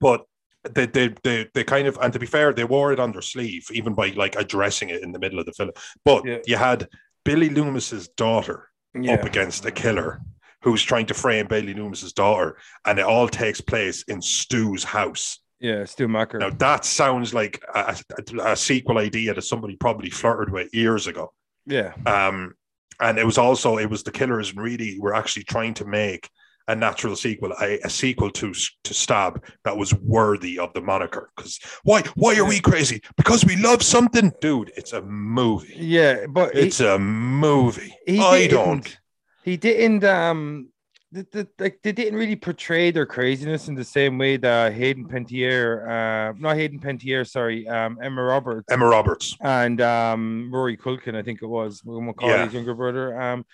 but 0.00 0.24
they, 0.72 0.86
they 0.86 1.14
they 1.22 1.48
they 1.54 1.64
kind 1.64 1.86
of 1.86 1.96
and 2.02 2.12
to 2.12 2.18
be 2.18 2.26
fair, 2.26 2.52
they 2.52 2.64
wore 2.64 2.92
it 2.92 3.00
on 3.00 3.12
their 3.12 3.22
sleeve, 3.22 3.66
even 3.72 3.94
by 3.94 4.08
like 4.10 4.36
addressing 4.36 4.90
it 4.90 5.02
in 5.02 5.12
the 5.12 5.18
middle 5.18 5.38
of 5.38 5.46
the 5.46 5.52
film. 5.52 5.70
But 6.04 6.24
Yeah. 6.26 6.38
you 6.46 6.56
had 6.56 6.88
Billy 7.24 7.48
Loomis's 7.48 8.08
daughter 8.08 8.68
Yeah. 8.94 9.14
up 9.14 9.24
against 9.24 9.64
a 9.66 9.70
killer 9.70 10.20
who's 10.62 10.82
trying 10.82 11.06
to 11.06 11.14
frame 11.14 11.46
Billy 11.46 11.74
Loomis's 11.74 12.12
daughter, 12.12 12.58
and 12.84 12.98
it 12.98 13.04
all 13.04 13.28
takes 13.28 13.60
place 13.60 14.02
in 14.08 14.20
Stu's 14.20 14.82
house. 14.82 15.38
Yeah, 15.60 15.84
Stu 15.84 16.06
Macher. 16.08 16.38
Now 16.38 16.50
that 16.50 16.84
sounds 16.84 17.32
like 17.34 17.62
a, 17.74 17.96
a, 18.18 18.50
a 18.52 18.56
sequel 18.56 18.98
idea 18.98 19.34
that 19.34 19.42
somebody 19.42 19.76
probably 19.76 20.10
flirted 20.10 20.52
with 20.52 20.72
years 20.74 21.06
ago. 21.06 21.32
Yeah. 21.66 21.94
Um, 22.06 22.54
and 23.00 23.18
it 23.18 23.26
was 23.26 23.38
also 23.38 23.78
it 23.78 23.88
was 23.90 24.02
the 24.02 24.10
killers 24.12 24.56
really 24.56 24.98
were 25.00 25.14
actually 25.14 25.44
trying 25.44 25.74
to 25.74 25.84
make 25.84 26.28
a 26.68 26.76
natural 26.76 27.16
sequel, 27.16 27.52
a, 27.60 27.78
a 27.80 27.90
sequel 27.90 28.30
to 28.30 28.52
to 28.84 28.94
Stab 28.94 29.42
that 29.64 29.76
was 29.76 29.92
worthy 29.94 30.58
of 30.58 30.72
the 30.74 30.80
moniker. 30.80 31.30
Because 31.36 31.58
why 31.82 32.02
why 32.14 32.36
are 32.36 32.44
we 32.44 32.60
crazy? 32.60 33.02
Because 33.16 33.44
we 33.44 33.56
love 33.56 33.82
something, 33.82 34.32
dude. 34.40 34.70
It's 34.76 34.92
a 34.92 35.02
movie. 35.02 35.74
Yeah, 35.76 36.26
but 36.28 36.54
he- 36.54 36.60
It's 36.60 36.80
a 36.80 36.98
movie. 36.98 37.94
he 38.06 38.20
I 38.20 38.46
don't. 38.46 38.96
He 39.42 39.56
didn't. 39.56 40.04
Um, 40.04 40.68
the, 41.10 41.26
the, 41.32 41.48
like 41.58 41.78
they 41.82 41.92
didn't 41.92 42.18
really 42.18 42.36
portray 42.36 42.90
their 42.90 43.06
craziness 43.06 43.68
in 43.68 43.74
the 43.74 43.82
same 43.82 44.18
way 44.18 44.36
that 44.36 44.74
Hayden 44.74 45.08
Panettiere, 45.08 45.88
uh, 45.88 46.34
not 46.38 46.56
Hayden 46.56 46.78
Panettiere, 46.80 47.26
sorry, 47.26 47.66
um, 47.66 47.98
Emma 48.02 48.22
Roberts 48.22 48.70
Emma 48.70 48.84
Roberts. 48.86 49.34
and 49.40 49.80
um, 49.80 50.50
Rory 50.52 50.76
Culkin, 50.76 51.14
I 51.16 51.22
think 51.22 51.40
it 51.40 51.46
was 51.46 51.80
Macaulay's 51.86 52.52
Yeah. 52.52 52.58
younger 52.58 52.74
brother. 52.74 53.18
Um, 53.18 53.46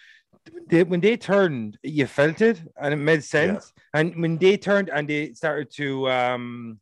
they, 0.69 0.85
when 0.85 1.01
they 1.01 1.17
turned, 1.17 1.79
you 1.83 2.07
felt 2.07 2.41
it, 2.41 2.63
and 2.81 2.95
it 2.95 2.99
made 2.99 3.25
sense. 3.25 3.73
And 3.93 4.15
when 4.21 4.39
they 4.39 4.57
turned 4.57 4.91
and 4.91 5.09
they 5.09 5.33
started 5.35 5.71
to 5.73 6.09
um 6.11 6.81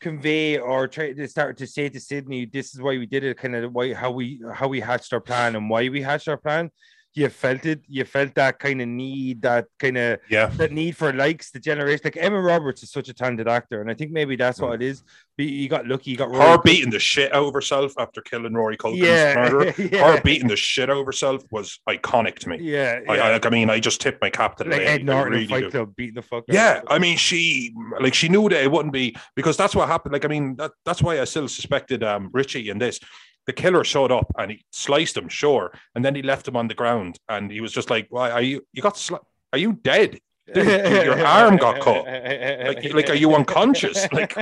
convey 0.00 0.58
or 0.58 0.86
try 0.88 1.12
they 1.12 1.26
started 1.26 1.56
to 1.58 1.66
say 1.66 1.88
to 1.88 2.00
Sydney, 2.00 2.44
this 2.44 2.74
is 2.74 2.80
why 2.80 2.98
we 2.98 3.06
did 3.06 3.24
it, 3.24 3.38
kind 3.38 3.56
of 3.56 3.72
why 3.72 3.94
how 3.94 4.10
we 4.10 4.40
how 4.52 4.68
we 4.68 4.80
hatched 4.80 5.12
our 5.12 5.20
plan 5.20 5.56
and 5.56 5.70
why 5.70 5.88
we 5.88 6.02
hatched 6.02 6.28
our 6.28 6.36
plan. 6.36 6.70
You 7.16 7.28
felt 7.28 7.64
it. 7.64 7.80
You 7.86 8.04
felt 8.04 8.34
that 8.34 8.58
kind 8.58 8.82
of 8.82 8.88
need, 8.88 9.42
that 9.42 9.66
kind 9.78 9.96
of 9.96 10.18
Yeah. 10.28 10.46
that 10.56 10.72
need 10.72 10.96
for 10.96 11.12
likes, 11.12 11.52
the 11.52 11.60
generation. 11.60 12.00
Like 12.02 12.16
Emma 12.16 12.40
Roberts 12.40 12.82
is 12.82 12.90
such 12.90 13.08
a 13.08 13.14
talented 13.14 13.46
actor, 13.46 13.80
and 13.80 13.88
I 13.88 13.94
think 13.94 14.10
maybe 14.10 14.34
that's 14.34 14.60
what 14.60 14.74
it 14.74 14.82
is. 14.82 15.04
But 15.36 15.46
you 15.46 15.68
got 15.68 15.86
lucky. 15.86 16.10
You 16.10 16.16
got 16.16 16.30
Rory 16.30 16.42
Her 16.44 16.58
beating 16.58 16.90
the 16.90 16.98
shit 16.98 17.32
out 17.32 17.46
of 17.46 17.54
herself 17.54 17.92
after 17.98 18.20
killing 18.20 18.52
Rory 18.54 18.76
Culkin's 18.76 18.98
Yeah, 18.98 19.34
murderer. 19.36 19.74
yeah. 19.78 20.12
Her 20.14 20.20
beating 20.22 20.48
the 20.48 20.56
shit 20.56 20.90
out 20.90 20.96
of 20.98 21.06
herself 21.06 21.44
was 21.52 21.78
iconic 21.88 22.40
to 22.40 22.48
me. 22.48 22.58
Yeah, 22.60 22.98
I, 23.08 23.16
yeah. 23.16 23.38
I, 23.42 23.46
I 23.46 23.50
mean, 23.50 23.70
I 23.70 23.78
just 23.78 24.00
tipped 24.00 24.20
my 24.20 24.30
cap 24.30 24.56
to 24.56 24.64
the 24.64 24.70
like 24.70 24.80
lady. 24.80 24.90
Ed 24.90 25.04
Norton 25.04 25.32
really 25.34 25.46
Fight. 25.46 25.70
Club 25.70 25.94
beating 25.94 26.14
the 26.16 26.22
fuck. 26.22 26.42
Yeah, 26.48 26.80
I 26.88 26.98
mean, 26.98 27.16
she 27.16 27.72
like 28.00 28.14
she 28.14 28.28
knew 28.28 28.48
that 28.48 28.60
it 28.62 28.70
wouldn't 28.72 28.92
be 28.92 29.14
because 29.36 29.56
that's 29.56 29.76
what 29.76 29.86
happened. 29.88 30.12
Like, 30.14 30.24
I 30.24 30.28
mean, 30.28 30.56
that, 30.56 30.72
that's 30.84 31.00
why 31.00 31.20
I 31.20 31.24
still 31.24 31.46
suspected 31.46 32.02
um 32.02 32.30
Richie 32.32 32.70
in 32.70 32.78
this. 32.78 32.98
The 33.46 33.52
killer 33.52 33.84
showed 33.84 34.10
up 34.10 34.32
and 34.38 34.50
he 34.52 34.64
sliced 34.70 35.16
him, 35.16 35.28
sure, 35.28 35.72
and 35.94 36.04
then 36.04 36.14
he 36.14 36.22
left 36.22 36.48
him 36.48 36.56
on 36.56 36.68
the 36.68 36.74
ground, 36.74 37.18
and 37.28 37.50
he 37.50 37.60
was 37.60 37.72
just 37.72 37.90
like, 37.90 38.06
"Why 38.10 38.30
are 38.30 38.42
you? 38.42 38.66
You 38.72 38.82
got 38.82 38.94
sli- 38.94 39.24
Are 39.52 39.58
you 39.58 39.74
dead? 39.74 40.18
Dude, 40.52 40.66
your 41.04 41.26
arm 41.38 41.56
got 41.56 41.80
cut. 41.80 42.04
Like, 42.04 42.92
like, 42.92 43.10
are 43.10 43.14
you 43.14 43.34
unconscious? 43.34 44.06
Like, 44.12 44.34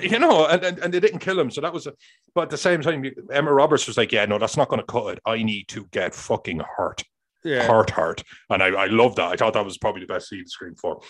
you 0.02 0.18
know?" 0.18 0.46
And, 0.46 0.64
and 0.64 0.78
and 0.78 0.94
they 0.94 1.00
didn't 1.00 1.20
kill 1.20 1.38
him, 1.38 1.50
so 1.50 1.60
that 1.60 1.72
was. 1.72 1.86
A, 1.86 1.92
but 2.34 2.42
at 2.42 2.50
the 2.50 2.56
same 2.56 2.82
time, 2.82 3.04
Emma 3.32 3.52
Roberts 3.52 3.86
was 3.86 3.96
like, 3.96 4.12
"Yeah, 4.12 4.24
no, 4.26 4.38
that's 4.38 4.56
not 4.56 4.68
going 4.68 4.80
to 4.80 4.86
cut 4.86 5.14
it. 5.14 5.18
I 5.24 5.42
need 5.42 5.68
to 5.68 5.86
get 5.92 6.14
fucking 6.14 6.60
hurt, 6.76 7.02
yeah, 7.44 7.66
hurt, 7.66 7.90
hurt." 7.90 8.22
And 8.50 8.62
I, 8.62 8.68
I 8.68 8.86
love 8.86 9.16
that. 9.16 9.32
I 9.32 9.36
thought 9.36 9.54
that 9.54 9.64
was 9.64 9.78
probably 9.78 10.02
the 10.02 10.12
best 10.12 10.28
scene 10.28 10.44
to 10.44 10.50
Scream 10.50 10.74
for. 10.74 11.00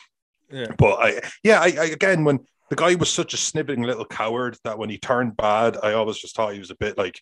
yeah. 0.50 0.66
But 0.78 0.94
I, 0.96 1.20
yeah, 1.42 1.60
I, 1.60 1.66
I 1.66 1.84
again, 1.86 2.24
when 2.24 2.40
the 2.70 2.76
guy 2.76 2.94
was 2.94 3.11
such 3.11 3.35
a 3.35 3.37
sniveling 3.37 3.83
little 3.83 4.05
coward 4.05 4.57
that 4.64 4.79
when 4.79 4.90
he 4.90 4.98
turned 4.98 5.37
bad, 5.37 5.76
I 5.83 5.92
always 5.92 6.18
just 6.18 6.35
thought 6.35 6.52
he 6.52 6.59
was 6.59 6.70
a 6.70 6.76
bit 6.76 6.98
like, 6.98 7.20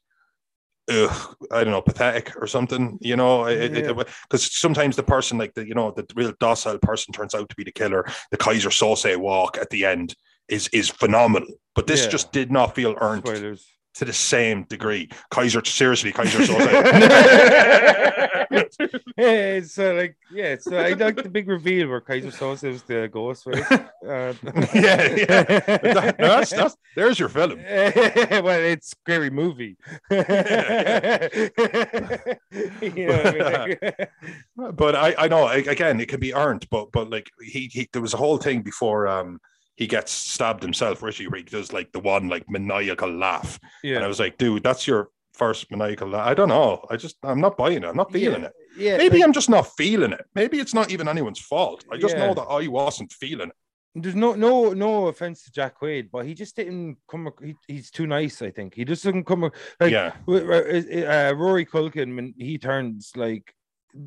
ugh, 0.90 1.36
I 1.50 1.64
don't 1.64 1.72
know, 1.72 1.82
pathetic 1.82 2.32
or 2.40 2.46
something, 2.46 2.98
you 3.00 3.16
know, 3.16 3.46
Yeah. 3.48 3.92
because 4.28 4.54
sometimes 4.56 4.96
the 4.96 5.02
person, 5.02 5.38
like 5.38 5.54
the, 5.54 5.66
you 5.66 5.74
know, 5.74 5.90
the 5.90 6.06
real 6.14 6.32
docile 6.40 6.78
person 6.78 7.12
turns 7.12 7.34
out 7.34 7.48
to 7.48 7.56
be 7.56 7.64
the 7.64 7.72
killer. 7.72 8.06
The 8.30 8.38
Keyser 8.38 8.70
Söze 8.70 9.16
walk 9.16 9.58
at 9.58 9.70
the 9.70 9.84
end 9.84 10.14
is 10.48 10.68
is 10.68 10.90
phenomenal, 10.90 11.48
but 11.74 11.86
this 11.86 12.04
Yeah. 12.04 12.10
just 12.10 12.32
did 12.32 12.52
not 12.52 12.74
feel 12.74 12.94
earned 13.00 13.26
Spoilers. 13.26 13.66
To 13.94 14.04
the 14.04 14.12
same 14.12 14.64
degree. 14.64 15.08
Keyser, 15.30 15.64
seriously, 15.64 16.12
Keyser 16.12 16.38
Söze. 16.40 18.00
yeah, 19.16 19.60
so 19.62 19.94
like 19.94 20.16
yeah, 20.32 20.56
so 20.58 20.76
I 20.76 20.92
like 20.92 21.16
the 21.16 21.28
big 21.28 21.48
reveal 21.48 21.88
where 21.88 22.00
Keyser 22.00 22.30
Söze 22.30 22.68
was 22.70 22.82
the 22.82 23.08
ghost. 23.12 23.46
Right? 23.46 23.62
Uh, 23.70 24.34
yeah, 24.74 25.14
yeah. 25.14 25.42
That- 25.44 26.16
that's, 26.18 26.50
that's, 26.50 26.76
there's 26.94 27.18
your 27.18 27.28
film. 27.28 27.56
well, 27.62 28.48
it's 28.48 28.92
a 28.92 28.96
scary 29.02 29.30
movie. 29.30 29.76
you 30.10 30.18
know 33.06 33.16
what 33.16 33.26
I 33.26 33.32
mean? 33.32 33.82
Like- 34.56 34.76
but 34.76 34.94
I, 34.94 35.14
I 35.18 35.28
know 35.28 35.48
again 35.48 36.00
it 36.00 36.08
can 36.08 36.20
be 36.20 36.34
earned, 36.34 36.68
but 36.70 36.92
but 36.92 37.10
like 37.10 37.30
he, 37.40 37.68
he 37.72 37.88
there 37.92 38.02
was 38.02 38.14
a 38.14 38.18
whole 38.18 38.38
thing 38.38 38.62
before 38.62 39.06
um 39.08 39.40
he 39.76 39.86
gets 39.86 40.12
stabbed 40.12 40.62
himself. 40.62 41.02
Richie 41.02 41.26
where 41.28 41.38
he 41.38 41.44
does 41.44 41.72
like 41.72 41.92
the 41.92 42.00
one 42.00 42.28
like 42.28 42.48
maniacal 42.48 43.10
laugh, 43.10 43.58
Yeah. 43.82 43.96
and 43.96 44.04
I 44.04 44.08
was 44.08 44.20
like, 44.20 44.38
dude, 44.38 44.62
that's 44.62 44.86
your 44.86 45.10
first 45.32 45.70
maniacal 45.70 46.08
laugh. 46.08 46.26
I 46.28 46.34
don't 46.34 46.48
know. 46.48 46.84
I 46.90 46.96
just 46.96 47.16
I'm 47.22 47.40
not 47.40 47.56
buying 47.56 47.78
it. 47.82 47.84
I'm 47.84 47.96
not 47.96 48.12
feeling 48.12 48.42
yeah, 48.42 48.46
it. 48.48 48.52
yeah. 48.78 48.96
Maybe 48.96 49.18
like, 49.18 49.24
I'm 49.26 49.32
just 49.32 49.50
not 49.50 49.66
feeling 49.76 50.12
it. 50.12 50.24
Maybe 50.34 50.58
it's 50.60 50.74
not 50.74 50.90
even 50.92 51.08
anyone's 51.08 51.40
fault. 51.40 51.84
I 51.92 51.96
just 51.96 52.16
Yeah. 52.16 52.26
know 52.26 52.34
that 52.34 52.42
I 52.42 52.66
wasn't 52.68 53.12
feeling 53.12 53.48
it. 53.48 53.56
there's 53.96 54.14
no 54.16 54.34
no 54.34 54.72
no 54.72 55.06
offense 55.08 55.44
to 55.44 55.52
Jack 55.52 55.78
Quaid, 55.80 56.10
but 56.12 56.26
he 56.26 56.34
just 56.34 56.56
didn't 56.56 56.98
come. 57.08 57.26
ac- 57.28 57.54
He, 57.66 57.74
he's 57.74 57.90
too 57.90 58.06
nice. 58.06 58.42
I 58.42 58.50
think 58.50 58.74
he 58.74 58.84
just 58.84 59.04
doesn't 59.04 59.24
come. 59.24 59.44
ac- 59.44 59.54
Like 59.80 59.92
yeah, 59.92 60.12
w- 60.26 60.46
w- 60.46 61.06
uh, 61.06 61.32
Rory 61.36 61.64
Culkin 61.66 62.14
when 62.16 62.34
he 62.38 62.58
turns 62.58 63.12
like 63.16 63.52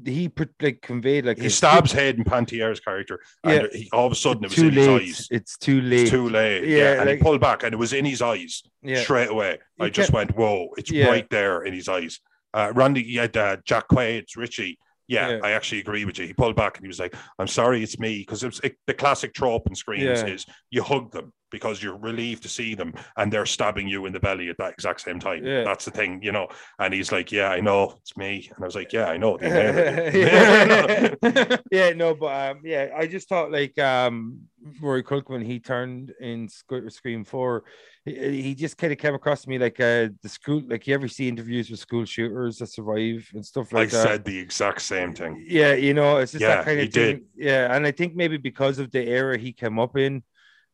he 0.05 0.27
put 0.29 0.49
like 0.61 0.81
conveyed 0.81 1.25
like 1.25 1.37
he 1.39 1.49
stabs 1.49 1.91
Hayden 1.91 2.23
Panettiere's 2.23 2.79
character, 2.79 3.19
and 3.43 3.69
Yeah. 3.71 3.79
he, 3.79 3.89
all 3.93 4.05
of 4.05 4.11
a 4.11 4.15
sudden 4.15 4.43
it 4.43 4.49
was 4.49 4.59
in 4.59 4.71
his 4.73 4.87
eyes. 4.87 5.27
It's 5.31 5.57
too 5.57 5.81
late. 5.81 6.01
It's 6.01 6.11
too 6.11 6.29
late. 6.29 6.65
Yeah, 6.67 6.77
Yeah, 6.77 6.91
and 6.99 7.09
like- 7.09 7.17
he 7.19 7.23
pulled 7.23 7.41
back, 7.41 7.63
and 7.63 7.73
it 7.73 7.77
was 7.77 7.93
in 7.93 8.05
his 8.05 8.21
eyes. 8.21 8.63
yeah, 8.81 9.01
straight 9.01 9.29
away. 9.29 9.59
You 9.79 9.85
I 9.85 9.89
just 9.89 10.11
went, 10.11 10.35
whoa, 10.35 10.69
it's 10.77 10.91
Yeah. 10.91 11.07
right 11.07 11.29
there 11.29 11.63
in 11.63 11.73
his 11.73 11.87
eyes. 11.87 12.19
Uh, 12.53 12.71
Randy, 12.75 13.03
yeah, 13.03 13.27
uh, 13.35 13.57
Jack 13.65 13.87
Quaid, 13.89 14.19
it's 14.19 14.35
Richie. 14.37 14.77
Yeah. 15.09 15.39
I 15.41 15.51
actually 15.51 15.79
agree 15.79 16.03
with 16.03 16.19
you. 16.19 16.27
He 16.27 16.33
pulled 16.33 16.57
back 16.57 16.75
and 16.77 16.83
he 16.83 16.89
was 16.89 16.99
like, 16.99 17.15
I'm 17.39 17.47
sorry, 17.47 17.81
it's 17.81 17.97
me. 17.97 18.19
Because 18.19 18.43
it 18.43 18.75
the 18.87 18.93
classic 18.93 19.33
trope 19.33 19.65
in 19.67 19.73
screens 19.75 20.21
is 20.23 20.45
you 20.69 20.83
hug 20.83 21.11
them 21.13 21.31
because 21.51 21.81
you're 21.81 21.97
relieved 21.97 22.43
to 22.43 22.49
see 22.49 22.75
them 22.75 22.93
and 23.17 23.31
they're 23.31 23.45
stabbing 23.45 23.87
you 23.87 24.05
in 24.05 24.13
the 24.13 24.19
belly 24.19 24.49
at 24.49 24.57
that 24.57 24.73
exact 24.73 25.01
same 25.01 25.19
time. 25.19 25.45
Yeah. 25.45 25.63
That's 25.63 25.85
the 25.85 25.91
thing, 25.91 26.21
you 26.21 26.31
know. 26.31 26.47
And 26.79 26.93
he's 26.93 27.11
like, 27.11 27.31
Yeah, 27.31 27.49
I 27.49 27.59
know, 27.59 27.95
it's 28.01 28.17
me. 28.17 28.49
And 28.55 28.63
I 28.63 28.67
was 28.67 28.75
like, 28.75 28.93
Yeah, 28.93 29.05
I 29.05 29.17
know. 29.17 29.37
they 29.37 29.49
murdered 29.49 30.13
you." 30.13 31.57
yeah. 31.71 31.91
no, 31.93 32.15
but 32.15 32.51
um, 32.51 32.61
yeah, 32.63 32.89
I 32.95 33.07
just 33.07 33.29
thought 33.29 33.51
like 33.51 33.77
um, 33.79 34.41
Rory 34.81 35.03
when 35.27 35.41
he 35.41 35.59
turned 35.59 36.13
in 36.19 36.49
Sc- 36.49 36.89
Scream 36.89 37.23
Four, 37.23 37.63
he, 38.05 38.41
he 38.41 38.55
just 38.55 38.77
kind 38.77 38.91
of 38.91 38.99
came 38.99 39.13
across 39.13 39.43
to 39.43 39.49
me 39.49 39.57
like 39.57 39.79
uh, 39.79 40.09
the 40.21 40.29
school, 40.29 40.61
like 40.67 40.87
you 40.87 40.93
ever 40.93 41.07
see 41.07 41.27
interviews 41.27 41.69
with 41.69 41.79
school 41.79 42.05
shooters 42.05 42.57
that 42.57 42.67
survive 42.67 43.29
and 43.33 43.45
stuff 43.45 43.73
I 43.73 43.79
like 43.79 43.89
that. 43.91 44.07
I 44.07 44.11
said 44.11 44.25
the 44.25 44.37
exact 44.37 44.81
same 44.81 45.13
thing. 45.13 45.45
Yeah, 45.47 45.73
you 45.73 45.93
know, 45.93 46.17
it's 46.17 46.33
just 46.33 46.41
Yeah, 46.41 46.57
that 46.57 46.65
kind 46.65 46.79
of 46.79 46.91
thing. 46.91 47.25
Yeah, 47.35 47.75
and 47.75 47.85
I 47.85 47.91
think 47.91 48.15
maybe 48.15 48.37
because 48.37 48.79
of 48.79 48.91
the 48.91 49.03
era 49.07 49.37
he 49.37 49.53
came 49.53 49.79
up 49.79 49.97
in, 49.97 50.23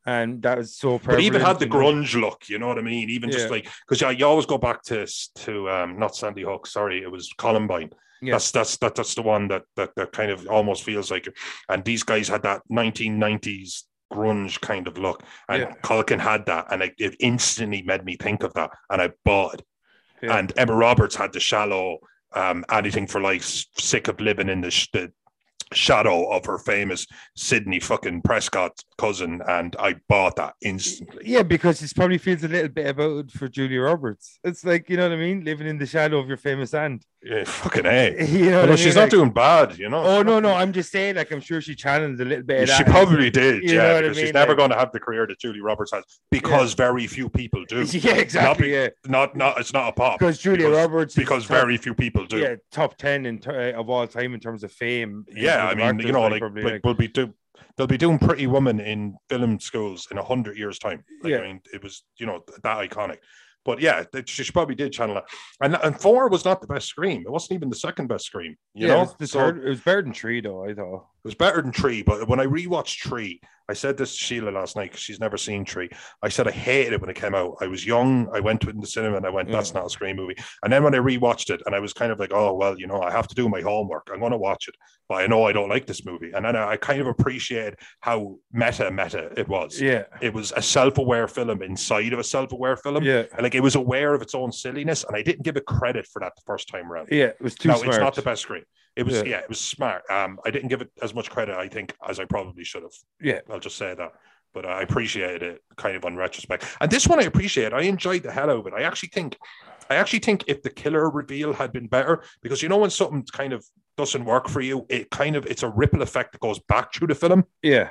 and 0.06 0.42
that 0.42 0.58
was 0.58 0.76
so. 0.76 1.00
But 1.00 1.20
even 1.22 1.42
had 1.42 1.60
the 1.60 1.66
grunge 1.66 2.20
look, 2.20 2.50
you 2.50 2.60
know 2.60 2.68
what 2.68 2.78
I 2.78 2.82
mean? 2.82 3.10
Even 3.10 3.32
just 3.32 3.50
like 3.50 3.68
because 3.88 4.02
yeah, 4.02 4.10
you 4.10 4.26
always 4.26 4.46
go 4.46 4.58
back 4.58 4.84
to 4.84 5.08
to 5.36 5.70
um 5.70 6.00
not 6.00 6.16
Sandy 6.16 6.44
Hook, 6.44 6.68
sorry, 6.68 7.02
it 7.02 7.12
was 7.12 7.32
Columbine. 7.38 7.92
Yeah. 8.22 8.34
That's 8.34 8.52
that's 8.52 8.78
that, 8.78 8.96
that's 8.96 9.16
the 9.16 9.22
one 9.22 9.50
that, 9.50 9.64
that 9.76 9.92
that 9.96 10.12
kind 10.14 10.32
of 10.32 10.48
almost 10.48 10.84
feels 10.84 11.12
like 11.12 11.28
and 11.70 11.84
these 11.84 12.04
guys 12.04 12.28
had 12.28 12.44
that 12.44 12.62
1990s 12.72 13.84
grunge 14.12 14.62
kind 14.62 14.88
of 14.88 14.98
look. 14.98 15.24
And 15.50 15.62
Yeah. 15.62 15.74
Culkin 15.84 16.20
had 16.20 16.46
that, 16.46 16.68
and 16.72 16.84
it, 16.84 16.94
it 16.98 17.16
instantly 17.20 17.82
made 17.82 18.06
me 18.06 18.16
think 18.16 18.44
of 18.44 18.54
that. 18.54 18.70
And 18.90 19.02
I 19.02 19.12
bought 19.26 19.56
it. 19.56 19.66
Yeah. 20.22 20.38
And 20.38 20.54
Emma 20.56 20.76
Roberts 20.76 21.16
had 21.16 21.34
the 21.34 21.40
shallow 21.40 22.00
um 22.34 22.64
anything 22.72 23.08
for 23.08 23.22
life, 23.22 23.44
sick 23.78 24.08
of 24.08 24.20
living 24.20 24.50
in 24.50 24.62
the, 24.62 24.72
sh- 24.72 24.90
the 24.94 25.12
shadow 25.74 26.30
of 26.30 26.46
her 26.46 26.58
famous 26.58 27.08
Sidney 27.36 27.80
fucking 27.80 28.22
Prescott 28.22 28.84
cousin, 28.98 29.42
and 29.48 29.76
I 29.80 29.96
bought 30.10 30.36
that 30.38 30.56
instantly. 30.62 31.24
Yeah, 31.26 31.44
because 31.44 31.82
it 31.82 31.92
probably 31.96 32.18
feels 32.18 32.44
a 32.44 32.48
little 32.48 32.70
bit 32.70 32.88
about 32.88 33.32
for 33.32 33.48
Julia 33.48 33.82
Roberts. 33.82 34.40
It's 34.44 34.64
like 34.66 34.90
you 34.90 34.98
know 34.98 35.10
what 35.10 35.18
I 35.18 35.22
mean, 35.22 35.44
living 35.44 35.68
in 35.68 35.78
the 35.78 35.86
shadow 35.86 36.20
of 36.20 36.28
your 36.28 36.38
famous 36.38 36.74
aunt. 36.74 37.06
Yeah, 37.26 37.44
fucking 37.46 37.86
a. 37.86 38.26
You 38.28 38.52
know, 38.52 38.62
Although 38.62 38.76
she's 38.76 38.88
mean? 38.88 38.96
not 38.96 39.02
Like- 39.04 39.10
doing 39.12 39.30
bad, 39.32 39.78
you 39.78 39.90
know. 39.90 40.04
Oh 40.04 40.22
no, 40.24 40.40
no, 40.42 40.54
I'm 40.54 40.74
just 40.74 40.92
saying, 40.92 41.16
like 41.16 41.32
I'm 41.32 41.40
sure 41.40 41.62
she 41.62 41.74
channeled 41.74 42.20
a 42.20 42.26
little 42.26 42.44
bit. 42.44 42.68
She 42.68 42.84
probably 42.84 43.30
did, 43.30 43.64
You 43.64 43.76
yeah, 43.76 43.94
what 43.94 43.98
I 43.98 44.02
because 44.02 44.18
she's 44.18 44.26
mean? 44.26 44.34
never 44.34 44.50
Like- 44.52 44.58
going 44.58 44.70
to 44.72 44.76
have 44.78 44.92
the 44.92 45.00
career 45.00 45.26
that 45.28 45.40
Julie 45.40 45.62
Roberts 45.62 45.92
has 45.94 46.04
because 46.32 46.74
very 46.74 47.08
few 47.08 47.30
people 47.30 47.64
do. 47.66 47.84
Yeah, 47.92 48.16
exactly. 48.16 48.68
be- 48.68 48.74
yeah, 48.74 48.90
Not, 49.08 49.36
not, 49.38 49.60
it's 49.60 49.72
not 49.72 49.88
a 49.90 49.92
pop 49.94 50.20
because 50.20 50.38
Julia 50.40 50.68
because- 50.68 50.76
Roberts 50.78 51.16
because 51.16 51.44
top- 51.48 51.58
very 51.58 51.78
few 51.78 51.94
people 51.94 52.26
do. 52.26 52.40
yeah 52.40 52.56
top 52.72 52.98
ten 52.98 53.26
in 53.26 53.40
ter- 53.40 53.74
uh, 53.74 53.80
of 53.80 53.90
all 53.90 54.06
time 54.08 54.34
in 54.34 54.40
terms 54.42 54.64
of 54.66 54.72
fame. 54.74 55.26
Yeah, 55.34 55.66
I 55.66 55.76
mean, 55.76 56.06
you 56.06 56.12
know, 56.12 56.24
like, 56.24 56.40
probably, 56.42 56.64
like, 56.64 56.82
we'll 56.84 56.94
be 56.94 57.08
do, 57.08 57.34
they'll 57.78 57.88
be 57.88 57.98
doing 57.98 58.20
Pretty 58.20 58.48
Woman 58.48 58.82
in 58.82 59.16
film 59.30 59.60
schools 59.62 60.08
in 60.12 60.18
a 60.18 60.24
hundred 60.24 60.58
years' 60.58 60.78
time. 60.80 61.04
Like, 61.22 61.32
Yeah. 61.32 61.38
I 61.40 61.42
mean, 61.48 61.62
it 61.74 61.82
was 61.82 62.04
you 62.18 62.26
know 62.26 62.44
that 62.64 62.90
iconic. 62.90 63.20
But 63.66 63.80
yeah, 63.80 64.04
she, 64.26 64.44
she 64.44 64.52
probably 64.52 64.76
did 64.76 64.92
channel 64.92 65.16
that. 65.16 65.26
And 65.62 65.76
and 65.84 66.00
four 66.00 66.28
was 66.30 66.46
not 66.46 66.62
the 66.62 66.68
best 66.68 66.88
scream. 66.88 67.24
It 67.26 67.32
wasn't 67.32 67.54
even 67.54 67.70
the 67.70 67.76
second 67.76 68.08
best 68.08 68.26
scream. 68.26 68.56
You 68.74 68.88
yeah, 68.88 68.94
know, 68.96 69.02
it 69.04 69.20
was, 69.20 69.32
So 69.32 69.40
third, 69.40 69.66
it 69.66 69.70
was 69.70 69.82
better 69.82 70.02
than 70.02 70.14
three 70.14 70.42
though. 70.42 70.66
I 70.66 70.74
thought. 70.74 71.06
it 71.24 71.28
was 71.28 71.36
better 71.36 71.62
than 71.62 71.72
Three. 71.72 72.04
But 72.04 72.28
when 72.28 72.40
I 72.40 72.46
rewatched 72.46 73.08
Three, 73.08 73.40
I 73.70 73.74
said 73.74 73.98
this 73.98 74.12
to 74.18 74.24
Sheila 74.24 74.50
last 74.52 74.76
night 74.76 74.90
because 74.92 75.00
she's 75.00 75.20
never 75.20 75.38
seen 75.38 75.66
Three. 75.66 75.90
I 76.22 76.30
said 76.30 76.48
I 76.48 76.52
hated 76.52 76.94
it 76.94 77.02
when 77.02 77.10
it 77.10 77.16
came 77.16 77.34
out. 77.34 77.56
I 77.62 77.68
was 77.68 77.86
young. 77.86 78.28
I 78.34 78.40
went 78.42 78.60
to 78.62 78.68
it 78.70 78.76
in 78.76 78.82
the 78.82 78.88
cinema 78.88 79.18
and 79.18 79.26
I 79.26 79.30
went, 79.30 79.50
"That's 79.50 79.72
Yeah. 79.72 79.80
not 79.80 79.86
a 79.88 79.90
Scream 79.90 80.18
movie." 80.18 80.36
And 80.64 80.72
then 80.74 80.84
when 80.84 80.94
I 80.94 80.98
rewatched 80.98 81.50
it, 81.50 81.62
and 81.66 81.74
I 81.74 81.80
was 81.80 81.94
kind 81.94 82.12
of 82.12 82.20
like, 82.20 82.34
"Oh 82.34 82.54
well, 82.54 82.78
you 82.78 82.88
know, 82.88 83.02
I 83.02 83.12
have 83.12 83.28
to 83.30 83.36
do 83.36 83.48
my 83.48 83.62
homework. 83.62 84.10
I'm 84.12 84.20
going 84.20 84.32
to 84.34 84.38
watch 84.38 84.68
it." 84.68 84.76
But 85.08 85.16
I 85.16 85.28
know 85.28 85.46
I 85.46 85.52
don't 85.54 85.70
like 85.70 85.86
this 85.86 86.06
movie, 86.06 86.32
and 86.34 86.46
then 86.46 86.56
I, 86.56 86.78
kind 86.78 87.00
of 87.02 87.08
appreciated 87.08 87.76
how 88.02 88.38
meta 88.52 88.90
meta 88.92 89.32
it 89.38 89.48
was. 89.48 89.80
Yeah, 89.80 90.04
It 90.22 90.34
was 90.34 90.52
a 90.56 90.62
self-aware 90.62 91.28
film 91.28 91.62
inside 91.62 92.14
of 92.14 92.20
a 92.20 92.24
self-aware 92.24 92.78
film. 92.78 93.04
yeah, 93.04 93.24
And 93.34 93.44
like 93.44 93.54
it 93.56 93.60
was 93.62 93.76
aware 93.76 94.14
of 94.14 94.22
its 94.22 94.34
own 94.36 94.52
silliness, 94.52 95.04
and 95.06 95.16
I 95.16 95.22
didn't 95.22 95.44
give 95.44 95.56
it 95.58 95.66
credit 95.66 96.08
for 96.08 96.20
that 96.22 96.34
the 96.36 96.42
first 96.46 96.68
time 96.70 96.92
around 96.92 97.10
yeah. 97.12 97.26
It 97.26 97.42
was 97.42 97.56
too 97.56 97.70
no, 97.70 97.76
smart. 97.76 97.90
it's 97.90 98.00
not 98.00 98.16
the 98.16 98.22
best 98.22 98.42
Scream. 98.44 98.64
It 98.96 99.04
was 99.04 99.16
Yeah. 99.16 99.24
yeah. 99.24 99.40
it 99.40 99.50
was 99.50 99.60
smart. 99.60 100.04
Um, 100.10 100.40
I 100.46 100.52
didn't 100.52 100.70
give 100.70 100.82
it 100.82 100.92
as 101.02 101.14
much 101.14 101.30
credit, 101.30 101.56
I 101.56 101.68
think, 101.68 101.96
as 102.08 102.20
I 102.20 102.26
probably 102.26 102.64
should 102.64 102.84
have. 102.84 102.94
Yeah. 103.22 103.40
I'll 103.50 103.60
just 103.60 103.78
say 103.78 103.94
that. 103.94 104.12
But 104.54 104.68
I 104.68 104.84
appreciated 104.84 105.42
it 105.42 105.64
kind 105.78 105.96
of 105.96 106.06
on 106.06 106.16
retrospect. 106.16 106.66
And 106.80 106.92
this 106.92 107.08
one 107.08 107.20
I 107.20 107.24
appreciate. 107.24 107.74
I 107.74 107.82
enjoyed 107.82 108.22
the 108.22 108.32
hell 108.32 108.52
out 108.52 108.60
of 108.60 108.68
it. 108.68 108.74
I 108.74 108.84
actually 108.84 109.10
think 109.10 109.38
I 109.90 109.96
actually 109.96 110.20
think 110.20 110.44
if 110.48 110.62
the 110.62 110.70
killer 110.70 111.10
reveal 111.10 111.54
had 111.54 111.72
been 111.74 111.88
better, 111.88 112.24
because 112.42 112.62
you 112.62 112.70
know 112.70 112.78
when 112.78 112.90
something 112.90 113.26
kind 113.32 113.54
of 113.54 113.66
doesn't 113.98 114.26
work 114.26 114.48
for 114.48 114.62
you, 114.62 114.86
it 114.90 115.10
kind 115.10 115.36
of 115.36 115.46
it's 115.46 115.64
a 115.64 115.70
ripple 115.70 116.02
effect 116.02 116.34
that 116.34 116.42
goes 116.42 116.60
back 116.60 116.94
through 116.94 117.08
the 117.08 117.16
film. 117.16 117.46
Yeah, 117.62 117.90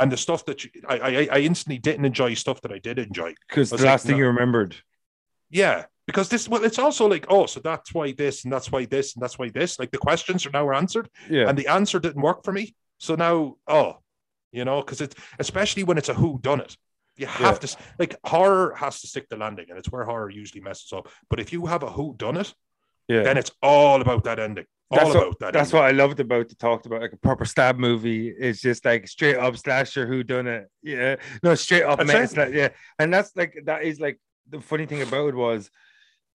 And 0.00 0.10
the 0.10 0.16
stuff 0.16 0.44
that 0.46 0.64
you, 0.64 0.70
I, 0.88 0.98
I 0.98 1.28
I 1.32 1.38
instantly 1.40 1.78
didn't 1.78 2.04
enjoy 2.06 2.34
stuff 2.34 2.60
that 2.62 2.72
I 2.72 2.78
did 2.78 2.98
enjoy. 2.98 3.34
because 3.48 3.70
the 3.70 3.74
was 3.74 3.82
like, 3.82 3.90
last 3.90 4.06
thing 4.06 4.12
no. 4.12 4.18
you 4.18 4.26
remembered. 4.26 4.76
Yeah, 5.50 5.84
because 6.06 6.28
this 6.28 6.48
well, 6.48 6.64
it's 6.64 6.78
also 6.78 7.06
like, 7.06 7.26
oh, 7.28 7.46
so 7.46 7.60
that's 7.60 7.92
why 7.94 8.12
this 8.12 8.44
and 8.44 8.52
that's 8.52 8.70
why 8.72 8.86
this 8.86 9.14
and 9.14 9.22
that's 9.22 9.38
why 9.38 9.50
this. 9.50 9.78
Like 9.78 9.90
the 9.90 9.98
questions 9.98 10.46
are 10.46 10.50
now 10.50 10.70
answered 10.72 11.08
Yeah, 11.28 11.48
and 11.48 11.56
the 11.56 11.68
answer 11.68 11.98
didn't 12.00 12.22
work 12.22 12.44
for 12.44 12.52
me. 12.52 12.74
So 12.98 13.14
now, 13.14 13.56
oh, 13.66 13.98
you 14.52 14.64
know, 14.64 14.80
because 14.80 15.00
it's 15.00 15.14
especially 15.38 15.84
when 15.84 15.98
it's 15.98 16.08
a 16.08 16.14
who 16.14 16.38
done 16.40 16.60
it. 16.60 16.76
You 17.16 17.26
have 17.26 17.54
Yeah. 17.56 17.68
to 17.68 17.76
like 17.98 18.16
horror 18.24 18.74
has 18.76 19.00
to 19.00 19.06
stick 19.06 19.28
the 19.28 19.36
landing, 19.36 19.66
and 19.68 19.78
it's 19.78 19.90
where 19.90 20.04
horror 20.04 20.30
usually 20.30 20.60
messes 20.60 20.92
up. 20.92 21.08
But 21.28 21.40
if 21.40 21.52
you 21.52 21.66
have 21.66 21.82
a 21.82 21.90
who 21.90 22.14
done 22.16 22.36
it, 22.36 22.54
yeah. 23.08 23.22
then 23.22 23.36
it's 23.36 23.50
all 23.62 24.00
about 24.00 24.24
that 24.24 24.38
ending. 24.38 24.66
All 24.90 24.98
That's 24.98 25.10
about 25.10 25.28
what, 25.28 25.38
that. 25.40 25.52
that's 25.52 25.68
ending. 25.74 25.82
what 25.82 25.88
I 25.88 25.92
loved 25.92 26.20
about 26.20 26.48
the 26.48 26.54
talked 26.54 26.86
about 26.86 27.02
like 27.02 27.12
a 27.12 27.18
proper 27.18 27.44
stab 27.44 27.76
movie. 27.76 28.28
It's 28.28 28.60
just 28.62 28.84
like 28.86 29.06
straight 29.06 29.36
up 29.36 29.56
slasher 29.56 30.06
who 30.06 30.22
done 30.22 30.46
it. 30.46 30.68
Yeah, 30.82 31.16
no, 31.42 31.54
straight 31.56 31.82
up 31.82 31.98
man, 32.06 32.28
like, 32.36 32.54
yeah, 32.54 32.68
and 32.98 33.12
that's 33.12 33.36
like 33.36 33.54
that 33.66 33.82
is 33.82 34.00
like 34.00 34.18
the 34.50 34.60
funny 34.60 34.86
thing 34.86 35.02
about 35.02 35.28
it 35.28 35.34
was 35.34 35.70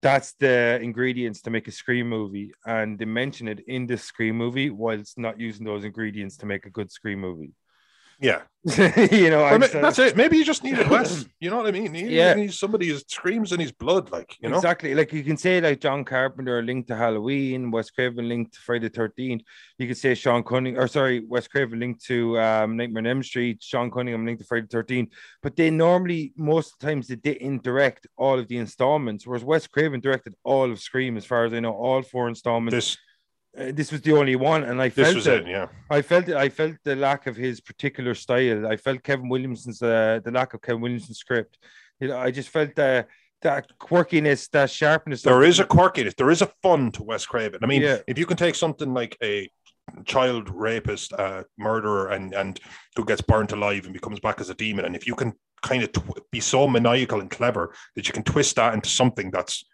that's 0.03 0.33
the 0.35 0.81
ingredients 0.83 1.43
to 1.43 1.51
make 1.51 1.69
a 1.69 1.73
scream 1.73 2.09
movie, 2.09 2.53
and 2.65 2.99
they 2.99 3.05
mention 3.05 3.49
it 3.49 3.61
in 3.67 3.87
the 3.87 3.99
scream 3.99 4.37
movie 4.37 4.71
whilst 4.71 5.19
not 5.19 5.39
using 5.39 5.65
those 5.65 5.85
ingredients 5.85 6.37
to 6.39 6.47
make 6.47 6.65
a 6.67 6.71
good 6.71 6.91
scream 6.91 7.21
movie. 7.21 7.53
Yeah. 8.21 8.43
you 8.77 9.31
know, 9.31 9.41
Or 9.41 9.47
I 9.55 9.57
ma- 9.57 9.65
uh, 9.65 9.81
that's 9.81 9.99
it. 9.99 10.19
Maybe 10.19 10.37
you 10.37 10.45
just 10.45 10.63
need 10.63 10.73
needed 10.73 10.91
less. 10.91 11.25
You 11.41 11.49
know 11.49 11.57
what 11.57 11.69
I 11.69 11.71
mean? 11.71 11.95
He, 11.95 12.17
Yeah. 12.17 12.47
somebody 12.49 12.89
who 12.89 12.99
screams 12.99 13.53
in 13.53 13.61
his 13.61 13.73
blood, 13.73 14.11
like 14.13 14.37
you 14.43 14.51
know. 14.51 14.57
Exactly. 14.57 14.95
Like 14.95 15.15
you 15.15 15.25
can 15.25 15.39
say 15.39 15.59
like 15.63 15.81
John 15.81 16.05
Carpenter 16.05 16.63
linked 16.63 16.89
to 16.89 16.97
Halloween, 16.97 17.71
Wes 17.71 17.91
Craven 17.91 18.29
linked 18.29 18.53
to 18.53 18.61
Friday 18.61 18.89
the 18.91 19.01
13th. 19.01 19.41
You 19.79 19.87
could 19.89 19.97
say 19.97 20.15
Sean 20.15 20.43
Cunningham, 20.43 20.83
or 20.83 20.89
sorry, 20.89 21.21
Wes 21.21 21.49
Craven 21.49 21.81
linked 21.81 22.05
to 22.05 22.39
um, 22.39 22.77
Nightmare 22.77 23.01
on 23.01 23.07
Elm 23.07 23.23
Street, 23.23 23.63
Sean 23.63 23.91
Cunningham 23.91 24.27
linked 24.27 24.43
to 24.43 24.47
Friday 24.47 24.67
the 24.71 24.77
13th. 24.85 25.09
But 25.43 25.57
they 25.57 25.71
normally, 25.71 26.35
most 26.37 26.79
the 26.79 26.87
times, 26.87 27.09
they 27.09 27.17
didn't 27.17 27.63
direct 27.63 28.07
all 28.19 28.39
of 28.39 28.47
the 28.49 28.59
installments, 28.59 29.27
whereas 29.27 29.43
Wes 29.43 29.67
Craven 29.67 30.01
directed 30.01 30.35
all 30.45 30.71
of 30.71 30.79
Scream, 30.81 31.17
as 31.17 31.25
far 31.25 31.47
as 31.47 31.55
I 31.55 31.61
know, 31.61 31.73
all 31.73 32.03
four 32.03 32.29
installments. 32.29 32.75
This, 32.75 32.99
This 33.55 33.73
this 33.75 33.93
was 33.93 34.01
the 34.03 34.13
only 34.13 34.37
one, 34.37 34.63
and 34.65 34.81
I 34.81 34.89
this 34.89 35.07
felt 35.07 35.17
was 35.17 35.27
it. 35.27 35.41
it. 35.43 35.49
Yeah. 35.49 35.67
I 35.91 36.03
felt 36.03 36.29
it. 36.29 36.37
I 36.37 36.49
felt 36.49 36.77
the 36.85 36.97
lack 36.97 37.27
of 37.27 37.37
his 37.37 37.61
particular 37.61 38.15
style. 38.15 38.67
I 38.67 38.77
felt 38.77 39.03
Kevin 39.03 39.29
Williamson's 39.29 39.83
uh, 39.83 40.21
the 40.25 40.31
lack 40.31 40.55
of 40.55 40.63
Kevin 40.63 40.81
Williamson's 40.83 41.19
script. 41.19 41.59
You 42.01 42.09
know, 42.09 42.19
I 42.19 42.31
just 42.31 42.49
felt 42.49 42.75
that 42.77 43.09
that 43.43 43.67
quirkiness, 43.81 44.49
that 44.51 44.71
sharpness. 44.71 45.23
There 45.23 45.43
is 45.43 45.59
a 45.61 45.65
quirkiness. 45.65 46.15
There 46.15 46.31
is 46.31 46.43
a 46.43 46.51
fun 46.63 46.93
to 46.93 47.03
Wes 47.03 47.27
Craven. 47.27 47.61
I 47.63 47.67
mean, 47.67 47.83
Yeah. 47.83 47.99
if 48.07 48.19
you 48.19 48.27
can 48.27 48.37
take 48.37 48.55
something 48.55 48.95
like 48.95 49.17
a 49.23 49.51
child 50.05 50.49
rapist, 50.51 51.13
uh, 51.15 51.43
murderer, 51.59 52.09
and 52.09 52.33
and 52.35 52.61
who 52.97 53.05
gets 53.05 53.21
burnt 53.23 53.53
alive 53.53 53.85
and 53.85 53.93
becomes 53.93 54.21
back 54.21 54.41
as 54.41 54.51
a 54.51 54.55
demon, 54.55 54.85
and 54.85 54.95
if 54.95 55.07
you 55.07 55.15
can 55.17 55.33
kind 55.63 55.83
of 55.83 55.93
tw- 55.93 56.31
be 56.31 56.41
so 56.41 56.67
maniacal 56.69 57.21
and 57.21 57.31
clever 57.31 57.75
that 57.97 58.07
you 58.07 58.15
can 58.15 58.23
twist 58.23 58.57
that 58.57 58.73
into 58.75 58.89
something 58.89 59.31
that's 59.31 59.65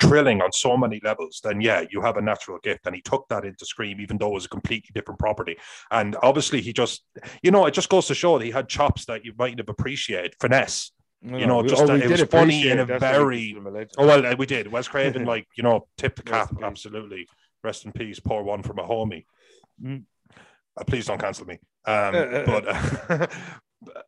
thrilling 0.00 0.40
on 0.42 0.52
so 0.52 0.76
many 0.76 1.00
levels, 1.02 1.40
then 1.42 1.60
yeah, 1.60 1.84
you 1.90 2.00
have 2.00 2.16
a 2.16 2.22
natural 2.22 2.58
gift. 2.62 2.86
And 2.86 2.94
he 2.94 3.02
took 3.02 3.28
that 3.28 3.44
into 3.44 3.66
Scream, 3.66 4.00
even 4.00 4.18
though 4.18 4.28
it 4.30 4.34
was 4.34 4.44
a 4.46 4.48
completely 4.50 4.90
different 4.94 5.18
property. 5.18 5.56
And 5.90 6.16
obviously, 6.22 6.60
he 6.60 6.72
just, 6.72 7.04
you 7.42 7.50
know, 7.50 7.66
it 7.66 7.74
just 7.74 7.88
goes 7.88 8.06
to 8.08 8.14
show 8.14 8.38
that 8.38 8.44
he 8.44 8.50
had 8.50 8.68
chops 8.68 9.04
that 9.06 9.24
you 9.24 9.32
might 9.38 9.58
have 9.58 9.68
appreciated, 9.68 10.34
finesse. 10.40 10.92
No, 11.22 11.38
you 11.38 11.46
know, 11.46 11.62
we- 11.62 11.68
just 11.68 11.86
that 11.86 12.02
it 12.02 12.10
was 12.10 12.22
funny 12.24 12.68
in 12.68 12.80
a. 12.80 12.84
We 12.84 12.98
very- 12.98 13.52
consider 13.52 13.58
him 13.60 13.66
a 13.66 13.70
legend. 13.70 13.94
Oh 13.98 14.06
well, 14.06 14.36
we 14.36 14.46
did. 14.46 14.70
Wes 14.70 14.88
Craven, 14.88 15.24
like 15.34 15.46
you 15.56 15.62
know, 15.62 15.86
tip 15.96 16.16
the 16.16 16.22
cap. 16.22 16.52
Absolutely. 16.62 17.28
Rest 17.62 17.84
in 17.84 17.92
peace. 17.92 18.18
Poor 18.18 18.42
one 18.42 18.62
from 18.62 18.80
a 18.80 18.82
homie. 18.82 19.24
Mm. 19.82 20.04
Uh, 20.76 20.84
please 20.84 21.06
don't 21.06 21.20
cancel 21.20 21.46
me. 21.46 21.58
Um, 21.86 22.12
but 22.46 22.68
uh, 23.10 23.26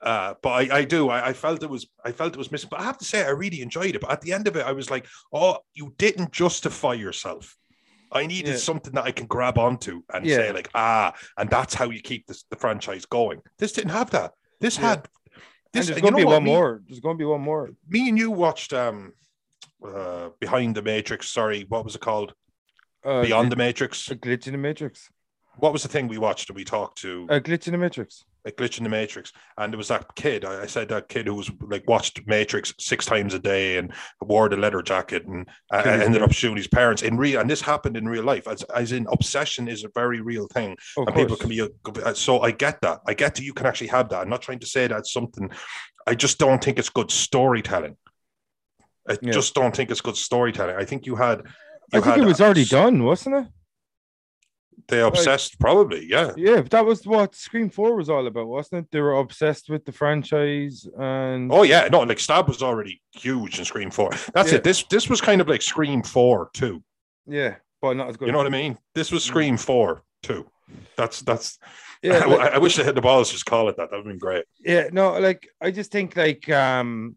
uh, 0.03 0.35
but 0.43 0.51
I, 0.51 0.79
I 0.79 0.85
do. 0.85 1.09
I, 1.09 1.29
I 1.29 1.33
felt 1.33 1.62
it 1.62 1.70
was. 1.70 1.87
I 2.05 2.12
felt 2.12 2.33
it 2.35 2.39
was 2.39 2.51
missing. 2.53 2.68
But 2.70 2.81
I 2.81 2.85
have 2.85 2.99
to 2.99 3.05
say, 3.05 3.25
I 3.25 3.31
really 3.31 3.61
enjoyed 3.62 3.95
it. 3.95 4.01
But 4.01 4.11
at 4.12 4.20
the 4.20 4.33
end 4.33 4.47
of 4.49 4.57
it, 4.57 4.64
I 4.66 4.72
was 4.72 4.91
like, 4.91 5.07
oh, 5.33 5.59
you 5.75 5.95
didn't 5.99 6.33
justify 6.33 6.95
yourself. 6.95 7.57
I 8.12 8.27
needed 8.27 8.53
Yeah. 8.53 8.57
something 8.59 8.93
that 8.95 9.05
I 9.05 9.11
can 9.11 9.27
grab 9.27 9.59
onto 9.59 10.03
and 10.12 10.25
Yeah. 10.25 10.37
say 10.37 10.53
like, 10.53 10.70
ah, 10.75 11.12
and 11.37 11.51
that's 11.51 11.75
how 11.75 11.91
you 11.91 12.01
keep 12.01 12.27
this, 12.27 12.45
the 12.51 12.57
franchise 12.57 13.05
going. 13.07 13.41
This 13.59 13.72
didn't 13.72 13.91
have 13.91 14.11
that. 14.11 14.33
This 14.61 14.77
Yeah. 14.77 14.89
had. 14.91 14.99
And 14.99 15.09
This, 15.72 15.87
there's 15.89 16.01
going 16.01 16.12
to 16.14 16.18
be 16.18 16.25
one 16.25 16.45
me- 16.45 16.51
more. 16.51 16.83
There's 16.87 17.01
going 17.01 17.16
to 17.16 17.18
be 17.18 17.25
one 17.25 17.41
more. 17.41 17.70
me 17.89 18.09
and 18.09 18.16
you 18.16 18.31
watched 18.31 18.72
um 18.72 19.12
uh 19.85 20.29
behind 20.39 20.75
the 20.77 20.83
matrix 20.83 21.29
sorry 21.29 21.66
what 21.68 21.85
was 21.85 21.95
it 21.97 22.01
called 22.01 22.33
Uh, 23.05 23.22
beyond 23.22 23.51
the 23.53 23.57
matrix 23.57 24.09
a 24.11 24.14
glitch 24.16 24.47
in 24.47 24.53
the 24.53 24.59
matrix. 24.59 25.11
what 25.59 25.72
was 25.72 25.83
the 25.83 25.89
thing 25.89 26.07
we 26.09 26.16
watched 26.16 26.49
and 26.49 26.57
we 26.57 26.64
talked 26.64 26.97
to 26.99 27.27
A 27.29 27.41
glitch 27.41 27.66
in 27.66 27.72
the 27.72 27.79
matrix. 27.79 28.25
A 28.47 28.51
glitch 28.51 28.78
in 28.78 28.84
the 28.84 28.90
Matrix, 28.90 29.32
and 29.57 29.72
there 29.72 29.78
was 29.78 29.88
that 29.88 30.14
kid. 30.16 30.45
I, 30.45 30.62
I 30.62 30.66
said 30.66 30.88
that 30.90 31.09
kid 31.09 31.26
who 31.26 31.34
was 31.34 31.51
like 31.62 31.88
watched 31.88 32.20
Matrix 32.26 32.74
six 32.78 33.07
times 33.07 33.32
a 33.34 33.38
day 33.38 33.78
and 33.78 33.92
wore 34.20 34.49
the 34.49 34.57
leather 34.57 34.82
jacket 34.82 35.24
and 35.26 35.49
uh, 35.72 35.78
ended 35.78 36.22
up 36.22 36.32
shooting 36.32 36.57
his 36.57 36.68
parents 36.68 37.03
in 37.03 37.16
real. 37.16 37.40
And 37.40 37.49
this 37.49 37.62
happened 37.62 37.97
in 37.97 38.07
real 38.07 38.24
life, 38.24 38.47
as 38.47 38.62
as 38.64 38.92
in 38.92 39.07
obsession 39.11 39.66
is 39.68 39.84
a 39.84 39.88
very 39.95 40.20
real 40.20 40.47
thing, 40.49 40.76
Of 40.97 41.09
and 41.09 41.16
people 41.16 41.36
can 41.36 41.49
be. 41.49 41.62
uh, 41.62 42.14
So 42.14 42.40
I 42.40 42.51
get 42.51 42.80
that. 42.82 43.01
I 43.07 43.14
get 43.14 43.34
that 43.34 43.42
you 43.42 43.55
can 43.55 43.66
actually 43.66 43.88
have 43.88 44.09
that. 44.11 44.20
I'm 44.20 44.28
not 44.28 44.42
trying 44.42 44.61
to 44.61 44.66
say 44.66 44.86
that's 44.86 45.12
something. 45.12 45.51
I 46.07 46.14
just 46.14 46.38
don't 46.38 46.62
think 46.62 46.78
it's 46.78 46.90
good 46.90 47.11
storytelling. 47.11 47.97
I 49.09 49.16
Yeah. 49.22 49.32
just 49.32 49.55
don't 49.55 49.74
think 49.74 49.90
it's 49.90 50.01
good 50.03 50.16
storytelling. 50.16 50.76
I 50.76 50.84
think 50.84 51.07
you 51.07 51.16
had. 51.16 51.42
I 51.92 52.01
think 52.01 52.05
had 52.05 52.18
it 52.18 52.26
was 52.26 52.40
already 52.40 52.64
done, 52.64 53.05
wasn't 53.05 53.36
it? 53.36 53.47
They 54.89 55.01
obsessed, 55.01 55.59
probably, 55.59 56.07
yeah. 56.09 56.32
Yeah, 56.37 56.61
but 56.61 56.70
that 56.72 56.85
was 56.85 57.07
what 57.07 57.35
Scream 57.35 57.70
Four 57.70 57.97
was 57.97 58.11
all 58.11 58.26
about, 58.26 58.47
wasn't 58.49 58.85
it? 58.85 58.91
They 58.93 59.01
were 59.01 59.14
obsessed 59.18 59.70
with 59.70 59.85
the 59.87 59.93
franchise, 59.93 60.87
and 60.99 61.51
Oh 61.53 61.62
yeah, 61.62 61.89
no, 61.91 62.01
like 62.01 62.18
Stab 62.20 62.49
was 62.49 62.62
already 62.62 63.01
huge 63.12 63.59
in 63.59 63.64
Scream 63.64 63.91
Four. 63.91 64.11
That's 64.35 64.51
Yeah. 64.51 64.57
it. 64.59 64.64
This 64.64 64.82
this 64.85 65.09
was 65.09 65.20
kind 65.20 65.41
of 65.41 65.49
like 65.49 65.62
Scream 65.62 66.03
Four 66.03 66.51
too. 66.53 66.82
yeah, 67.26 67.57
but 67.80 67.97
not 67.97 68.09
as 68.11 68.16
good. 68.18 68.26
You 68.26 68.32
know 68.32 68.39
what 68.39 68.47
I 68.47 68.51
mean? 68.51 68.76
This 68.95 69.11
was 69.11 69.24
Scream 69.24 69.57
Four 69.57 70.05
too. 70.22 70.51
That's 70.97 71.20
that's. 71.22 71.59
Yeah, 72.03 72.18
I, 72.22 72.26
like- 72.26 72.53
I 72.53 72.59
wish 72.59 72.76
they 72.76 72.85
had 72.85 72.95
the 72.95 73.01
balls 73.01 73.32
just 73.32 73.47
call 73.47 73.68
it 73.70 73.76
that. 73.78 73.91
That 73.91 73.97
would 73.97 74.07
have 74.07 74.12
been 74.12 74.18
great. 74.18 74.45
yeah, 74.62 74.89
no, 74.93 75.18
like 75.18 75.49
I 75.62 75.70
just 75.70 75.91
think 75.93 76.14
like 76.16 76.49
um, 76.51 77.16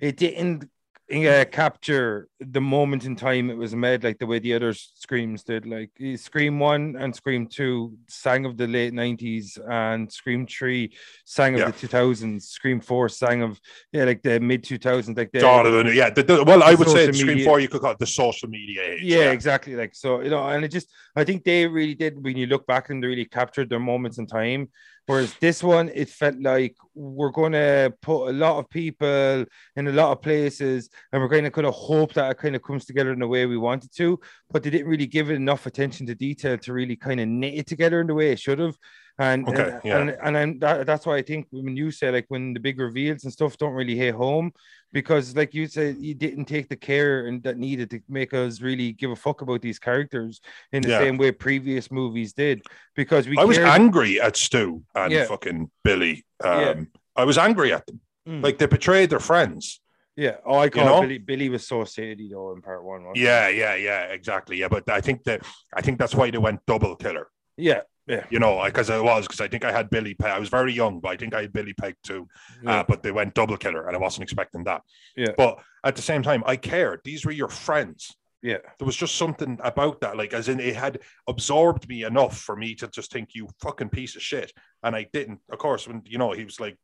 it 0.00 0.18
didn't 0.18 0.68
uh, 1.08 1.44
capture 1.52 2.26
the 2.40 2.60
moment 2.60 3.04
in 3.04 3.14
time 3.14 3.48
it 3.48 3.56
was 3.56 3.74
made 3.76 4.02
like 4.02 4.18
the 4.18 4.26
way 4.26 4.40
the 4.40 4.54
other 4.54 4.72
screams 4.74 5.44
did. 5.44 5.64
Like 5.64 5.90
eh, 6.00 6.16
Scream 6.16 6.58
One 6.58 6.96
and 6.98 7.14
Scream 7.14 7.46
Two 7.46 7.96
sang 8.08 8.44
of 8.44 8.56
the 8.56 8.66
late 8.66 8.92
nineties, 8.92 9.56
and 9.68 10.10
Scream 10.12 10.46
Three 10.46 10.92
sang 11.24 11.54
of 11.54 11.60
Yeah. 11.60 11.66
the 11.70 11.78
two 11.78 11.86
thousands. 11.86 12.48
Scream 12.48 12.80
Four 12.80 13.08
sang 13.08 13.42
of 13.42 13.60
yeah, 13.92 14.04
like 14.04 14.22
the 14.22 14.40
mid 14.40 14.64
two 14.64 14.78
thousands, 14.78 15.16
like 15.16 15.30
the 15.30 15.38
Jonathan, 15.40 15.94
yeah. 15.94 16.10
The, 16.10 16.22
the- 16.24 16.44
well, 16.44 16.62
I 16.64 16.74
would 16.74 16.88
say 16.88 17.10
Scream 17.12 17.44
Four. 17.44 17.60
You 17.60 17.68
could 17.68 17.80
call 17.82 17.92
it 17.92 17.98
the 18.00 18.06
social 18.06 18.48
media 18.48 18.82
age. 18.82 19.02
yeah, 19.02 19.30
exactly. 19.30 19.76
Like 19.76 19.94
so, 19.94 20.20
you 20.22 20.30
know, 20.30 20.44
and 20.48 20.64
it 20.64 20.72
just 20.72 20.92
I 21.14 21.22
think 21.22 21.44
they 21.44 21.66
really 21.68 21.94
did 21.94 22.22
when 22.22 22.36
you 22.36 22.46
look 22.46 22.66
back 22.66 22.90
and 22.90 23.00
they 23.02 23.06
really 23.06 23.26
captured 23.26 23.70
their 23.70 23.78
moments 23.80 24.18
in 24.18 24.26
time. 24.26 24.70
Whereas 25.06 25.34
this 25.40 25.62
one, 25.62 25.88
it 25.94 26.08
felt 26.08 26.40
like 26.40 26.74
we're 26.94 27.30
gonna 27.30 27.92
put 28.02 28.28
a 28.28 28.32
lot 28.32 28.58
of 28.58 28.68
people 28.68 29.44
in 29.76 29.86
a 29.86 29.92
lot 29.92 30.10
of 30.10 30.20
places, 30.20 30.90
and 31.12 31.22
we're 31.22 31.28
gonna 31.28 31.50
kind 31.50 31.66
of 31.66 31.74
hope 31.74 32.12
that 32.14 32.32
it 32.32 32.38
kind 32.38 32.56
of 32.56 32.62
comes 32.62 32.84
together 32.84 33.12
in 33.12 33.20
the 33.20 33.28
way 33.28 33.46
we 33.46 33.56
wanted 33.56 33.94
to, 33.96 34.18
but 34.50 34.64
they 34.64 34.70
didn't 34.70 34.88
really 34.88 35.06
give 35.06 35.30
it 35.30 35.34
enough 35.34 35.66
attention 35.66 36.06
to 36.06 36.14
detail 36.16 36.58
to 36.58 36.72
really 36.72 36.96
kind 36.96 37.20
of 37.20 37.28
knit 37.28 37.54
it 37.54 37.66
together 37.68 38.00
in 38.00 38.08
the 38.08 38.14
way 38.14 38.32
it 38.32 38.40
should 38.40 38.58
have. 38.58 38.76
And 39.18 39.48
Okay, 39.48 39.70
and, 39.72 39.80
yeah. 39.84 39.98
and, 39.98 40.10
and 40.22 40.36
I'm, 40.36 40.58
that, 40.58 40.86
that's 40.86 41.06
why 41.06 41.16
I 41.16 41.22
think 41.22 41.46
when 41.50 41.74
you 41.76 41.90
say 41.90 42.10
like 42.10 42.26
when 42.28 42.52
the 42.52 42.60
big 42.60 42.78
reveals 42.78 43.24
and 43.24 43.32
stuff 43.32 43.56
don't 43.56 43.72
really 43.72 43.96
hit 43.96 44.14
home, 44.14 44.52
because 44.92 45.34
like 45.34 45.54
you 45.54 45.66
said 45.66 45.96
you 45.98 46.14
didn't 46.14 46.44
take 46.44 46.68
the 46.68 46.76
care 46.76 47.26
and 47.26 47.42
that 47.42 47.56
needed 47.56 47.88
to 47.90 48.00
make 48.08 48.34
us 48.34 48.60
really 48.60 48.92
give 48.92 49.10
a 49.10 49.16
fuck 49.16 49.40
about 49.40 49.62
these 49.62 49.78
characters 49.78 50.40
in 50.72 50.82
the 50.82 50.90
Yeah. 50.90 50.98
same 50.98 51.16
way 51.16 51.32
previous 51.32 51.90
movies 51.90 52.34
did 52.34 52.62
because 52.94 53.26
we 53.26 53.38
I 53.38 53.44
was 53.44 53.56
angry 53.58 54.20
at 54.20 54.36
Stu 54.36 54.82
and 54.94 55.12
Yeah. 55.12 55.24
fucking 55.24 55.70
Billy. 55.82 56.24
Um. 56.44 56.88
I 57.16 57.24
was 57.24 57.38
angry 57.38 57.72
at 57.72 57.86
them. 57.86 58.00
Mm. 58.28 58.42
Like 58.42 58.58
they 58.58 58.66
betrayed 58.66 59.08
their 59.08 59.20
friends. 59.20 59.80
yeah 60.16 60.36
oh 60.44 60.58
I 60.58 60.68
call 60.68 60.84
know? 60.84 61.00
Billy 61.00 61.18
Billy 61.18 61.48
was 61.48 61.66
so 61.66 61.84
shady 61.86 62.28
though 62.30 62.52
in 62.52 62.60
part 62.60 62.84
one? 62.84 63.02
Yeah, 63.14 63.48
yeah, 63.48 63.74
yeah, 63.76 64.02
exactly. 64.18 64.56
Yeah, 64.58 64.68
but 64.68 64.84
I 64.90 65.00
think 65.00 65.24
that 65.24 65.40
I 65.74 65.80
think 65.80 65.98
that's 65.98 66.14
why 66.14 66.30
they 66.30 66.38
went 66.48 66.60
double 66.66 66.96
killer. 66.96 67.28
yeah 67.56 67.80
yeah 68.06 68.24
You 68.30 68.38
know, 68.38 68.62
because 68.64 68.90
I 68.90 69.00
was 69.00 69.26
because 69.26 69.40
I 69.40 69.48
think 69.48 69.64
I 69.64 69.72
had 69.72 69.90
Billy. 69.90 70.14
Pe- 70.14 70.30
I 70.30 70.38
was 70.38 70.48
very 70.48 70.72
young, 70.72 71.00
but 71.00 71.10
I 71.10 71.16
think 71.16 71.34
I 71.34 71.42
had 71.42 71.52
Billy 71.52 71.72
pegged 71.74 72.02
too. 72.04 72.28
yeah 72.62 72.80
Uh, 72.80 72.84
but 72.88 73.02
they 73.02 73.12
went 73.12 73.34
double 73.34 73.56
killer, 73.56 73.86
and 73.86 73.96
I 73.96 74.00
wasn't 74.00 74.22
expecting 74.24 74.64
that. 74.64 74.82
Yeah. 75.16 75.32
But 75.36 75.58
at 75.84 75.96
the 75.96 76.02
same 76.02 76.22
time, 76.22 76.42
I 76.46 76.56
cared. 76.56 77.00
These 77.04 77.24
were 77.24 77.32
your 77.32 77.48
friends. 77.48 78.16
yeah 78.42 78.58
There 78.78 78.86
was 78.86 78.96
just 78.96 79.16
something 79.16 79.58
about 79.62 80.00
that, 80.00 80.16
like 80.16 80.34
as 80.34 80.48
in 80.48 80.60
it 80.60 80.76
had 80.76 81.00
absorbed 81.26 81.88
me 81.88 82.04
enough 82.04 82.38
for 82.38 82.56
me 82.56 82.74
to 82.76 82.86
just 82.88 83.10
think 83.12 83.30
you 83.34 83.48
fucking 83.60 83.90
piece 83.90 84.14
of 84.16 84.22
shit, 84.22 84.52
and 84.82 84.94
I 84.96 85.06
didn't. 85.12 85.40
Of 85.50 85.58
course, 85.58 85.88
when 85.88 86.02
you 86.04 86.18
know 86.18 86.32
he 86.32 86.44
was 86.44 86.60
like, 86.60 86.76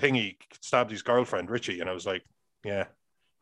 Thingy 0.00 0.36
stabbed 0.62 0.90
his 0.90 1.02
girlfriend 1.02 1.50
Richie, 1.50 1.80
and 1.80 1.90
I 1.90 1.92
was 1.92 2.06
like, 2.06 2.22
yeah, 2.64 2.84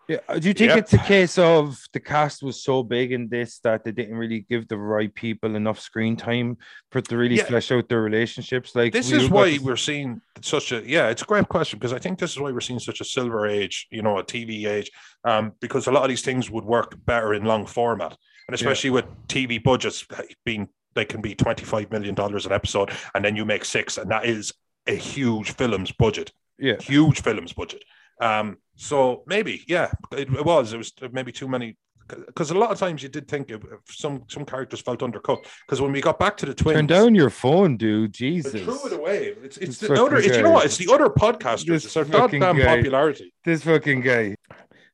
yeah 0.09 0.19
Uh, 0.29 0.39
do 0.39 0.49
you 0.49 0.55
think 0.55 0.71
Yeah. 0.71 0.77
it's 0.79 0.93
a 0.93 0.99
case 0.99 1.37
of 1.39 1.79
the 1.93 2.01
cast 2.01 2.43
was 2.43 2.63
so 2.63 2.83
big 2.83 3.13
in 3.13 3.29
this 3.29 3.59
that 3.61 3.85
they 3.85 3.93
didn't 3.93 4.17
really 4.17 4.41
give 4.49 4.69
the 4.69 4.79
right 4.79 5.13
people 5.15 5.55
enough 5.57 5.81
screen 5.81 6.17
time 6.17 6.57
for 6.91 7.01
to 7.01 7.17
really 7.17 7.37
Yeah. 7.37 7.45
flesh 7.45 7.71
out 7.73 7.89
their 7.89 8.03
relationships? 8.03 8.75
Like 8.75 8.93
this 8.93 9.11
we 9.11 9.19
is 9.19 9.31
why 9.31 9.51
this- 9.51 9.61
we're 9.61 9.77
seeing 9.77 10.21
such 10.43 10.73
a 10.73 10.83
yeah 10.87 11.09
it's 11.09 11.23
a 11.23 11.25
great 11.33 11.49
question 11.49 11.79
because 11.79 11.95
i 11.95 11.99
think 11.99 12.19
this 12.19 12.31
is 12.33 12.39
why 12.39 12.51
we're 12.53 12.61
seeing 12.69 12.79
such 12.79 13.01
a 13.01 13.05
silver 13.05 13.47
age 13.47 13.87
you 13.91 14.03
know 14.03 14.19
a 14.19 14.25
tv 14.25 14.67
age 14.67 14.91
um 15.25 15.53
because 15.61 15.87
a 15.87 15.91
lot 15.97 16.03
of 16.03 16.09
these 16.11 16.23
things 16.29 16.51
would 16.51 16.65
work 16.65 16.91
better 17.07 17.33
in 17.35 17.43
long 17.45 17.65
format 17.67 18.13
and 18.47 18.55
especially 18.55 18.91
with 18.91 19.07
tv 19.29 19.63
budgets 19.71 20.07
being 20.45 20.69
they 20.95 21.05
can 21.07 21.21
be 21.23 21.35
25 21.35 21.91
million 21.91 22.15
dollars 22.15 22.45
an 22.47 22.53
episode 22.53 22.91
and 23.15 23.25
then 23.25 23.35
you 23.35 23.45
make 23.45 23.65
six 23.65 23.97
and 23.99 24.11
that 24.11 24.25
is 24.27 24.53
a 24.87 24.95
huge 24.95 25.51
film's 25.57 25.91
budget. 25.91 26.31
Yeah. 26.59 26.77
Huge 26.81 27.21
film's 27.23 27.53
budget 27.53 27.83
um 28.21 28.57
so 28.77 29.23
maybe 29.27 29.63
yeah 29.67 29.91
it, 30.13 30.33
it 30.33 30.45
was 30.45 30.73
it 30.73 30.79
was 30.79 30.93
maybe 31.13 31.33
too 31.33 31.49
many 31.49 31.77
because 32.09 32.51
a 32.51 32.55
lot 32.55 32.71
of 32.71 32.79
times 32.79 33.03
you 33.03 33.09
did 33.09 33.27
think 33.27 33.51
of 33.51 33.65
some 33.89 34.23
some 34.29 34.45
characters 34.45 34.81
felt 34.81 35.03
undercut 35.03 35.45
because 35.67 35.81
when 35.81 35.91
we 35.91 36.01
got 36.01 36.19
back 36.19 36.37
to 36.37 36.47
the 36.47 36.55
twins 36.55 36.77
turn 36.77 36.87
down 36.87 37.15
your 37.15 37.31
phone 37.31 37.77
dude 37.77 38.13
jesus 38.13 38.63
threw 38.63 38.87
it 38.87 38.93
away. 38.93 39.35
It's 39.43 39.57
it's 39.59 39.79
This 39.79 39.89
the 39.89 40.05
other. 40.05 40.17
It's, 40.17 40.37
you 40.37 40.43
know 40.43 40.51
what? 40.51 40.67
It's 40.67 40.77
the 40.77 40.93
other 40.93 41.09
podcasters. 41.09 41.67
This 41.67 41.85
It's 41.85 41.95
their 41.95 42.05
goddamn 42.05 42.41
guy. 42.59 42.77
popularity. 42.77 43.33
This 43.45 43.63
fucking 43.65 44.01
guy, 44.01 44.37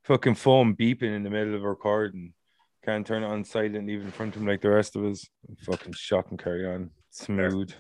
fucking 0.05 0.35
phone 0.35 0.75
beeping 0.77 1.15
in 1.15 1.23
the 1.23 1.31
middle 1.31 1.55
of 1.55 1.63
a 1.63 1.69
recording. 1.69 2.33
Can't 2.85 3.07
turn 3.07 3.23
it 3.23 3.27
on 3.27 3.45
silent 3.45 3.89
even 3.89 4.07
in 4.07 4.13
front 4.13 4.35
of 4.35 4.43
him 4.43 4.49
like 4.49 4.61
the 4.61 4.71
rest 4.71 4.97
of 4.97 5.05
us. 5.05 5.27
Fucking 5.65 5.93
shock 5.93 6.27
and 6.31 6.39
carry 6.43 6.67
on. 6.67 6.91
Smooth. 7.11 7.73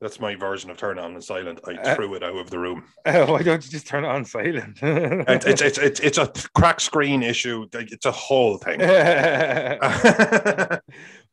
That's 0.00 0.18
my 0.18 0.34
version 0.34 0.70
of 0.70 0.78
turn 0.78 0.98
on 0.98 1.12
and 1.12 1.22
silent. 1.22 1.60
I 1.66 1.74
Uh, 1.74 1.94
threw 1.94 2.14
it 2.14 2.22
out 2.22 2.36
of 2.36 2.50
the 2.50 2.58
room. 2.58 2.84
Oh, 3.06 3.32
why 3.32 3.42
don't 3.42 3.64
you 3.64 3.70
just 3.70 3.86
turn 3.86 4.04
it 4.04 4.08
on 4.08 4.24
silent? 4.24 4.78
It's 4.82 5.46
it's 5.46 5.60
it's 5.62 5.78
it's, 5.78 6.00
it's 6.00 6.18
a 6.18 6.32
crack 6.54 6.80
screen 6.80 7.22
issue. 7.22 7.66
It's 7.72 8.06
a 8.06 8.12
whole 8.12 8.56
thing. 8.58 8.78
but 9.80 10.80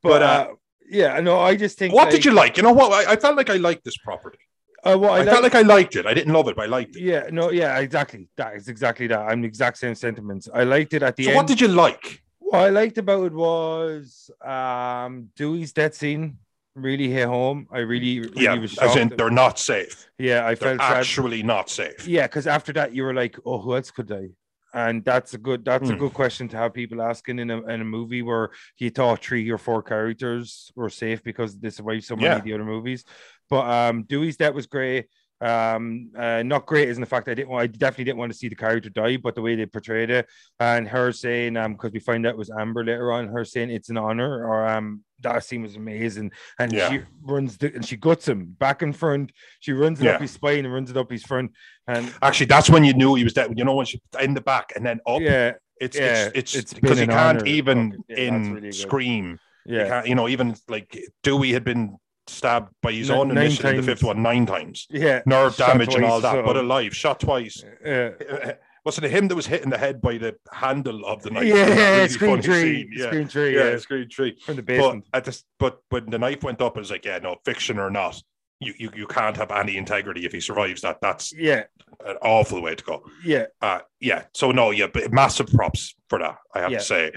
But, 0.04 0.22
uh, 0.22 0.26
uh, 0.26 0.48
yeah, 0.90 1.20
no, 1.20 1.40
I 1.40 1.56
just 1.56 1.78
think. 1.78 1.94
what 1.94 2.10
did 2.12 2.24
you 2.26 2.32
like? 2.32 2.58
You 2.58 2.64
know 2.64 2.74
what? 2.74 2.92
I, 3.08 3.14
I 3.14 3.16
felt 3.16 3.36
like 3.38 3.50
I 3.50 3.56
liked 3.58 3.84
this 3.84 3.98
property. 3.98 4.40
Uh, 4.84 4.96
what 4.98 5.12
I, 5.12 5.20
I, 5.22 5.26
felt 5.26 5.44
like, 5.44 5.54
like 5.54 5.66
I 5.66 5.68
liked 5.68 5.96
it. 5.96 6.06
I 6.06 6.14
didn't 6.14 6.34
love 6.34 6.48
it, 6.48 6.56
but 6.56 6.64
I 6.64 6.68
liked 6.68 6.96
it. 6.96 7.02
yeah, 7.02 7.28
no, 7.32 7.52
yeah, 7.52 7.78
exactly. 7.80 8.30
That 8.38 8.56
is 8.56 8.68
exactly 8.70 9.08
that. 9.08 9.20
I'm 9.20 9.42
the 9.42 9.48
exact 9.48 9.78
same 9.80 9.96
sentiments. 9.96 10.48
I 10.54 10.64
liked 10.64 10.94
it 10.94 11.04
at 11.04 11.16
the 11.16 11.24
So 11.24 11.30
end. 11.32 11.38
what 11.38 11.48
did 11.48 11.60
you 11.60 11.68
like? 11.68 12.22
What 12.40 12.62
I 12.62 12.70
liked 12.70 12.98
about 12.98 13.26
it 13.26 13.34
was 13.34 14.30
um 14.46 15.30
Dewey's 15.36 15.74
death 15.74 15.96
scene 15.96 16.38
really 16.78 17.10
hit 17.10 17.28
home. 17.28 17.68
I 17.72 17.80
really, 17.80 18.20
really 18.20 18.44
Yeah, 18.44 18.54
was 18.56 18.78
as 18.78 18.96
in 18.96 19.10
they're 19.10 19.30
not 19.30 19.60
safe. 19.60 20.08
yeah, 20.18 20.46
I 20.46 20.56
They're 20.56 20.78
felt 20.78 20.82
sad. 20.82 20.98
actually 20.98 21.44
not 21.44 21.70
safe. 21.70 22.08
Yeah, 22.08 22.28
because 22.28 22.48
after 22.48 22.72
that 22.74 22.94
you 22.94 23.04
were 23.04 23.14
like, 23.14 23.38
oh, 23.46 23.60
who 23.60 23.76
else 23.76 23.92
could 23.92 24.08
die? 24.08 24.30
And 24.74 25.04
that's 25.04 25.34
a 25.34 25.38
good 25.38 25.64
that's 25.66 25.90
a 25.90 25.94
Hmm. 25.94 26.00
good 26.00 26.14
question 26.14 26.48
to 26.50 26.58
have 26.58 26.74
people 26.74 27.02
asking 27.02 27.40
in 27.40 27.50
a 27.50 27.66
in 27.68 27.82
a 27.82 27.86
movie 27.86 28.22
where 28.22 28.52
you 28.78 28.90
thought 28.90 29.24
three 29.24 29.50
or 29.50 29.58
four 29.58 29.82
characters 29.82 30.72
were 30.76 30.90
safe 30.90 31.24
because 31.24 31.58
they 31.58 31.70
survived 31.70 32.04
so 32.04 32.16
many 32.16 32.28
Yeah. 32.28 32.36
of 32.38 32.44
the 32.44 32.54
other 32.54 32.66
movies. 32.66 33.04
But 33.50 33.66
um 33.66 34.04
Dewey's 34.04 34.38
death 34.38 34.54
was 34.54 34.68
great. 34.68 35.08
Um 35.40 36.12
uh, 36.18 36.42
not 36.44 36.66
great 36.66 36.90
is 36.90 36.98
in 36.98 37.02
the 37.02 37.08
fact 37.08 37.28
I 37.30 37.34
didn't 37.36 37.50
want 37.50 37.64
I 37.64 37.68
definitely 37.68 38.06
didn't 38.06 38.18
want 38.18 38.32
to 38.32 38.38
see 38.38 38.50
the 38.50 38.56
character 38.56 38.90
die, 38.90 39.18
but 39.18 39.36
the 39.36 39.42
way 39.42 39.56
they 39.56 39.66
portrayed 39.68 40.10
it 40.10 40.28
and 40.60 40.88
her 40.88 41.12
saying 41.12 41.58
um 41.58 41.74
because 41.74 41.92
we 41.92 42.00
find 42.00 42.26
out 42.26 42.32
it 42.32 42.38
was 42.38 42.50
Amber 42.50 42.84
later 42.84 43.12
on, 43.12 43.28
her 43.28 43.46
saying 43.46 43.70
it's 43.70 43.90
an 43.90 43.98
honor 43.98 44.46
or 44.48 44.68
um 44.68 45.04
that 45.22 45.44
scene 45.44 45.62
was 45.64 45.76
amazing. 45.76 46.32
And 46.60 46.74
Yeah. 46.74 46.90
she 46.90 47.00
runs 47.24 47.58
the, 47.58 47.74
and 47.74 47.84
she 47.86 47.98
guts 47.98 48.28
him 48.28 48.56
back 48.60 48.82
and 48.84 48.96
front. 48.96 49.32
She 49.60 49.74
runs 49.74 50.00
it 50.00 50.06
Yeah. 50.06 50.12
up 50.12 50.22
his 50.22 50.32
spine 50.32 50.64
and 50.66 50.74
runs 50.74 50.92
it 50.92 50.98
up 50.98 51.12
his 51.12 51.24
front. 51.24 51.52
And 51.88 52.14
Actually, 52.22 52.48
that's 52.48 52.70
when 52.70 52.84
you 52.84 52.94
knew 52.94 53.16
he 53.16 53.24
was 53.24 53.34
dead. 53.34 53.52
You 53.58 53.66
know, 53.66 53.76
when 53.76 53.86
she 53.88 54.00
in 54.20 54.34
the 54.36 54.42
back 54.42 54.74
and 54.76 54.86
then 54.86 55.00
up. 55.08 55.22
yeah, 55.22 55.54
It's 55.80 55.98
Yeah, 55.98 56.30
it's 56.34 56.56
it's 56.56 56.74
because 56.74 57.00
you 57.00 57.08
can't 57.08 57.40
honor. 57.40 57.46
even 57.46 58.04
yeah, 58.08 58.18
in 58.26 58.54
really 58.54 58.72
scream. 58.72 59.40
You, 59.66 59.78
yeah, 59.78 59.88
can't, 59.90 60.08
you 60.08 60.16
know, 60.16 60.28
even 60.28 60.56
like 60.68 60.98
Dewey 61.24 61.52
had 61.54 61.64
been 61.64 61.98
stabbed 62.30 62.72
by 62.82 62.92
his 62.92 63.10
Nine- 63.10 63.18
own 63.20 63.28
nine 63.30 63.38
initial 63.46 63.70
in 63.70 63.78
the 63.78 63.84
fifth 63.84 64.04
one 64.04 64.22
nine 64.22 64.46
times, 64.46 64.88
yeah. 64.90 65.22
nerve 65.26 65.56
damage 65.58 65.96
and 65.96 66.06
all 66.06 66.22
that, 66.22 66.34
so- 66.34 66.44
but 66.44 66.58
alive, 66.58 66.96
shot 66.96 67.20
twice. 67.20 67.64
Yeah, 67.86 68.12
Wasn't 68.86 69.04
it 69.06 69.12
him 69.12 69.28
that 69.28 69.36
was 69.36 69.48
hit 69.48 69.64
in 69.64 69.70
the 69.70 69.78
head 69.78 70.00
by 70.02 70.18
the 70.18 70.38
handle 70.50 71.06
of 71.06 71.22
the 71.22 71.30
knife? 71.30 71.44
yeah, 71.46 71.66
really 71.98 72.08
Scream 72.08 72.42
Three. 72.42 72.90
Yeah, 72.94 73.08
Scream 73.08 73.28
Three, 73.28 73.56
yeah, 73.56 73.70
yeah, 73.72 73.78
Scream 73.80 74.08
Three. 74.10 74.40
from 74.40 74.56
the 74.56 74.62
But 74.62 74.78
basement. 74.78 75.06
at 75.14 75.26
this, 75.26 75.44
but 75.60 75.80
when 75.90 76.10
the 76.10 76.18
knife 76.18 76.42
went 76.44 76.62
up, 76.62 76.78
it 76.78 76.80
was 76.80 76.92
like, 76.92 77.04
yeah, 77.04 77.18
no, 77.20 77.36
fiction 77.44 77.80
or 77.80 77.90
not, 77.90 78.22
you 78.62 78.74
you, 78.78 78.90
you 78.96 79.06
can't 79.08 79.36
have 79.36 79.52
any 79.52 79.76
integrity 79.76 80.26
if 80.26 80.32
he 80.32 80.40
survives 80.40 80.82
that. 80.84 81.02
That's 81.02 81.34
yeah, 81.34 81.64
an 82.06 82.16
awful 82.22 82.62
way 82.62 82.76
to 82.76 82.84
go. 82.84 83.04
yeah, 83.26 83.48
Uh, 83.62 83.80
yeah. 84.00 84.24
So 84.34 84.52
no, 84.52 84.72
yeah, 84.72 84.88
but 84.88 85.12
massive 85.12 85.48
props 85.48 85.94
for 86.10 86.20
that. 86.20 86.38
I 86.56 86.62
have 86.62 86.72
Yeah. 86.72 86.78
to 86.78 86.84
say. 86.86 87.12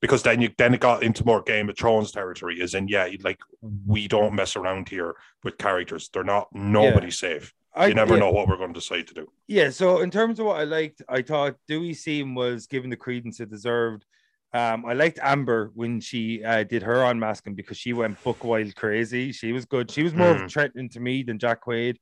Because 0.00 0.22
then 0.22 0.40
you 0.40 0.50
then 0.58 0.74
it 0.74 0.80
got 0.80 1.02
into 1.02 1.24
more 1.24 1.42
Game 1.42 1.68
of 1.68 1.76
Thrones 1.76 2.12
territory. 2.12 2.60
Is 2.60 2.74
in 2.74 2.88
yeah, 2.88 3.08
like 3.22 3.40
we 3.86 4.08
don't 4.08 4.34
mess 4.34 4.56
around 4.56 4.88
here 4.88 5.14
with 5.42 5.58
characters. 5.58 6.08
They're 6.12 6.24
not 6.24 6.48
nobody's 6.52 7.18
safe. 7.18 7.52
I, 7.74 7.88
You 7.88 7.94
never 7.94 8.14
yeah, 8.14 8.20
know 8.20 8.30
what 8.30 8.46
we're 8.48 8.56
going 8.56 8.72
to 8.72 8.80
decide 8.80 9.08
to 9.08 9.14
do. 9.14 9.26
Yeah, 9.48 9.70
so 9.70 10.00
in 10.00 10.10
terms 10.10 10.38
of 10.38 10.46
what 10.46 10.60
I 10.60 10.64
liked, 10.64 11.02
I 11.08 11.22
thought 11.22 11.56
Dewey 11.66 11.92
Seam 11.94 12.34
was 12.34 12.66
given 12.66 12.88
the 12.88 12.96
credence 12.96 13.40
it 13.40 13.50
deserved. 13.50 14.04
Um, 14.52 14.86
I 14.86 14.92
liked 14.92 15.18
Amber 15.20 15.72
when 15.74 16.00
she 16.00 16.44
uh, 16.44 16.62
did 16.62 16.84
her 16.84 17.02
unmasking 17.02 17.56
because 17.56 17.76
she 17.76 17.92
went 17.92 18.22
book 18.22 18.44
wild 18.44 18.76
crazy. 18.76 19.32
She 19.32 19.50
was 19.50 19.64
good. 19.64 19.90
She 19.90 20.04
was 20.04 20.14
more 20.14 20.34
Mm. 20.36 20.48
threatening 20.48 20.88
to 20.90 21.00
me 21.00 21.24
than 21.24 21.40
Jack 21.40 21.64
Quaid. 21.64 21.96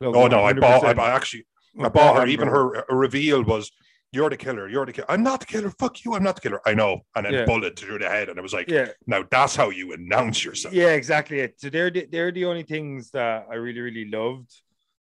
Look, 0.00 0.14
Oh 0.14 0.28
no, 0.28 0.44
I 0.44 0.52
bought. 0.52 0.84
I, 0.84 0.92
I 1.02 1.10
actually 1.10 1.46
I 1.80 1.86
I 1.86 1.88
bought 1.88 2.14
her. 2.14 2.20
Amber. 2.20 2.30
Even 2.30 2.48
her 2.48 2.84
her 2.88 2.96
reveal 2.96 3.42
was, 3.42 3.72
"You're 4.12 4.30
the 4.30 4.36
killer. 4.36 4.68
You're 4.68 4.86
the 4.86 4.92
killer. 4.92 5.10
I'm 5.10 5.22
not 5.22 5.40
the 5.40 5.46
killer. 5.46 5.70
Fuck 5.78 6.04
you. 6.04 6.14
I'm 6.14 6.22
not 6.22 6.36
the 6.36 6.40
killer. 6.40 6.60
I 6.66 6.74
know." 6.74 7.00
And 7.14 7.26
then 7.26 7.32
Yeah. 7.34 7.44
bullet 7.44 7.78
through 7.78 7.98
the 7.98 8.08
head, 8.08 8.28
and 8.28 8.38
it 8.38 8.42
was 8.42 8.52
like, 8.52 8.70
Yeah, 8.70 8.88
"Now 9.06 9.24
that's 9.30 9.56
how 9.56 9.70
you 9.70 9.92
announce 9.92 10.44
yourself." 10.44 10.74
yeah, 10.74 10.90
exactly. 10.90 11.40
It. 11.40 11.60
So 11.60 11.70
they're 11.70 11.90
the, 11.90 12.06
they're 12.10 12.32
the 12.32 12.44
only 12.46 12.62
things 12.62 13.10
that 13.12 13.46
I 13.50 13.54
really 13.54 13.80
really 13.80 14.08
loved 14.10 14.50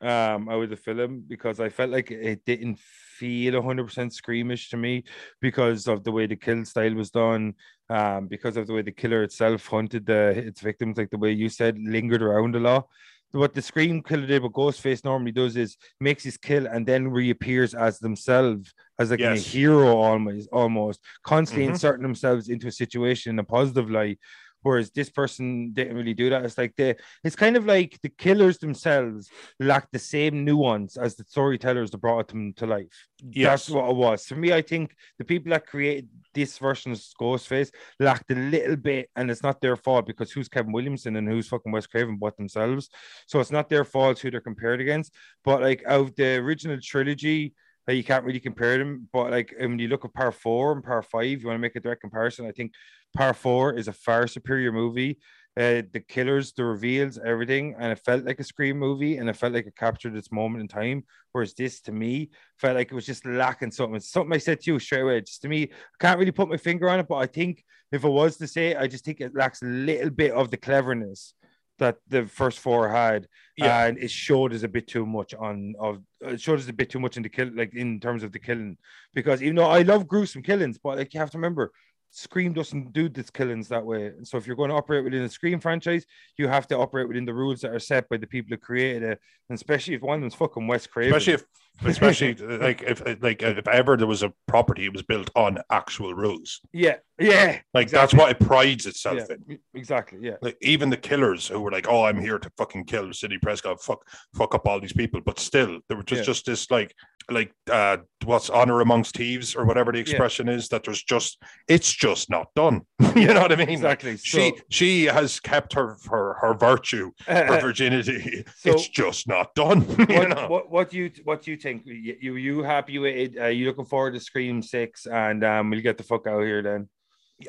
um 0.01 0.49
out 0.49 0.65
of 0.65 0.71
the 0.71 0.77
film 0.77 1.23
because 1.29 1.61
I 1.61 1.69
felt 1.69 1.91
like 1.91 2.11
it 2.11 2.45
didn't 2.45 2.81
feel 2.81 3.55
100% 3.55 4.11
screamish 4.13 4.69
to 4.71 4.77
me 4.77 5.05
because 5.41 5.87
of 5.87 6.03
the 6.03 6.11
way 6.11 6.27
the 6.27 6.35
kill 6.35 6.65
style 6.65 6.95
was 6.95 7.11
done 7.13 7.55
um 7.89 8.27
because 8.27 8.57
of 8.57 8.67
the 8.67 8.73
way 8.73 8.83
the 8.83 8.91
killer 8.91 9.23
itself 9.23 9.65
hunted 9.69 10.05
the 10.07 10.31
its 10.49 10.61
victims 10.61 10.99
like 10.99 11.11
the 11.11 11.19
way 11.19 11.31
you 11.31 11.49
said 11.49 11.79
lingered 11.79 12.21
around 12.21 12.57
a 12.57 12.59
lot 12.59 12.89
what 13.33 13.55
the 13.55 13.63
scream 13.63 14.03
killer 14.03 14.27
did 14.27 14.43
what 14.43 14.53
ghostface 14.53 15.05
normally 15.05 15.33
does 15.33 15.57
is 15.57 15.77
makes 16.01 16.23
his 16.23 16.37
kill 16.37 16.67
and 16.67 16.87
then 16.87 17.09
reappears 17.09 17.75
as 17.75 17.99
themselves 17.99 18.73
as 18.99 19.11
like 19.11 19.21
a 19.21 19.35
hero 19.39 19.97
almost 19.97 20.49
almost 20.53 21.01
constantly 21.25 21.67
Mhm. 21.67 21.71
inserting 21.71 22.03
themselves 22.03 22.49
into 22.49 22.69
a 22.69 22.73
situation 22.73 23.31
in 23.31 23.39
a 23.39 23.45
positive 23.45 23.91
light 23.91 24.19
whereas 24.63 24.91
this 24.91 25.11
person 25.11 25.73
didn't 25.73 25.97
really 25.97 26.15
do 26.15 26.31
that? 26.31 26.45
It's 26.45 26.59
like 26.59 26.75
the 26.77 26.97
it's 27.25 27.37
kind 27.37 27.57
of 27.57 27.67
like 27.67 27.99
the 28.03 28.09
killers 28.09 28.59
themselves 28.59 29.31
lack 29.61 29.91
the 29.91 29.99
same 29.99 30.45
nuance 30.45 30.97
as 30.97 31.15
the 31.17 31.25
storytellers 31.25 31.91
that 31.91 31.99
brought 31.99 32.29
them 32.29 32.53
to 32.55 32.67
life. 32.67 33.07
Yes. 33.25 33.67
that's 33.67 33.71
what 33.71 33.91
it 33.91 33.97
was. 33.97 34.27
For 34.27 34.37
me 34.37 34.53
i 34.53 34.63
think 34.63 34.95
the 35.19 35.25
people 35.25 35.51
that 35.51 35.67
created 35.67 36.09
this 36.35 36.59
version 36.59 36.93
of 36.93 36.99
ghostface 37.21 37.71
lacked 38.01 38.31
a 38.31 38.35
little 38.35 38.77
bit 38.77 39.11
and 39.17 39.31
it's 39.31 39.43
not 39.43 39.61
their 39.61 39.77
fault 39.77 40.07
because 40.07 40.33
who's 40.33 40.49
kevin 40.49 40.73
williamson 40.73 41.17
and 41.17 41.29
who's 41.29 41.49
fucking 41.49 41.73
wes 41.73 41.87
craven 41.87 42.17
but 42.17 42.37
themselves? 42.37 42.89
So 43.27 43.41
it's 43.41 43.51
not 43.53 43.69
their 43.69 43.85
fault 43.85 44.19
who 44.19 44.31
they're 44.31 44.41
compared 44.41 44.81
against. 44.81 45.13
But 45.45 45.61
like 45.61 45.83
out 45.87 46.01
of 46.01 46.17
the 46.17 46.37
original 46.37 46.79
trilogy 46.81 47.55
uh, 47.89 47.93
you 47.93 48.05
can't 48.05 48.25
really 48.25 48.41
compare 48.41 48.79
them 48.79 49.09
but 49.13 49.31
like 49.31 49.55
when 49.59 49.79
you 49.79 49.89
look 49.89 50.05
at 50.05 50.15
part 50.15 50.35
four 50.35 50.73
and 50.73 50.85
part 50.85 51.05
five 51.07 51.41
you 51.41 51.47
want 51.47 51.57
to 51.57 51.61
make 51.61 51.77
a 51.77 51.81
direct 51.81 52.01
comparison 52.01 52.47
i 52.47 52.53
think 52.53 52.73
part 53.17 53.37
four 53.37 53.75
is 53.75 53.89
a 53.89 53.93
far 53.93 54.27
superior 54.27 54.73
movie 54.73 55.19
uh, 55.55 55.83
the 55.93 56.01
killers, 56.01 56.53
the 56.55 56.65
reveals, 56.65 57.19
everything, 57.19 57.75
and 57.79 57.93
it 57.93 57.99
felt 57.99 58.25
like 58.25 58.41
a 58.41 58.45
scream 58.45 58.79
movie, 58.79 59.19
and 59.19 59.29
it 59.29 59.37
felt 59.37 59.53
like 59.53 59.67
it 59.67 59.77
captured 59.77 60.17
its 60.17 60.33
moment 60.33 60.63
in 60.63 60.69
time. 60.69 61.05
Whereas 61.33 61.53
this, 61.53 61.83
to 61.83 61.93
me, 61.93 62.31
felt 62.59 62.77
like 62.77 62.91
it 62.91 62.95
was 62.95 63.05
just 63.05 63.27
lacking 63.27 63.71
something. 63.71 64.01
Something 64.01 64.33
I 64.33 64.39
said 64.39 64.61
to 64.61 64.73
you 64.73 64.79
straight 64.79 65.03
away. 65.03 65.21
Just 65.21 65.43
to 65.43 65.49
me, 65.49 65.65
I 65.65 65.69
can't 66.01 66.19
really 66.19 66.33
put 66.33 66.49
my 66.49 66.57
finger 66.57 66.89
on 66.89 67.01
it, 67.01 67.09
but 67.09 67.17
I 67.17 67.27
think 67.27 67.65
if 67.91 68.03
it 68.03 68.09
was 68.09 68.39
to 68.39 68.49
say, 68.49 68.75
I 68.75 68.87
just 68.87 69.05
think 69.05 69.21
it 69.21 69.35
lacks 69.35 69.61
a 69.61 69.67
little 69.67 70.11
bit 70.11 70.33
of 70.33 70.51
the 70.51 70.57
cleverness 70.57 71.35
that 71.83 71.97
the 72.09 72.23
first 72.27 72.59
four 72.61 72.89
had, 72.89 73.21
Yeah. 73.57 73.85
and 73.87 73.99
it 73.99 74.11
showed 74.11 74.51
us 74.55 74.63
a 74.63 74.69
bit 74.77 74.87
too 74.95 75.05
much 75.17 75.35
on 75.35 75.75
of 75.87 75.95
it 76.33 76.41
showed 76.41 76.59
us 76.61 76.69
a 76.69 76.73
bit 76.81 76.89
too 76.91 77.01
much 77.05 77.17
in 77.17 77.23
the 77.23 77.29
kill, 77.37 77.51
like 77.61 77.75
in 77.75 78.01
terms 78.07 78.23
of 78.23 78.31
the 78.33 78.39
killing. 78.39 78.77
Because 79.19 79.43
even 79.43 79.57
though 79.57 79.73
I 79.79 79.83
love 79.83 80.07
gruesome 80.13 80.43
killings, 80.43 80.79
but 80.85 80.97
like 80.99 81.13
you 81.15 81.21
have 81.21 81.31
to 81.33 81.39
remember, 81.39 81.73
Scream 82.15 82.53
doesn't 82.53 82.93
do 82.93 83.09
this 83.09 83.31
killings 83.31 83.69
that 83.69 83.85
way. 83.91 84.03
And 84.17 84.27
So 84.29 84.37
if 84.39 84.47
you're 84.47 84.61
going 84.63 84.69
to 84.71 84.77
operate 84.77 85.03
within 85.05 85.23
a 85.23 85.29
Scream 85.31 85.59
franchise, 85.61 86.05
you 86.39 86.47
have 86.47 86.67
to 86.69 86.77
operate 86.85 87.09
within 87.09 87.25
the 87.25 87.33
rules 87.43 87.61
that 87.63 87.73
are 87.77 87.79
set 87.91 88.09
by 88.11 88.19
the 88.19 88.27
people 88.35 88.51
who 88.51 88.59
created 88.59 89.03
it, 89.03 89.19
and 89.49 89.57
especially 89.61 89.95
if 89.95 90.03
one 90.03 90.17
of 90.17 90.21
them's 90.23 90.35
fucking 90.35 90.67
Wes 90.67 90.87
Craven. 90.87 91.11
especially 91.15 91.35
if 91.39 91.45
especially 91.85 92.35
like 92.35 92.83
if 92.83 93.03
like 93.23 93.43
if 93.43 93.67
ever 93.69 93.97
there 93.97 94.07
was 94.07 94.23
a 94.23 94.33
property 94.47 94.85
it 94.87 94.93
was 94.93 95.03
built 95.03 95.31
on 95.35 95.59
actual 95.71 96.15
rules. 96.15 96.61
Yeah, 96.73 96.97
yeah, 97.19 97.59
like 97.75 97.91
that's 97.91 98.15
what 98.15 98.31
it 98.31 98.39
prides 98.41 98.87
itself 98.87 99.19
yeah, 99.29 99.37
in. 99.49 99.59
exactly, 99.75 100.19
yeah, 100.23 100.37
like 100.43 100.57
even 100.63 100.91
the 100.91 100.97
killers 100.97 101.49
who 101.49 101.61
were 101.61 101.71
like 101.71 101.89
oh 101.89 102.05
i'm 102.05 102.21
here 102.21 102.39
to 102.39 102.51
fucking 102.57 102.85
kill 102.85 103.13
Sidney 103.13 103.39
Prescott 103.39 103.83
fuck 103.83 104.07
fuck 104.35 104.55
up 104.55 104.67
all 104.67 104.81
these 104.81 104.93
people 104.93 105.21
but 105.25 105.39
still 105.39 105.81
there 105.89 105.97
was 105.97 106.07
just 106.07 106.21
Yeah. 106.21 106.25
just 106.27 106.47
this 106.47 106.71
like 106.71 106.95
like 107.31 107.53
uh 107.71 107.99
what's 108.25 108.51
honor 108.51 108.81
amongst 108.81 109.17
thieves 109.17 109.55
or 109.55 109.65
whatever 109.65 109.93
the 109.93 109.99
expression 110.01 110.49
is 110.49 110.69
that 110.69 110.83
there's 110.85 111.03
just 111.05 111.41
it's 111.69 111.93
just 111.93 112.29
not 112.31 112.49
done. 112.55 112.83
You 113.15 113.27
know 113.35 113.43
what 113.43 113.53
i 113.53 113.57
mean? 113.57 113.69
Exactly. 113.69 114.17
she 114.17 114.51
So, 114.51 114.57
she 114.71 115.05
has 115.05 115.39
kept 115.39 115.75
her 115.75 115.97
her 116.11 116.35
her 116.41 116.55
virtue 116.55 117.11
her 117.27 117.61
virginity. 117.61 118.45
So- 118.57 118.71
it's 118.73 118.89
just 118.89 119.29
not 119.29 119.55
done 119.55 119.83
you 120.09 120.19
what, 120.19 120.29
know? 120.31 120.47
what 120.49 120.71
what 120.71 120.91
do 120.91 120.97
you 120.99 121.11
what 121.25 121.43
do 121.43 121.51
you 121.51 121.57
think? 121.63 121.83
You 121.87 122.37
you, 122.37 122.63
happy 122.63 122.99
with 122.99 123.15
it? 123.15 123.39
Are 123.39 123.51
you 123.51 123.67
looking 123.67 123.85
forward 123.87 124.15
to 124.15 124.21
Scream 124.21 124.63
Six? 124.63 125.07
And 125.07 125.45
um, 125.45 125.71
we'll 125.71 125.81
get 125.81 125.97
the 125.97 126.05
fuck 126.05 126.27
out 126.27 126.41
of 126.41 126.47
here 126.47 126.63
then. 126.63 126.89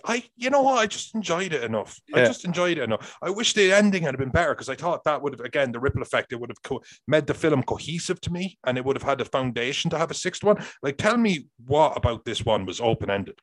I, 0.05 0.24
you 0.36 0.49
know 0.49 0.64
what, 0.64 0.80
I 0.80 0.88
just 0.88 1.14
enjoyed 1.14 1.53
it 1.53 1.64
enough. 1.64 1.99
I 2.16 2.26
just 2.26 2.45
enjoyed 2.45 2.80
it 2.80 2.84
enough. 2.84 3.16
I 3.22 3.30
wish 3.30 3.53
the 3.53 3.72
ending 3.72 4.01
had 4.01 4.18
been 4.18 4.32
better 4.32 4.55
because 4.55 4.70
I 4.70 4.76
thought 4.76 5.03
that 5.03 5.22
would 5.22 5.34
have, 5.34 5.41
again, 5.41 5.72
the 5.72 5.80
ripple 5.80 6.01
effect, 6.01 6.34
it 6.34 6.39
would 6.39 6.49
have 6.49 6.64
co- 6.64 6.82
made 7.07 7.28
the 7.28 7.36
film 7.36 7.61
cohesive 7.61 8.20
to 8.22 8.34
me 8.34 8.57
and 8.66 8.78
it 8.78 8.86
would 8.86 8.95
have 8.95 9.03
had 9.03 9.22
a 9.22 9.26
foundation 9.26 9.91
to 9.91 9.97
have 9.99 10.09
a 10.09 10.16
sixth 10.16 10.43
one. 10.43 10.64
Like, 10.82 10.97
tell 10.97 11.18
me 11.18 11.47
what 11.68 11.95
about 11.95 12.26
this 12.26 12.43
one 12.43 12.66
was 12.66 12.82
open 12.82 13.11
ended? 13.11 13.38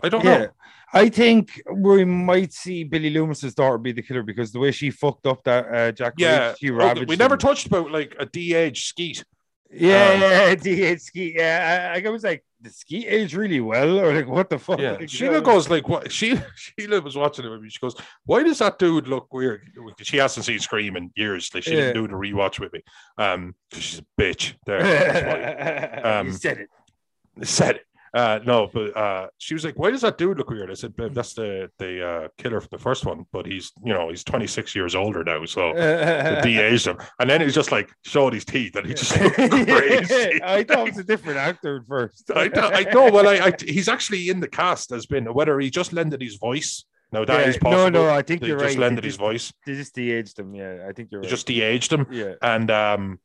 I 0.00 0.08
don't 0.08 0.24
Yeah, 0.24 0.38
know. 0.38 0.48
I 0.94 1.08
think 1.08 1.60
we 1.74 2.04
might 2.04 2.52
see 2.52 2.84
Billy 2.84 3.10
Loomis's 3.10 3.56
daughter 3.56 3.78
be 3.78 3.90
the 3.90 4.02
killer 4.02 4.22
because 4.22 4.52
the 4.52 4.60
way 4.60 4.70
she 4.70 4.90
fucked 4.90 5.26
up 5.26 5.42
that 5.44 5.74
uh, 5.74 5.90
Jack. 5.90 6.14
Yeah, 6.16 6.54
she 6.54 6.70
Oh, 6.70 6.74
ravaged 6.74 7.08
we 7.08 7.16
never 7.16 7.34
him. 7.34 7.40
touched 7.40 7.66
about 7.66 7.90
like 7.90 8.14
a 8.20 8.26
de-age 8.26 8.84
skeet. 8.86 9.24
Yeah, 9.70 10.12
Um, 10.14 10.20
yeah, 10.20 10.94
DH 10.94 11.00
ski. 11.02 11.34
Yeah, 11.36 11.92
I, 11.94 12.00
I 12.06 12.08
was 12.10 12.24
like, 12.24 12.42
the 12.60 12.70
ski 12.70 13.06
age 13.06 13.34
really 13.36 13.60
well, 13.60 14.00
or 14.04 14.14
like, 14.14 14.26
what 14.26 14.48
the 14.50 14.58
fuck? 14.58 14.80
Yeah, 14.80 14.92
Like, 15.00 15.00
you 15.02 15.08
Sheila 15.08 15.32
know? 15.34 15.40
goes 15.42 15.68
like, 15.68 15.88
"What?" 15.88 16.10
She 16.10 16.38
Sheila 16.56 17.00
was 17.02 17.16
watching 17.16 17.44
it 17.44 17.48
with 17.50 17.60
me. 17.60 17.68
She 17.68 17.78
goes, 17.78 17.94
"Why 18.24 18.42
does 18.42 18.58
that 18.60 18.78
dude 18.78 19.06
look 19.08 19.32
weird?" 19.32 19.70
She 20.02 20.16
hasn't 20.16 20.46
seen 20.46 20.58
Scream 20.58 20.96
in 20.96 21.10
years. 21.16 21.50
Like 21.54 21.64
she 21.64 21.72
Yeah. 21.72 21.92
didn't 21.92 21.94
do 21.94 22.08
the 22.08 22.14
rewatch 22.14 22.58
with 22.58 22.72
me. 22.72 22.80
Um, 23.18 23.54
'cause 23.70 23.82
she's 23.82 23.98
a 24.00 24.20
bitch. 24.20 24.54
There, 24.66 24.80
why. 24.80 26.00
you 26.24 26.30
Um, 26.30 26.32
said 26.32 26.58
it. 26.58 27.46
said 27.46 27.76
it. 27.76 27.86
Uh, 28.18 28.40
no, 28.44 28.68
but 28.72 28.96
uh, 28.96 29.28
she 29.38 29.54
was 29.54 29.64
like, 29.64 29.78
"Why 29.78 29.90
does 29.92 30.00
that 30.02 30.18
dude 30.18 30.38
look 30.38 30.50
weird?" 30.50 30.70
I 30.70 30.74
said, 30.74 30.96
"Babe, 30.96 31.14
"That's 31.14 31.34
the 31.34 31.70
the 31.78 31.92
uh, 32.10 32.28
killer 32.36 32.60
from 32.60 32.70
the 32.72 32.82
first 32.88 33.06
one, 33.06 33.24
but 33.32 33.46
he's 33.46 33.70
you 33.84 33.92
know 33.94 34.08
he's 34.08 34.24
26 34.24 34.74
years 34.74 34.94
older 34.94 35.22
now, 35.22 35.44
so 35.44 35.72
de-aged 36.42 36.86
him." 36.88 36.98
And 37.20 37.30
then 37.30 37.40
he's 37.40 37.54
just 37.54 37.70
like 37.72 37.88
showed 38.04 38.32
his 38.32 38.44
teeth, 38.44 38.74
and 38.76 38.86
he 38.86 38.94
just 38.94 39.18
looked 39.20 39.36
crazy. 39.68 40.42
I 40.56 40.64
thought 40.64 40.88
it 40.88 40.94
was 40.94 40.98
a 40.98 41.04
different 41.04 41.38
actor 41.38 41.76
at 41.78 41.86
first. 41.86 42.30
I, 42.34 42.48
don't- 42.48 42.74
I 42.74 42.82
know. 42.92 43.10
Well, 43.12 43.28
I, 43.28 43.36
I 43.48 43.52
he's 43.76 43.88
actually 43.88 44.28
in 44.30 44.40
the 44.40 44.48
cast 44.48 44.90
has 44.90 45.06
been 45.06 45.32
whether 45.32 45.58
he 45.60 45.70
just 45.70 45.92
lended 45.92 46.20
his 46.20 46.36
voice. 46.36 46.84
No, 47.12 47.24
that 47.24 47.48
is 47.48 47.54
Yeah, 47.54 47.60
possible. 47.62 47.90
No, 47.90 48.04
no, 48.06 48.10
I 48.10 48.22
think 48.22 48.42
They 48.42 48.48
you're 48.48 48.58
just 48.58 48.74
right. 48.76 48.78
lended 48.80 49.02
They 49.04 49.08
his 49.08 49.14
just, 49.14 49.20
voice. 49.20 49.52
they 49.64 49.74
just 49.74 49.94
de-aged 49.94 50.38
him. 50.38 50.54
Yeah, 50.54 50.86
I 50.88 50.92
think 50.92 51.08
you're 51.10 51.22
They 51.22 51.26
right. 51.28 51.30
just 51.36 51.46
de-aged 51.46 51.90
him, 51.92 52.06
yeah, 52.10 52.34
and 52.42 52.70
um, 52.70 53.18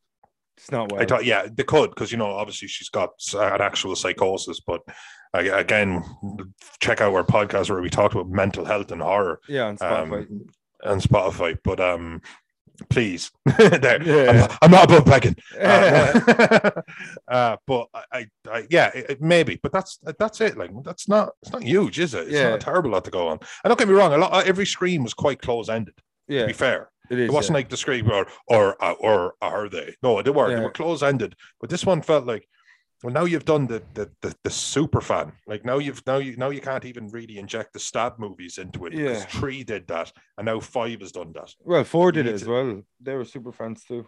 it's 0.56 0.70
not 0.70 0.90
well. 0.92 1.02
I 1.02 1.04
thought, 1.06 1.24
yeah, 1.24 1.46
they 1.52 1.64
could 1.64 1.90
because 1.90 2.10
you 2.12 2.18
know, 2.18 2.26
obviously 2.32 2.68
she's 2.68 2.88
got 2.88 3.10
an 3.34 3.60
actual 3.60 3.94
psychosis. 3.96 4.60
But 4.60 4.82
again, 5.34 6.02
check 6.80 7.00
out 7.00 7.12
our 7.14 7.24
podcast 7.24 7.70
where 7.70 7.82
we 7.82 7.90
talked 7.90 8.14
about 8.14 8.28
mental 8.28 8.64
health 8.64 8.92
and 8.92 9.02
horror 9.02 9.40
yeah, 9.48 9.64
on 9.64 9.76
Spotify. 9.78 10.12
um, 10.12 10.46
on 10.84 11.00
Spotify. 11.00 11.56
But 11.64 11.80
um, 11.80 12.22
please, 12.88 13.30
there, 13.58 14.02
Yeah. 14.02 14.30
I'm, 14.30 14.36
not- 14.36 14.58
I'm 14.62 14.70
not 14.70 14.84
above 14.84 15.04
begging. 15.06 15.36
Uh, 15.60 16.70
uh, 17.28 17.56
but 17.66 17.86
I, 18.12 18.26
I, 18.48 18.66
yeah, 18.70 18.90
it, 18.94 19.10
it- 19.10 19.20
maybe. 19.22 19.58
But 19.62 19.72
that's 19.72 19.98
that's 20.18 20.40
it. 20.40 20.56
Like 20.56 20.70
that's 20.84 21.08
not 21.08 21.30
it's 21.42 21.52
not 21.52 21.62
huge, 21.62 21.98
is 21.98 22.14
it? 22.14 22.24
It's 22.28 22.32
Yeah. 22.32 22.50
not 22.50 22.56
a 22.56 22.58
terrible 22.58 22.90
lot 22.90 23.04
to 23.06 23.10
go 23.10 23.28
on. 23.28 23.38
And 23.64 23.68
don't 23.70 23.78
get 23.78 23.88
me 23.88 23.94
wrong, 23.94 24.12
a 24.12 24.18
lot 24.18 24.46
every 24.46 24.66
Scream 24.66 25.02
was 25.02 25.14
quite 25.14 25.40
close 25.40 25.68
ended. 25.68 25.96
To 25.96 26.34
yeah, 26.34 26.46
be 26.46 26.52
fair. 26.52 26.90
It 27.10 27.18
is. 27.18 27.28
It 27.28 27.32
wasn't 27.32 27.54
like 27.54 27.68
the 27.68 27.76
scream 27.76 28.10
or 28.10 28.26
or 28.46 28.82
uh, 28.82 28.92
or 28.92 29.34
are 29.42 29.68
they? 29.68 29.94
No, 30.02 30.22
they 30.22 30.30
were. 30.30 30.48
They 30.54 30.60
were 30.62 30.70
close 30.70 31.02
ended. 31.02 31.34
But 31.60 31.70
this 31.70 31.84
one 31.84 32.02
felt 32.02 32.26
like, 32.26 32.48
well, 33.02 33.12
now 33.12 33.24
you've 33.24 33.44
done 33.44 33.66
the, 33.66 33.82
the 33.94 34.10
the 34.22 34.34
the 34.42 34.50
super 34.50 35.00
fan. 35.00 35.32
Like 35.46 35.64
now 35.64 35.78
you've 35.78 36.02
now 36.06 36.18
you 36.18 36.36
now 36.36 36.50
you 36.50 36.60
can't 36.60 36.84
even 36.84 37.08
really 37.08 37.38
inject 37.38 37.72
the 37.72 37.78
stab 37.80 38.18
movies 38.18 38.58
into 38.58 38.86
it. 38.86 38.90
Because 38.90 39.20
Yeah. 39.24 39.40
three 39.40 39.64
did 39.64 39.86
that, 39.88 40.12
and 40.38 40.46
now 40.46 40.60
five 40.60 41.00
has 41.00 41.12
done 41.12 41.32
that. 41.34 41.52
Well, 41.60 41.84
four 41.84 42.12
did 42.12 42.26
it 42.26 42.34
as 42.34 42.46
well. 42.46 42.82
They 43.00 43.14
were 43.14 43.24
super 43.24 43.52
fans 43.52 43.84
too. 43.84 44.06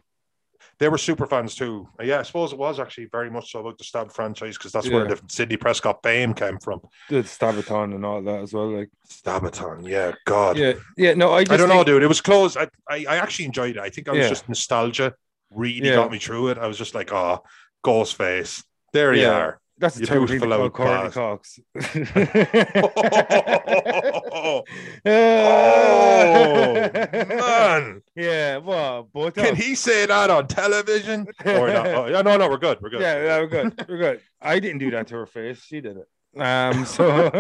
They 0.78 0.88
were 0.88 0.98
super 0.98 1.26
fans 1.26 1.54
too. 1.54 1.88
Yeah, 2.02 2.20
I 2.20 2.22
suppose 2.22 2.52
it 2.52 2.58
was 2.58 2.78
actually 2.80 3.06
very 3.06 3.30
much 3.30 3.50
so 3.52 3.60
about 3.60 3.78
the 3.78 3.84
stab 3.84 4.12
franchise 4.12 4.56
because 4.58 4.72
that's 4.72 4.88
where 4.90 5.06
the 5.06 5.20
Sidney 5.28 5.56
Prescott 5.56 6.00
fame 6.02 6.34
came 6.34 6.58
from. 6.58 6.80
The 7.08 7.16
Stabathon 7.22 7.94
and 7.94 8.04
all 8.04 8.22
that 8.22 8.40
as 8.40 8.52
well. 8.52 8.70
Like, 8.76 8.90
Stabathon, 9.08 9.88
yeah, 9.88 10.12
God. 10.24 10.56
yeah, 10.58 10.74
yeah. 10.96 11.14
No, 11.14 11.32
I 11.32 11.42
just 11.44 11.52
I 11.52 11.56
don't 11.56 11.68
know, 11.68 11.76
think- 11.76 11.86
dude. 11.86 12.02
It 12.02 12.08
was 12.08 12.20
close. 12.20 12.56
I, 12.56 12.68
I, 12.88 13.04
I 13.08 13.16
actually 13.16 13.46
enjoyed 13.46 13.76
it. 13.76 13.82
I 13.82 13.90
think 13.90 14.08
I 14.08 14.12
was 14.12 14.20
Yeah. 14.20 14.28
just 14.28 14.48
nostalgia 14.48 15.14
really 15.50 15.88
Yeah. 15.88 15.94
got 15.96 16.10
me 16.10 16.18
through 16.18 16.48
it. 16.48 16.58
I 16.58 16.66
was 16.66 16.76
just 16.78 16.94
like, 16.94 17.12
oh, 17.12 17.42
Ghostface. 17.84 18.64
There 18.92 19.12
you 19.14 19.28
are. 19.28 19.60
That's 19.78 19.98
a 19.98 20.00
You 20.00 20.06
terrible 20.06 20.26
do 20.26 20.38
thing 20.38 20.48
to 20.48 20.56
fill 20.56 20.70
call 20.70 20.88
out 20.88 21.12
Courteney 21.12 21.62
oh, 25.06 25.44
man. 27.36 28.02
Yeah, 28.16 28.56
well, 28.58 29.08
Can 29.34 29.54
he 29.54 29.74
say 29.74 30.06
that 30.06 30.30
on 30.30 30.46
television? 30.46 31.26
Or 31.44 31.68
not? 31.68 31.86
Oh, 31.88 32.06
yeah, 32.06 32.22
no, 32.22 32.38
no, 32.38 32.48
we're 32.48 32.56
good. 32.56 32.80
We're 32.80 32.88
good. 32.88 33.02
Yeah, 33.02 33.22
yeah, 33.22 33.38
we're 33.40 33.48
good. 33.48 33.84
We're 33.86 33.98
good. 33.98 34.20
I 34.40 34.58
didn't 34.58 34.78
do 34.78 34.90
that 34.92 35.08
to 35.08 35.16
her 35.16 35.26
face. 35.26 35.62
She 35.62 35.82
did 35.82 35.98
it. 35.98 36.08
Um, 36.40 36.86
so 36.86 37.30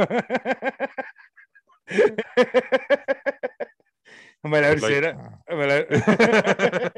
am 4.44 4.44
I 4.44 4.58
allowed 4.58 4.74
to 4.74 4.80
say 4.80 5.00
that? 5.00 5.16
Am 5.48 5.58
I 5.58 5.64
allowed? 5.64 6.92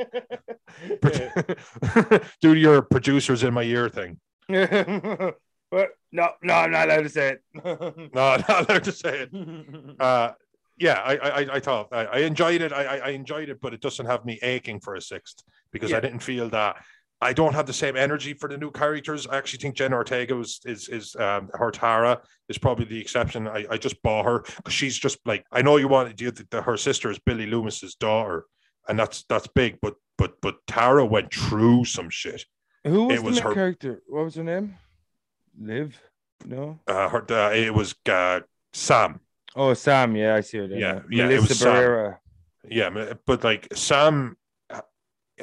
Do 2.41 2.55
your 2.55 2.82
producers 2.82 3.45
in 3.45 3.55
my 3.55 3.62
ear 3.62 3.89
thing. 3.89 4.18
But 5.70 5.90
no, 6.12 6.30
no, 6.42 6.55
I'm 6.55 6.70
not 6.70 6.88
allowed 6.88 7.03
to 7.03 7.09
say 7.11 7.34
it. 7.36 7.42
No, 8.14 8.36
not 8.49 8.70
allowed 8.70 8.84
to 8.84 8.92
say 8.92 9.28
it. 9.30 9.30
Uh, 10.01 10.30
yeah, 10.78 10.94
I, 11.05 11.16
I, 11.16 11.55
I- 11.57 11.61
thought 11.61 11.88
I, 11.92 12.05
I 12.07 12.18
enjoyed 12.20 12.62
it. 12.62 12.72
I, 12.72 12.99
I- 12.99 13.09
enjoyed 13.11 13.49
it, 13.51 13.61
but 13.61 13.74
it 13.74 13.80
doesn't 13.80 14.07
have 14.07 14.24
me 14.24 14.38
aching 14.42 14.80
for 14.80 14.94
a 14.94 15.01
sixth 15.03 15.42
because 15.72 15.90
Yeah. 15.90 15.99
I 15.99 16.01
didn't 16.01 16.20
feel 16.20 16.49
that. 16.51 16.76
I 17.20 17.32
don't 17.32 17.53
have 17.53 17.66
the 17.66 17.72
same 17.72 17.96
energy 17.96 18.32
for 18.32 18.49
the 18.49 18.57
new 18.57 18.70
characters. 18.70 19.26
I 19.26 19.36
actually 19.36 19.59
think 19.59 19.74
Jenna 19.74 19.96
Ortega 19.96 20.38
is 20.38 20.61
is, 20.64 20.88
is 20.88 21.16
um, 21.16 21.51
her 21.53 21.70
Tara 21.72 22.20
is 22.49 22.57
probably 22.59 22.84
the 22.86 23.01
exception. 23.01 23.49
I, 23.49 23.66
I 23.68 23.76
just 23.76 24.01
bought 24.03 24.24
her 24.24 24.44
because 24.57 24.72
she's 24.72 24.96
just 24.96 25.18
like 25.26 25.44
I 25.51 25.61
know 25.62 25.76
you 25.78 25.88
wanted 25.88 26.20
you 26.20 26.30
the, 26.30 26.62
her 26.62 26.76
sister 26.76 27.11
is 27.11 27.18
Billy 27.18 27.46
Loomis's 27.46 27.96
daughter, 27.96 28.44
and 28.88 28.96
that's 28.99 29.24
that's 29.28 29.49
big. 29.49 29.78
But 29.82 29.96
but 30.16 30.34
but 30.40 30.64
Tara 30.68 31.05
went 31.05 31.34
through 31.34 31.86
some 31.86 32.09
shit. 32.09 32.44
Who 32.85 33.05
was 33.05 33.14
It 33.18 33.22
the 33.22 33.29
was 33.29 33.39
her- 33.41 33.55
character? 33.55 34.03
What 34.07 34.24
was 34.24 34.35
her 34.37 34.45
name? 34.45 34.76
Liv? 35.61 36.01
No. 36.47 36.79
Uh, 36.87 37.09
her 37.09 37.24
uh, 37.33 37.53
it 37.53 37.74
was 37.74 37.95
uh, 38.09 38.41
Sam. 38.72 39.20
Oh, 39.57 39.74
Sam. 39.74 40.14
Yeah, 40.14 40.37
I 40.37 40.41
see 40.41 40.59
her. 40.59 40.68
There. 40.68 40.79
Yeah, 40.79 40.93
now. 40.93 41.03
yeah, 41.11 41.29
it 41.29 41.41
was 41.41 41.59
Sam. 41.59 42.14
Yeah, 42.70 43.12
but 43.26 43.43
like 43.45 43.66
Sam 43.74 44.37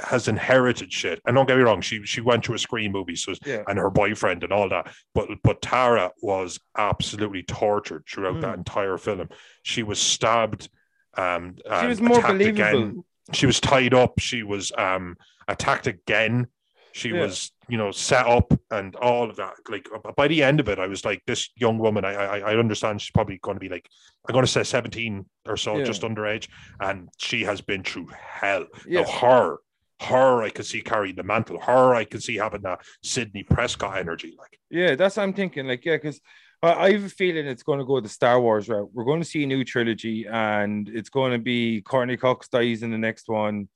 has 0.04 0.28
inherited 0.28 0.92
shit. 0.92 1.22
And 1.26 1.36
don't 1.36 1.46
get 1.48 1.58
me 1.58 1.64
wrong, 1.64 1.82
she 1.82 2.04
she 2.06 2.22
went 2.22 2.44
to 2.46 2.54
a 2.54 2.60
Scream 2.60 2.92
movie, 2.92 3.16
so 3.16 3.34
Yeah. 3.46 3.64
and 3.68 3.78
her 3.80 3.90
boyfriend 3.90 4.44
and 4.44 4.54
all 4.54 4.70
that. 4.70 4.94
But 5.14 5.30
but 5.44 5.62
Tara 5.62 6.12
was 6.22 6.60
absolutely 6.78 7.44
tortured 7.44 8.06
throughout 8.10 8.42
that 8.42 8.56
Mm. 8.56 8.60
entire 8.60 8.98
film. 8.98 9.30
She 9.64 9.84
was 9.84 10.00
stabbed. 10.00 10.70
Um, 11.18 11.56
She 11.82 11.88
was 11.88 12.02
more 12.02 12.22
believable. 12.22 12.50
Again. 12.68 13.04
She 13.34 13.46
was 13.46 13.60
tied 13.60 13.94
up. 13.94 14.20
She 14.20 14.44
was 14.44 14.72
um 14.78 15.18
attacked 15.48 15.88
again. 15.88 16.48
She 16.96 17.10
Yeah. 17.10 17.24
was, 17.24 17.52
you 17.68 17.78
know, 17.78 17.92
set 17.92 18.26
up 18.26 18.54
and 18.72 18.96
all 18.96 19.30
of 19.30 19.36
that. 19.36 19.56
Like 19.70 19.90
by 20.16 20.30
the 20.30 20.42
end 20.42 20.62
of 20.62 20.70
it, 20.70 20.80
I 20.80 20.88
was 20.88 21.04
like, 21.04 21.22
this 21.28 21.50
young 21.58 21.78
woman. 21.78 22.06
I 22.06 22.14
I, 22.14 22.38
I 22.54 22.56
understand 22.56 23.02
she's 23.02 23.12
probably 23.12 23.38
going 23.42 23.58
to 23.58 23.60
be 23.60 23.68
like, 23.68 23.90
I'm 24.28 24.32
going 24.32 24.46
to 24.46 24.52
say 24.52 24.64
17 24.64 25.26
or 25.46 25.58
so, 25.58 25.78
Yeah. 25.78 25.84
just 25.84 26.04
underage, 26.04 26.48
and 26.80 27.10
she 27.18 27.44
has 27.44 27.60
been 27.60 27.84
through 27.84 28.08
hell. 28.18 28.66
Yeah. 28.88 29.02
Now, 29.02 29.12
her, 29.12 29.58
her, 30.04 30.42
I 30.42 30.50
could 30.52 30.66
see 30.66 30.80
carrying 30.82 31.18
the 31.18 31.24
mantle. 31.24 31.60
Her, 31.60 31.94
I 31.94 32.06
could 32.06 32.24
see 32.24 32.38
having 32.38 32.62
that 32.62 32.80
Sidney 33.04 33.44
Prescott 33.44 33.98
energy. 33.98 34.34
Like, 34.40 34.58
Yeah, 34.70 34.96
that's 34.96 35.18
what 35.18 35.24
I'm 35.24 35.34
thinking. 35.34 35.68
Like, 35.68 35.84
yeah, 35.84 35.98
because 35.98 36.22
I, 36.64 36.74
I 36.86 36.92
have 36.94 37.04
a 37.04 37.10
feeling 37.10 37.46
it's 37.46 37.64
going 37.64 37.80
to 37.80 37.86
go 37.86 38.00
the 38.00 38.08
Star 38.08 38.40
Wars 38.40 38.70
route. 38.70 38.90
We're 38.94 39.04
going 39.04 39.22
to 39.22 39.28
see 39.28 39.44
a 39.44 39.48
new 39.48 39.66
trilogy, 39.66 40.28
and 40.32 40.88
it's 40.88 41.10
going 41.10 41.34
to 41.34 41.40
be 41.40 41.82
Courteney 41.82 42.16
Cox 42.16 42.48
dies 42.48 42.84
in 42.84 42.92
the 42.92 42.98
next 42.98 43.28
one, 43.28 43.68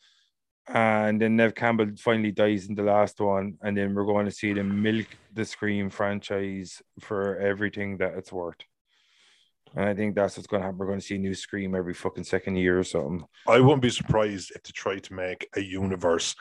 and 0.74 1.20
then 1.22 1.36
Neve 1.36 1.56
Campbell 1.56 1.88
finally 1.98 2.32
dies 2.32 2.68
in 2.68 2.76
the 2.76 2.84
last 2.84 3.20
one, 3.20 3.56
and 3.62 3.76
then 3.78 3.94
we're 3.94 4.06
going 4.06 4.26
to 4.26 4.32
see 4.32 4.54
them 4.54 4.82
milk 4.82 5.08
the 5.34 5.46
Scream 5.46 5.90
franchise 5.90 6.82
for 7.02 7.38
everything 7.38 7.98
that 7.98 8.14
it's 8.16 8.32
worth. 8.32 8.58
And 9.76 9.88
I 9.88 9.94
think 9.94 10.16
that's 10.16 10.36
what's 10.36 10.48
going 10.48 10.62
to 10.62 10.66
happen. 10.66 10.80
We're 10.80 10.88
going 10.88 11.00
to 11.00 11.06
see 11.06 11.16
a 11.16 11.20
new 11.20 11.34
Scream 11.36 11.76
every 11.76 11.94
fucking 11.94 12.24
second 12.24 12.56
year 12.56 12.80
or 12.80 12.84
something. 12.84 13.24
I 13.48 13.60
wouldn't 13.60 13.82
be 13.84 13.90
surprised 13.92 14.52
if 14.56 14.64
they 14.64 14.72
try 14.74 14.98
to 14.98 15.14
make 15.14 15.48
a 15.56 15.62
universe. 15.62 16.36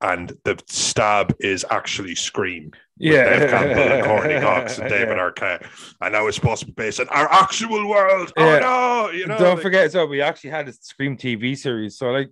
And 0.00 0.32
the 0.44 0.56
stab 0.68 1.34
is 1.40 1.66
actually 1.70 2.14
Scream. 2.14 2.70
with 3.00 3.10
Neve 3.40 3.50
Campbell 3.50 3.82
and 3.82 4.04
Courteney 4.04 4.40
Cox 4.40 4.78
and 4.78 4.88
David 4.88 5.16
Yeah. 5.16 5.28
Arquette. 5.30 5.66
And 6.00 6.12
now 6.12 6.28
it's 6.28 6.36
supposed 6.36 6.60
to 6.60 6.66
be 6.66 6.72
based 6.72 7.00
on 7.00 7.08
our 7.08 7.28
actual 7.32 7.88
world. 7.88 8.32
Oh 8.36 8.44
yeah. 8.44 8.60
Oh 8.62 9.06
no, 9.08 9.10
you 9.10 9.26
know. 9.26 9.36
Don't 9.38 9.54
like- 9.56 9.62
forget, 9.62 9.90
so 9.90 10.06
we 10.06 10.20
actually 10.20 10.50
had 10.50 10.68
a 10.68 10.72
Scream 10.72 11.16
TV 11.16 11.58
series. 11.58 11.98
So 11.98 12.10
like, 12.12 12.30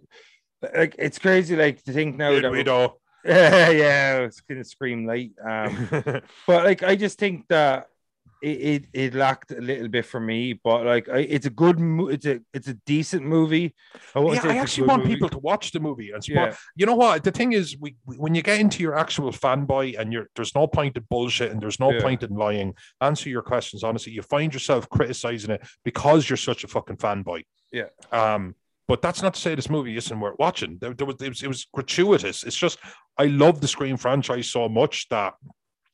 like 0.75 0.95
it's 0.99 1.19
crazy, 1.19 1.57
like 1.57 1.83
to 1.85 1.93
think 1.93 2.17
now 2.17 2.31
Did 2.31 2.45
that 2.45 2.51
we 2.51 2.59
we're- 2.59 2.65
know. 2.65 2.97
yeah, 3.27 4.19
it's 4.19 4.41
gonna 4.41 4.63
scream 4.65 5.05
light. 5.07 5.33
Um, 5.45 5.89
but 6.47 6.65
like 6.65 6.83
I 6.85 6.95
just 6.95 7.19
think 7.19 7.49
that 7.49 7.89
it, 8.41 8.49
it 8.61 8.87
it 8.93 9.15
lacked 9.15 9.51
a 9.51 9.61
little 9.61 9.89
bit 9.89 10.07
for 10.07 10.21
me. 10.21 10.53
But 10.53 10.87
like 10.87 11.09
I, 11.09 11.19
it's 11.21 11.47
a 11.47 11.51
good, 11.51 11.81
mo- 11.81 12.07
it's 12.07 12.25
a 12.27 12.41
it's 12.55 12.69
a 12.69 12.75
decent 12.87 13.25
movie. 13.25 13.75
I, 14.15 14.21
yeah, 14.21 14.41
I 14.45 14.57
actually 14.59 14.87
want 14.87 15.03
movie. 15.03 15.15
people 15.15 15.29
to 15.31 15.39
watch 15.39 15.73
the 15.73 15.81
movie 15.81 16.13
and 16.13 16.23
spot. 16.23 16.51
Yeah, 16.51 16.57
You 16.77 16.87
know 16.87 16.95
what? 16.95 17.25
The 17.25 17.33
thing 17.33 17.53
is, 17.53 17.77
we, 17.81 17.97
we- 18.07 18.17
when 18.17 18.37
you 18.37 18.43
get 18.43 18.61
into 18.61 18.81
your 18.83 18.97
actual 18.97 19.33
fanboy 19.33 19.99
and 19.99 20.13
you're 20.13 20.29
there's 20.37 20.55
no 20.55 20.69
point 20.69 20.97
in 20.97 21.05
bullshit 21.11 21.51
and 21.51 21.61
there's 21.61 21.81
no 21.81 21.91
Yeah. 21.93 22.03
point 22.03 22.23
in 22.23 22.31
lying. 22.35 22.75
Answer 23.01 23.29
your 23.29 23.43
questions 23.43 23.83
honestly. 23.83 24.13
You 24.13 24.23
find 24.23 24.53
yourself 24.55 24.89
criticizing 24.89 25.51
it 25.51 25.67
because 25.85 26.31
you're 26.31 26.37
such 26.37 26.63
a 26.63 26.69
fucking 26.69 26.99
fanboy. 26.99 27.43
Yeah. 27.73 27.87
Um. 28.13 28.55
But 28.89 29.03
that's 29.03 29.23
not 29.23 29.35
to 29.35 29.41
say 29.41 29.55
this 29.55 29.69
movie 29.69 29.97
isn't 29.97 30.21
worth 30.21 30.37
watching. 30.39 30.79
There, 30.81 30.95
there 30.95 31.07
was, 31.07 31.17
it 31.21 31.29
was 31.29 31.43
it 31.43 31.49
was 31.49 31.67
gratuitous. 31.73 32.45
It's 32.45 32.57
just 32.57 32.79
I 33.19 33.27
love 33.27 33.61
the 33.61 33.69
Scream 33.69 33.97
franchise 33.97 34.49
so 34.51 34.69
much 34.69 35.09
that 35.09 35.35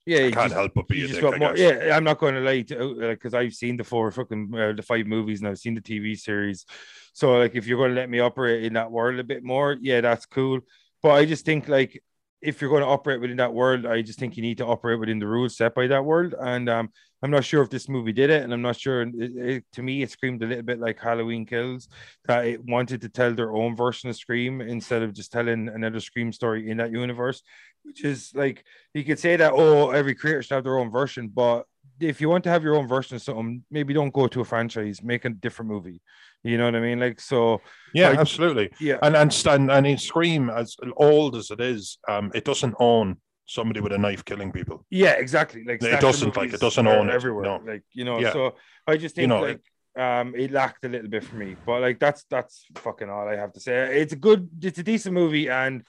yeah. 0.04 0.18
I 0.18 0.30
can't 0.30 0.34
just- 0.34 0.54
help 0.54 0.72
but 0.74 0.88
be 0.88 1.04
a 1.04 1.08
dick. 1.08 1.38
more, 1.38 1.56
yeah, 1.56 1.96
I'm 1.96 2.04
not 2.04 2.18
going 2.18 2.34
to 2.34 2.40
lie 2.40 2.62
to 2.62 3.08
because 3.10 3.34
I've 3.34 3.54
seen 3.54 3.76
the 3.76 3.84
four 3.84 4.10
fucking 4.10 4.52
uh, 4.54 4.72
the 4.72 4.82
five 4.82 5.06
movies 5.06 5.40
and 5.40 5.48
I've 5.48 5.58
seen 5.58 5.74
the 5.74 5.80
TV 5.80 6.18
series. 6.18 6.66
So 7.14 7.38
like, 7.38 7.54
if 7.54 7.66
you're 7.66 7.78
going 7.78 7.94
to 7.94 8.00
let 8.00 8.10
me 8.10 8.20
operate 8.20 8.64
in 8.64 8.74
that 8.74 8.90
world 8.90 9.18
a 9.18 9.24
bit 9.24 9.42
more, 9.42 9.76
yeah, 9.80 10.00
that's 10.00 10.26
cool. 10.26 10.60
But 11.02 11.12
I 11.12 11.24
just 11.24 11.44
think 11.44 11.68
like 11.68 12.02
if 12.42 12.60
you're 12.60 12.70
going 12.70 12.82
to 12.82 12.88
operate 12.88 13.20
within 13.20 13.36
that 13.36 13.54
world, 13.54 13.86
I 13.86 14.02
just 14.02 14.18
think 14.18 14.36
you 14.36 14.42
need 14.42 14.58
to 14.58 14.66
operate 14.66 14.98
within 14.98 15.20
the 15.20 15.26
rules 15.28 15.56
set 15.56 15.74
by 15.74 15.86
that 15.86 16.04
world. 16.04 16.34
And 16.40 16.68
um, 16.68 16.90
I'm 17.22 17.30
not 17.30 17.44
sure 17.44 17.62
if 17.62 17.70
this 17.70 17.88
movie 17.88 18.12
did 18.12 18.30
it, 18.30 18.42
and 18.42 18.52
I'm 18.52 18.62
not 18.62 18.76
sure. 18.76 19.02
It, 19.02 19.14
it, 19.14 19.64
to 19.74 19.82
me, 19.82 20.02
it 20.02 20.10
screamed 20.10 20.42
a 20.42 20.46
little 20.46 20.64
bit 20.64 20.80
like 20.80 21.00
Halloween 21.00 21.46
Kills 21.46 21.88
that 22.26 22.46
it 22.46 22.64
wanted 22.64 23.00
to 23.02 23.08
tell 23.08 23.32
their 23.32 23.52
own 23.52 23.76
version 23.76 24.10
of 24.10 24.16
Scream 24.16 24.60
instead 24.60 25.02
of 25.02 25.12
just 25.12 25.30
telling 25.30 25.68
another 25.68 26.00
Scream 26.00 26.32
story 26.32 26.68
in 26.68 26.78
that 26.78 26.90
universe, 26.90 27.42
which 27.84 28.04
is 28.04 28.32
like 28.34 28.64
you 28.94 29.04
could 29.04 29.18
say 29.18 29.36
that 29.36 29.52
oh 29.54 29.90
every 29.90 30.14
creator 30.14 30.42
should 30.42 30.54
have 30.54 30.64
their 30.64 30.78
own 30.78 30.90
version 30.90 31.28
but 31.28 31.64
if 32.00 32.20
you 32.20 32.28
want 32.28 32.44
to 32.44 32.50
have 32.50 32.64
your 32.64 32.76
own 32.76 32.88
version 32.88 33.16
of 33.16 33.22
something 33.22 33.62
maybe 33.70 33.94
don't 33.94 34.12
go 34.12 34.26
to 34.26 34.40
a 34.40 34.44
franchise 34.44 35.02
make 35.02 35.24
a 35.24 35.30
different 35.30 35.70
movie 35.70 36.00
you 36.44 36.58
know 36.58 36.64
what 36.64 36.74
i 36.76 36.80
mean 36.80 36.98
like 37.00 37.20
so 37.20 37.60
Yeah, 37.94 38.10
I- 38.10 38.16
absolutely. 38.20 38.70
yeah 38.80 38.98
And 39.02 39.14
and 39.16 39.30
and, 39.46 39.70
and 39.70 39.86
in 39.86 39.98
Scream, 39.98 40.50
as 40.50 40.76
old 40.96 41.36
as 41.36 41.50
it 41.50 41.60
is, 41.60 41.98
um, 42.08 42.30
it 42.34 42.44
doesn't 42.44 42.74
own 42.80 43.16
somebody 43.46 43.80
with 43.80 43.92
a 43.92 43.98
knife 43.98 44.24
killing 44.24 44.50
people. 44.52 44.84
yeah 44.90 45.12
exactly 45.24 45.62
like 45.64 45.82
It 45.82 46.00
doesn't, 46.00 46.36
like, 46.36 46.52
it 46.54 46.60
doesn't 46.60 46.86
own 46.86 47.08
it, 47.10 47.14
everywhere 47.14 47.44
no. 47.44 47.56
like 47.72 47.82
you 47.92 48.04
know 48.04 48.18
Yeah. 48.18 48.32
so 48.32 48.54
i 48.86 48.96
just 48.96 49.14
think 49.14 49.22
You 49.24 49.28
know, 49.34 49.42
like 49.42 49.60
um 49.98 50.34
it 50.34 50.50
lacked 50.50 50.84
a 50.84 50.88
little 50.88 51.08
bit 51.10 51.22
for 51.24 51.36
me 51.36 51.50
but 51.66 51.82
like 51.82 51.98
that's 51.98 52.24
that's 52.30 52.64
fucking 52.76 53.10
all 53.10 53.28
i 53.28 53.36
have 53.36 53.52
to 53.52 53.60
say 53.60 54.00
it's 54.00 54.14
a 54.14 54.16
good 54.28 54.48
it's 54.62 54.78
a 54.78 54.82
decent 54.82 55.14
movie 55.14 55.48
and 55.50 55.82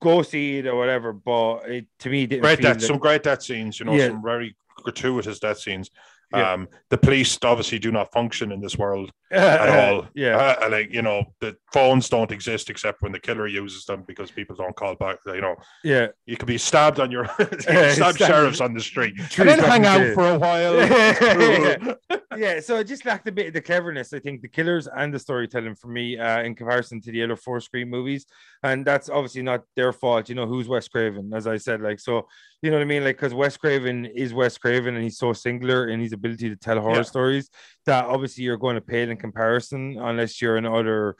go 0.00 0.22
see 0.22 0.58
it 0.58 0.66
or 0.68 0.76
whatever 0.76 1.12
but 1.12 1.68
it 1.68 1.86
to 1.98 2.08
me 2.08 2.24
didn't 2.26 2.42
Great 2.42 2.60
death, 2.60 2.78
that- 2.78 2.86
some 2.86 2.98
great 2.98 3.22
death 3.24 3.42
scenes. 3.42 3.80
You 3.80 3.86
know, 3.86 3.94
Yeah. 3.94 4.08
some 4.08 4.22
very 4.22 4.54
gratuitous 4.84 5.38
death 5.40 5.58
scenes. 5.58 5.90
Yeah. 6.34 6.52
Um, 6.52 6.68
the 6.90 6.98
police 6.98 7.38
obviously 7.44 7.78
do 7.78 7.90
not 7.90 8.12
function 8.12 8.52
in 8.52 8.60
this 8.60 8.76
world 8.78 9.10
at 9.30 9.68
all. 9.68 10.06
yeah 10.14 10.36
Uh, 10.62 10.68
like 10.70 10.92
you 10.92 11.02
know, 11.02 11.24
the 11.40 11.56
phones 11.72 12.08
don't 12.08 12.30
exist 12.30 12.70
except 12.70 13.02
when 13.02 13.12
the 13.12 13.18
killer 13.20 13.46
uses 13.46 13.84
them 13.84 14.04
because 14.06 14.30
people 14.30 14.56
don't 14.56 14.76
call 14.76 14.94
back. 14.94 15.16
You 15.26 15.40
know, 15.40 15.56
yeah 15.84 16.08
you 16.26 16.36
could 16.36 16.46
be 16.46 16.58
stabbed 16.58 17.00
on 17.00 17.10
your 17.10 17.24
you 17.38 17.46
stab 17.60 17.92
stabbed- 17.92 18.18
sheriffs 18.18 18.60
on 18.60 18.74
the 18.74 18.80
street 18.80 19.14
True 19.30 19.48
and 19.48 19.60
then 19.60 19.68
hang 19.70 19.86
out 19.86 20.14
for 20.14 20.28
a 20.28 20.38
while. 20.38 20.74
It's 20.76 22.22
yeah, 22.36 22.60
so 22.60 22.76
it 22.78 22.84
just 22.84 23.04
lacked 23.04 23.28
a 23.28 23.32
bit 23.32 23.48
of 23.48 23.52
the 23.52 23.60
cleverness. 23.60 24.12
I 24.12 24.18
think 24.18 24.40
the 24.40 24.48
killers 24.48 24.86
and 24.88 25.12
the 25.12 25.18
storytelling 25.18 25.74
for 25.74 25.88
me, 25.88 26.18
uh, 26.18 26.42
in 26.42 26.54
comparison 26.54 27.00
to 27.02 27.12
the 27.12 27.22
other 27.22 27.36
four 27.36 27.60
Scream 27.60 27.90
movies, 27.90 28.24
and 28.62 28.84
that's 28.86 29.10
obviously 29.10 29.42
not 29.42 29.64
their 29.76 29.92
fault. 29.92 30.28
You 30.28 30.34
know, 30.36 30.46
who's 30.46 30.68
Wes 30.68 30.88
Craven? 30.88 31.32
As 31.34 31.46
I 31.46 31.58
said, 31.58 31.82
like 31.82 32.00
so, 32.00 32.26
you 32.62 32.70
know 32.70 32.76
what 32.78 32.82
I 32.84 32.86
mean? 32.86 33.04
Like 33.04 33.16
because 33.16 33.34
Wes 33.34 33.56
Craven 33.56 34.06
is 34.06 34.32
Wes 34.32 34.56
Craven, 34.56 34.94
and 34.94 35.04
he's 35.04 35.18
so 35.18 35.32
singular 35.32 35.88
and 35.88 36.00
he's 36.00 36.12
his 36.12 36.20
ability 36.22 36.48
to 36.52 36.56
tell 36.56 36.78
horror 36.80 36.96
Yeah. 37.04 37.12
stories 37.14 37.46
that 37.86 38.04
obviously 38.14 38.44
you're 38.44 38.62
going 38.66 38.76
to 38.80 38.86
pale 38.94 39.10
in 39.10 39.16
comparison 39.26 39.80
unless 40.08 40.32
you're 40.40 40.56
in 40.60 40.66
another. 40.66 41.16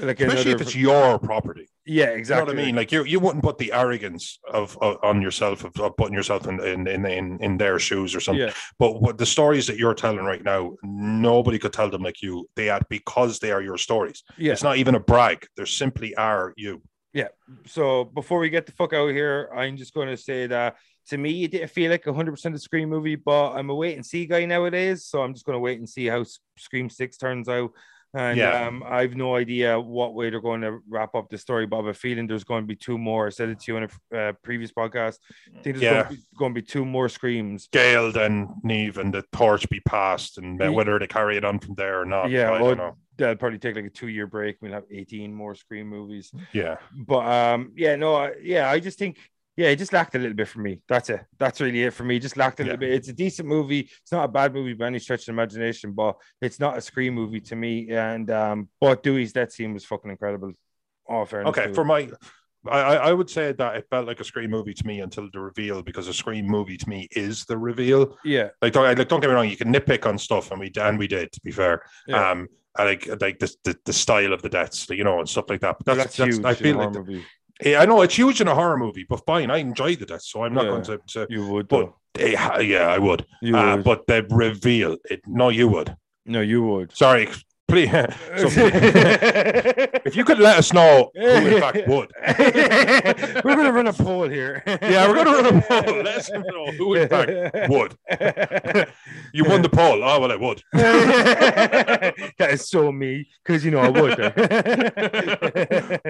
Like 0.00 0.20
Especially 0.20 0.52
another, 0.52 0.56
if 0.56 0.60
it's 0.66 0.74
your 0.88 1.18
property. 1.18 1.66
yeah, 1.84 2.04
You 2.04 2.10
know 2.12 2.16
exactly. 2.22 2.54
what 2.54 2.62
I 2.62 2.64
mean? 2.66 2.74
Like 2.80 2.90
you, 2.94 3.04
you 3.12 3.20
wouldn't 3.20 3.44
put 3.48 3.58
the 3.58 3.70
arrogance 3.82 4.24
of, 4.60 4.66
of 4.80 4.96
on 5.02 5.20
yourself 5.20 5.64
of, 5.64 5.72
of 5.86 5.90
putting 5.98 6.14
yourself 6.20 6.46
in, 6.50 6.56
in 6.72 6.80
in 6.94 7.04
in 7.20 7.26
in 7.46 7.52
their 7.62 7.78
shoes 7.78 8.10
or 8.16 8.20
something. 8.20 8.46
yeah, 8.46 8.54
But 8.78 8.92
what 9.02 9.18
the 9.18 9.26
stories 9.36 9.66
that 9.68 9.76
you're 9.80 9.98
telling 10.04 10.24
right 10.32 10.44
now, 10.54 10.62
nobody 10.82 11.58
could 11.58 11.74
tell 11.74 11.90
them 11.90 12.02
like 12.08 12.22
you. 12.26 12.48
They 12.56 12.68
are 12.74 12.80
because 12.88 13.32
they 13.38 13.52
are 13.52 13.60
your 13.70 13.76
stories. 13.88 14.18
yeah, 14.38 14.52
It's 14.54 14.62
not 14.68 14.78
even 14.82 14.94
a 14.94 15.00
brag. 15.12 15.38
They 15.56 15.66
simply 15.66 16.10
are 16.30 16.54
you. 16.64 16.80
Yeah. 17.12 17.28
So 17.66 18.04
before 18.20 18.38
we 18.38 18.48
get 18.56 18.64
the 18.64 18.72
fuck 18.72 18.92
out 18.94 19.08
of 19.10 19.14
here, 19.14 19.50
I'm 19.54 19.76
just 19.76 19.92
going 19.92 20.08
to 20.08 20.16
say 20.30 20.46
that 20.46 20.76
to 21.08 21.18
me, 21.18 21.44
it 21.44 21.50
didn't 21.50 21.70
feel 21.70 21.90
like 21.90 22.06
a 22.06 22.12
100% 22.12 22.54
a 22.54 22.58
Scream 22.58 22.88
movie, 22.88 23.16
but 23.16 23.52
I'm 23.52 23.70
a 23.70 23.74
wait 23.74 23.96
and 23.96 24.04
see 24.06 24.26
guy 24.26 24.44
nowadays. 24.44 25.04
So 25.04 25.22
I'm 25.22 25.32
just 25.34 25.44
going 25.44 25.56
to 25.56 25.60
wait 25.60 25.78
and 25.78 25.88
see 25.88 26.06
how 26.06 26.24
Scream 26.56 26.88
6 26.88 27.16
turns 27.16 27.48
out. 27.48 27.70
And 28.14 28.36
Yeah. 28.38 28.66
um, 28.66 28.84
I 28.86 29.00
have 29.00 29.16
no 29.16 29.34
idea 29.36 29.80
what 29.80 30.14
way 30.14 30.28
they're 30.28 30.40
going 30.42 30.60
to 30.60 30.80
wrap 30.86 31.14
up 31.14 31.30
the 31.30 31.38
story, 31.38 31.66
but 31.66 31.76
I 31.76 31.78
have 31.80 31.86
a 31.86 31.94
feeling 31.94 32.26
there's 32.26 32.44
going 32.44 32.62
to 32.62 32.66
be 32.68 32.76
two 32.76 32.98
more. 32.98 33.26
I 33.26 33.30
said 33.30 33.48
it 33.48 33.60
to 33.60 33.72
you 33.72 33.78
in 33.78 33.88
a 34.12 34.16
uh, 34.18 34.32
previous 34.44 34.70
podcast. 34.70 35.16
I 35.58 35.62
think 35.62 35.78
there's 35.78 35.82
Yeah. 35.82 35.92
going, 36.02 36.04
to 36.04 36.10
be, 36.14 36.22
going 36.38 36.54
to 36.54 36.60
be 36.60 36.66
two 36.66 36.84
more 36.84 37.08
Screams. 37.08 37.68
Gale, 37.72 38.16
and 38.18 38.48
Neve, 38.62 38.98
and 38.98 39.14
the 39.14 39.24
torch 39.32 39.66
be 39.70 39.80
passed, 39.80 40.36
and 40.36 40.60
Ye- 40.60 40.68
whether 40.68 40.98
they 40.98 41.06
carry 41.06 41.38
it 41.38 41.44
on 41.44 41.58
from 41.58 41.74
there 41.74 42.00
or 42.02 42.04
not. 42.04 42.30
Yeah, 42.30 42.50
I 42.50 42.60
well, 42.60 42.74
don't 42.74 42.76
know. 42.78 42.96
They'll 43.16 43.36
probably 43.36 43.58
take 43.58 43.76
like 43.76 43.84
a 43.86 43.90
two 43.90 44.08
year 44.08 44.26
break. 44.26 44.56
We'll 44.60 44.72
have 44.72 44.84
18 44.90 45.32
more 45.34 45.54
Scream 45.54 45.86
movies. 45.88 46.32
Yeah, 46.52 46.76
But 46.94 47.26
um, 47.26 47.72
yeah, 47.76 47.96
no, 47.96 48.14
I- 48.14 48.34
yeah, 48.42 48.70
I 48.70 48.78
just 48.78 48.98
think 48.98 49.16
yeah, 49.56 49.68
it 49.68 49.76
just 49.76 49.92
lacked 49.92 50.14
a 50.14 50.18
little 50.18 50.34
bit 50.36 50.48
for 50.48 50.60
me. 50.60 50.80
That's 50.88 51.10
it. 51.10 51.20
That's 51.38 51.60
really 51.60 51.82
it 51.82 51.92
for 51.92 52.04
me. 52.04 52.18
Just 52.18 52.36
lacked 52.36 52.60
a 52.60 52.64
little 52.64 52.74
Yeah. 52.82 52.88
bit. 52.88 52.94
It's 52.94 53.08
a 53.08 53.12
decent 53.12 53.48
movie. 53.48 53.80
It's 54.02 54.12
not 54.12 54.24
a 54.24 54.28
bad 54.28 54.54
movie 54.54 54.72
by 54.74 54.86
any 54.86 54.98
stretch 54.98 55.20
of 55.22 55.26
the 55.26 55.32
imagination, 55.32 55.92
but 55.92 56.16
it's 56.40 56.58
not 56.58 56.78
a 56.78 56.80
Scream 56.80 57.14
movie 57.14 57.40
to 57.40 57.56
me. 57.56 57.90
And 57.90 58.30
um, 58.30 58.68
but 58.80 59.02
Dewey's 59.02 59.32
death 59.32 59.52
scene 59.52 59.74
was 59.74 59.84
fucking 59.84 60.10
incredible. 60.10 60.52
All 61.06 61.26
fairness. 61.26 61.50
okay. 61.50 61.72
For 61.72 61.84
my, 61.84 62.08
I, 62.66 62.96
I 62.96 63.12
would 63.12 63.28
say 63.28 63.52
that 63.52 63.76
it 63.76 63.86
felt 63.90 64.06
like 64.06 64.20
a 64.20 64.24
Scream 64.24 64.50
movie 64.50 64.72
to 64.72 64.86
me 64.86 65.00
until 65.00 65.28
the 65.32 65.40
reveal, 65.40 65.82
because 65.82 66.06
a 66.08 66.14
Scream 66.14 66.46
movie 66.46 66.76
to 66.76 66.88
me 66.88 67.08
is 67.10 67.44
the 67.44 67.58
reveal. 67.58 68.16
yeah, 68.24 68.50
Like, 68.62 68.72
don't, 68.72 68.84
like, 68.84 69.08
don't 69.08 69.20
get 69.20 69.28
me 69.28 69.34
wrong, 69.34 69.48
you 69.48 69.56
can 69.56 69.72
nitpick 69.74 70.06
on 70.06 70.16
stuff, 70.16 70.50
and 70.52 70.60
we 70.60 70.70
and 70.80 70.96
we 70.98 71.08
did, 71.08 71.32
to 71.32 71.40
be 71.42 71.50
fair. 71.50 71.82
yeah. 72.06 72.30
Um, 72.30 72.48
I 72.74 72.84
like 72.84 73.06
like 73.20 73.38
the, 73.38 73.54
the 73.64 73.76
the 73.84 73.92
style 73.92 74.32
of 74.32 74.40
the 74.40 74.48
deaths, 74.48 74.88
you 74.88 75.04
know, 75.04 75.18
and 75.18 75.28
stuff 75.28 75.44
like 75.50 75.60
that. 75.60 75.76
But 75.78 75.86
Well, 75.88 75.96
that's, 75.96 76.16
that's, 76.16 76.38
that's, 76.38 76.38
huge. 76.38 76.46
I 76.46 76.54
feel 76.54 76.76
like 76.78 76.92
movie. 76.94 77.22
Yeah, 77.64 77.80
I 77.80 77.86
know 77.86 78.02
it's 78.02 78.14
huge 78.16 78.40
in 78.40 78.48
a 78.48 78.54
horror 78.54 78.76
movie, 78.76 79.06
but 79.08 79.24
fine, 79.26 79.50
I 79.50 79.58
enjoyed 79.58 79.98
the 80.00 80.06
deaths, 80.06 80.30
so 80.30 80.44
I'm 80.44 80.54
not 80.54 80.64
Yeah. 80.64 80.70
going 80.70 80.82
to. 80.84 81.00
to 81.14 81.26
you 81.30 81.46
would, 81.46 81.68
but- 81.68 81.92
eh, 82.18 82.60
yeah, 82.60 82.88
I 82.88 82.98
would. 82.98 83.24
You 83.40 83.56
Uh, 83.56 83.76
would. 83.76 83.84
but 83.84 84.06
the 84.06 84.24
reveal, 84.30 84.96
it, 85.10 85.20
no, 85.26 85.48
you 85.48 85.68
would. 85.68 85.96
no, 86.26 86.40
you 86.40 86.62
would. 86.62 86.94
Sorry, 86.96 87.28
please. 87.68 87.90
So, 88.36 88.48
if 90.08 90.14
you 90.14 90.24
could 90.24 90.38
let 90.38 90.58
us 90.58 90.72
know 90.74 91.10
who 91.14 91.22
in 91.22 91.60
fact 91.60 91.88
would. 91.88 92.10
we're 93.44 93.56
gonna 93.56 93.72
run 93.72 93.86
a 93.86 93.92
poll 93.94 94.28
here. 94.28 94.62
Yeah, 94.66 95.08
we're 95.08 95.14
gonna 95.24 95.30
run 95.42 95.46
a 95.56 95.62
poll. 95.62 95.96
Let 96.02 96.16
us 96.18 96.30
know 96.30 96.66
who 96.78 96.94
in 96.94 97.08
fact 97.08 97.30
would. 97.70 97.96
You 99.32 99.44
won 99.44 99.62
the 99.62 99.70
poll. 99.70 100.04
Oh 100.04 100.20
well, 100.20 100.32
I 100.32 100.36
would. 100.36 100.62
that 100.72 102.48
is 102.52 102.68
so 102.68 102.92
me 102.92 103.28
because 103.44 103.64
you 103.64 103.70
know 103.70 103.80
I 103.80 103.88
would. 103.88 104.16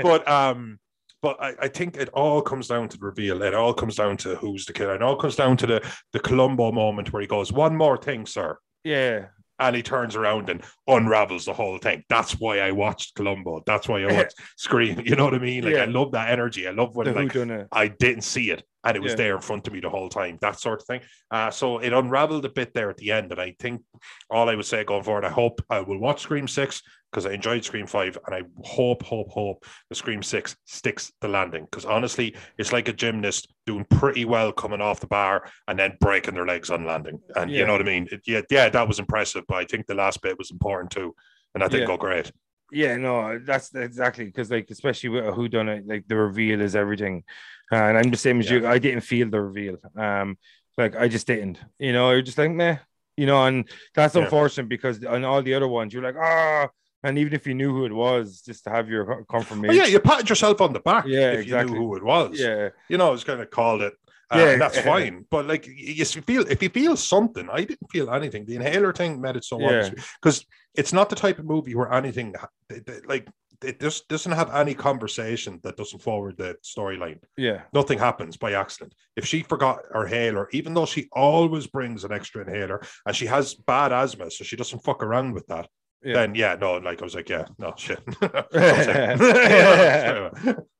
But 0.02 0.28
um, 0.28 0.78
but 1.22 1.40
I, 1.40 1.54
I 1.60 1.68
think 1.68 1.96
it 1.96 2.08
all 2.10 2.42
comes 2.42 2.68
down 2.68 2.88
to 2.88 2.98
the 2.98 3.06
reveal. 3.06 3.42
It 3.42 3.54
all 3.54 3.72
comes 3.72 3.96
down 3.96 4.16
to 4.18 4.34
who's 4.36 4.66
the 4.66 4.72
killer. 4.72 4.94
It 4.94 5.02
all 5.02 5.16
comes 5.16 5.36
down 5.36 5.56
to 5.58 5.66
the 5.66 5.92
the 6.12 6.20
Columbo 6.20 6.72
moment 6.72 7.12
where 7.12 7.22
he 7.22 7.28
goes, 7.28 7.52
"One 7.52 7.76
more 7.76 7.96
thing, 7.96 8.26
sir." 8.26 8.58
yeah, 8.84 9.26
and 9.58 9.76
he 9.76 9.82
turns 9.82 10.16
around 10.16 10.48
and 10.50 10.62
unravels 10.88 11.44
the 11.44 11.52
whole 11.52 11.78
thing. 11.78 12.02
That's 12.08 12.32
why 12.32 12.58
I 12.58 12.72
watched 12.72 13.14
Columbo. 13.14 13.62
That's 13.64 13.88
why 13.88 14.02
I 14.02 14.12
watched 14.12 14.34
Scream. 14.56 15.00
You 15.04 15.16
know 15.16 15.24
what 15.24 15.34
I 15.34 15.38
mean? 15.38 15.64
Like 15.64 15.74
Yeah. 15.74 15.82
I 15.82 15.86
love 15.86 16.12
that 16.12 16.30
energy. 16.30 16.66
I 16.66 16.72
love 16.72 16.96
when 16.96 17.06
the 17.06 17.12
like 17.12 17.32
who 17.32 17.40
done 17.40 17.50
it. 17.50 17.68
I 17.70 17.88
didn't 17.88 18.22
see 18.22 18.50
it 18.50 18.64
and 18.84 18.96
it 18.96 19.00
was 19.02 19.12
Yeah. 19.12 19.16
there 19.16 19.34
in 19.36 19.40
front 19.42 19.66
of 19.66 19.72
me 19.72 19.80
the 19.80 19.90
whole 19.90 20.08
time. 20.08 20.38
That 20.40 20.58
sort 20.58 20.80
of 20.80 20.86
thing. 20.86 21.00
Uh, 21.30 21.50
so 21.50 21.78
it 21.78 21.92
unraveled 21.92 22.44
a 22.44 22.48
bit 22.50 22.74
there 22.74 22.90
at 22.90 22.96
the 22.96 23.12
end, 23.12 23.32
and 23.32 23.40
I 23.40 23.54
think 23.58 23.82
all 24.30 24.48
I 24.48 24.54
would 24.54 24.64
say 24.66 24.84
going 24.84 25.02
forward, 25.02 25.24
I 25.24 25.30
hope 25.30 25.60
I 25.70 25.80
will 25.80 25.98
watch 25.98 26.20
Scream 26.22 26.48
Six 26.48 26.82
because 27.10 27.26
I 27.26 27.32
enjoyed 27.32 27.64
Scream 27.64 27.86
Five, 27.86 28.16
and 28.26 28.34
I 28.34 28.42
hope, 28.64 29.02
hope, 29.02 29.28
hope 29.30 29.66
the 29.90 29.94
Scream 29.94 30.22
Six 30.22 30.56
sticks 30.64 31.12
the 31.20 31.28
landing. 31.28 31.64
Because 31.70 31.84
honestly, 31.84 32.34
it's 32.58 32.72
like 32.72 32.88
a 32.88 32.92
gymnast 32.92 33.52
doing 33.66 33.84
pretty 33.90 34.24
well 34.24 34.50
coming 34.52 34.80
off 34.80 35.00
the 35.00 35.06
bar 35.06 35.48
and 35.68 35.78
then 35.78 35.96
breaking 36.00 36.34
their 36.34 36.46
legs 36.46 36.70
on 36.70 36.84
landing. 36.84 37.20
And 37.36 37.50
Yeah. 37.50 37.60
you 37.60 37.66
know 37.66 37.72
what 37.72 37.82
I 37.82 37.84
mean? 37.84 38.08
It- 38.10 38.22
yeah, 38.26 38.40
yeah, 38.50 38.68
that 38.70 38.88
was 38.88 38.98
impressive, 38.98 39.44
but 39.46 39.56
I 39.58 39.64
think 39.64 39.86
the 39.86 39.94
last 39.94 40.22
bit 40.22 40.38
was 40.38 40.50
important 40.50 40.90
too, 40.90 41.14
and 41.54 41.62
that 41.62 41.70
didn't 41.70 41.82
Yeah. 41.82 41.96
go 41.96 41.96
great. 41.98 42.32
Yeah, 42.72 42.96
no, 42.96 43.38
that's 43.38 43.74
exactly 43.74 44.24
because 44.24 44.50
like 44.50 44.68
especially 44.70 45.10
with 45.10 45.26
a 45.26 45.32
who 45.32 45.46
done 45.48 45.68
it, 45.68 45.86
like 45.86 46.08
the 46.08 46.16
reveal 46.16 46.60
is 46.60 46.74
everything. 46.74 47.22
And 47.70 47.96
I'm 47.98 48.10
the 48.10 48.16
same 48.16 48.40
as 48.40 48.50
you. 48.50 48.66
I 48.66 48.78
didn't 48.78 49.02
feel 49.02 49.28
the 49.30 49.40
reveal. 49.40 49.76
Um, 49.96 50.38
like 50.78 50.96
I 50.96 51.08
just 51.08 51.26
didn't. 51.26 51.58
You 51.78 51.92
know, 51.92 52.10
you're 52.10 52.22
just 52.22 52.38
like 52.38 52.50
meh. 52.50 52.78
You 53.16 53.26
know, 53.26 53.44
and 53.46 53.68
that's 53.94 54.14
Yeah. 54.14 54.22
unfortunate 54.24 54.68
because 54.68 55.04
on 55.04 55.24
all 55.24 55.42
the 55.42 55.54
other 55.54 55.68
ones, 55.68 55.92
you're 55.92 56.02
like 56.02 56.16
ah. 56.16 56.68
And 57.04 57.18
even 57.18 57.32
if 57.34 57.46
you 57.48 57.54
knew 57.54 57.72
who 57.74 57.84
it 57.84 57.92
was, 57.92 58.42
just 58.42 58.62
to 58.64 58.70
have 58.70 58.88
your 58.88 59.04
co- 59.04 59.12
Oh, 59.20 59.24
confirmation. 59.24 59.76
yeah, 59.76 59.86
you 59.86 59.98
patted 60.00 60.28
yourself 60.30 60.60
on 60.60 60.72
the 60.72 60.80
back. 60.80 61.04
Yeah, 61.06 61.32
if 61.32 61.40
exactly. 61.40 61.72
you 61.74 61.80
knew 61.80 61.86
who 61.88 61.96
it 61.96 62.04
was. 62.04 62.38
yeah, 62.38 62.68
you 62.88 62.96
know, 62.96 63.12
it's 63.12 63.24
kind 63.24 63.40
of 63.40 63.50
called 63.50 63.82
it. 63.82 63.92
Uh, 64.32 64.38
Yeah. 64.38 64.56
that's 64.56 64.78
fine. 64.80 65.26
But 65.30 65.46
like, 65.46 65.66
you 65.66 66.04
feel 66.04 66.44
if 66.48 66.62
you 66.62 66.68
feel 66.70 66.96
something, 66.96 67.48
I 67.50 67.64
didn't 67.64 67.90
feel 67.90 68.10
anything. 68.10 68.46
The 68.46 68.56
inhaler 68.56 68.92
thing 68.92 69.20
made 69.20 69.36
it 69.36 69.44
so 69.44 69.60
Yeah. 69.60 69.90
because 70.20 70.46
it's 70.74 70.92
not 70.92 71.10
the 71.10 71.16
type 71.16 71.38
of 71.38 71.44
movie 71.44 71.74
where 71.74 71.92
anything 71.92 72.34
ha- 72.38 72.48
th- 72.68 72.84
th- 72.84 73.04
like 73.06 73.28
it 73.64 73.78
just 73.78 74.08
doesn't 74.08 74.32
have 74.32 74.52
any 74.52 74.74
conversation 74.74 75.60
that 75.62 75.76
doesn't 75.76 76.02
forward 76.02 76.36
the 76.36 76.56
storyline. 76.64 77.20
yeah, 77.36 77.60
Nothing 77.72 77.98
happens 77.98 78.36
by 78.36 78.54
accident. 78.54 78.92
If 79.14 79.24
she 79.24 79.42
forgot 79.42 79.78
her 79.92 80.04
inhaler, 80.06 80.48
even 80.52 80.74
though 80.74 80.84
she 80.86 81.08
always 81.12 81.68
brings 81.68 82.02
an 82.02 82.10
extra 82.12 82.42
inhaler 82.44 82.82
and 83.06 83.14
she 83.14 83.26
has 83.26 83.54
bad 83.54 83.92
asthma, 83.92 84.32
so 84.32 84.42
she 84.42 84.56
doesn't 84.56 84.80
fuck 84.82 85.00
around 85.02 85.34
with 85.34 85.46
that. 85.46 85.68
Yeah. 86.04 86.14
Then 86.14 86.34
yeah, 86.34 86.56
no, 86.60 86.78
like 86.78 87.00
I 87.00 87.04
was 87.04 87.14
like, 87.14 87.28
yeah, 87.28 87.44
no 87.58 87.74
shit. 87.76 88.00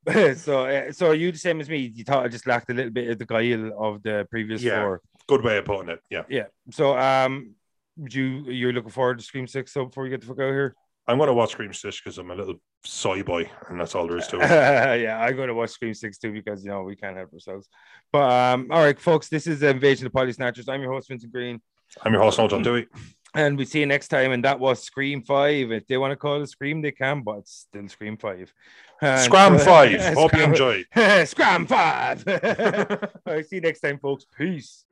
so 0.39 0.66
uh, 0.66 0.93
so 0.93 1.09
are 1.09 1.14
you 1.14 1.31
the 1.33 1.39
same 1.39 1.61
as 1.61 1.68
me? 1.68 1.93
You 1.95 2.05
thought 2.05 2.25
I 2.25 2.29
just 2.29 2.47
lacked 2.47 2.70
a 2.70 2.75
little 2.75 2.91
bit 2.91 3.09
of 3.11 3.18
the 3.18 3.27
guile 3.27 3.70
of 3.79 4.03
the 4.03 4.27
previous 4.31 4.62
Yeah. 4.62 4.83
four. 4.83 5.01
Good 5.29 5.45
way 5.45 5.59
of 5.59 5.64
putting 5.64 5.91
it. 5.91 6.01
Yeah. 6.11 6.23
Yeah. 6.29 6.47
So 6.70 6.99
um, 6.99 7.53
would 7.97 8.12
you 8.14 8.45
you're 8.49 8.73
looking 8.73 8.91
forward 8.91 9.18
to 9.18 9.25
Scream 9.25 9.47
Six? 9.47 9.73
So 9.73 9.85
before 9.87 10.05
we 10.05 10.11
get 10.11 10.20
the 10.20 10.27
fuck 10.27 10.39
out 10.41 10.51
here. 10.51 10.75
I'm 11.07 11.18
going 11.18 11.27
to 11.27 11.35
watch 11.35 11.51
Scream 11.51 11.73
6 11.73 12.01
because 12.01 12.16
I'm 12.18 12.31
a 12.31 12.35
little 12.37 12.55
soy 12.85 13.25
boy, 13.25 13.51
and 13.68 13.81
that's 13.81 13.97
all 13.97 14.07
there 14.07 14.18
is 14.18 14.29
to 14.29 14.37
it. 14.37 14.49
yeah, 15.01 15.18
I'm 15.20 15.35
going 15.35 15.49
to 15.49 15.55
watch 15.55 15.70
Scream 15.70 15.95
Six 15.95 16.18
too 16.18 16.33
because 16.33 16.62
you 16.64 16.70
know 16.70 16.85
we 16.85 16.95
can't 16.95 17.16
help 17.16 17.33
ourselves. 17.33 17.68
But 18.12 18.31
um, 18.31 18.68
all 18.70 18.81
right, 18.85 18.99
folks, 18.99 19.29
this 19.29 19.49
is 19.49 19.64
Invasion 19.64 20.07
of 20.07 20.12
the 20.12 20.16
Potty 20.16 20.33
Snatchers. 20.33 20.68
I'm 20.68 20.81
your 20.81 20.93
host 20.93 21.09
Vincent 21.09 21.33
Green, 21.33 21.61
I'm 22.03 22.12
your 22.12 22.23
host, 22.23 22.39
Noel 22.39 22.47
John 22.49 22.62
Dewey. 22.62 22.87
and 23.35 23.57
we 23.57 23.64
see 23.64 23.80
you 23.80 23.87
next 23.87 24.09
time. 24.09 24.33
And 24.33 24.45
that 24.45 24.59
was 24.61 24.83
Scream 24.83 25.22
Five. 25.22 25.72
If 25.72 25.87
they 25.87 25.97
want 25.99 26.12
to 26.12 26.16
call 26.16 26.43
it 26.43 26.49
Scream, 26.49 26.83
they 26.83 26.93
can, 26.93 27.22
but 27.22 27.39
it's 27.39 27.66
still 27.68 27.89
Scream 27.89 28.16
Five. 28.16 28.53
And- 29.01 29.20
Scram 29.20 29.59
5. 29.59 30.14
Hope 30.14 30.33
you 30.33 30.43
enjoy. 30.43 30.85
Scram 31.24 31.66
Five. 31.66 32.24
all 32.28 33.35
right, 33.35 33.45
see 33.45 33.57
you 33.57 33.62
next 33.62 33.80
time, 33.80 33.99
folks. 33.99 34.26
Peace. 34.37 34.85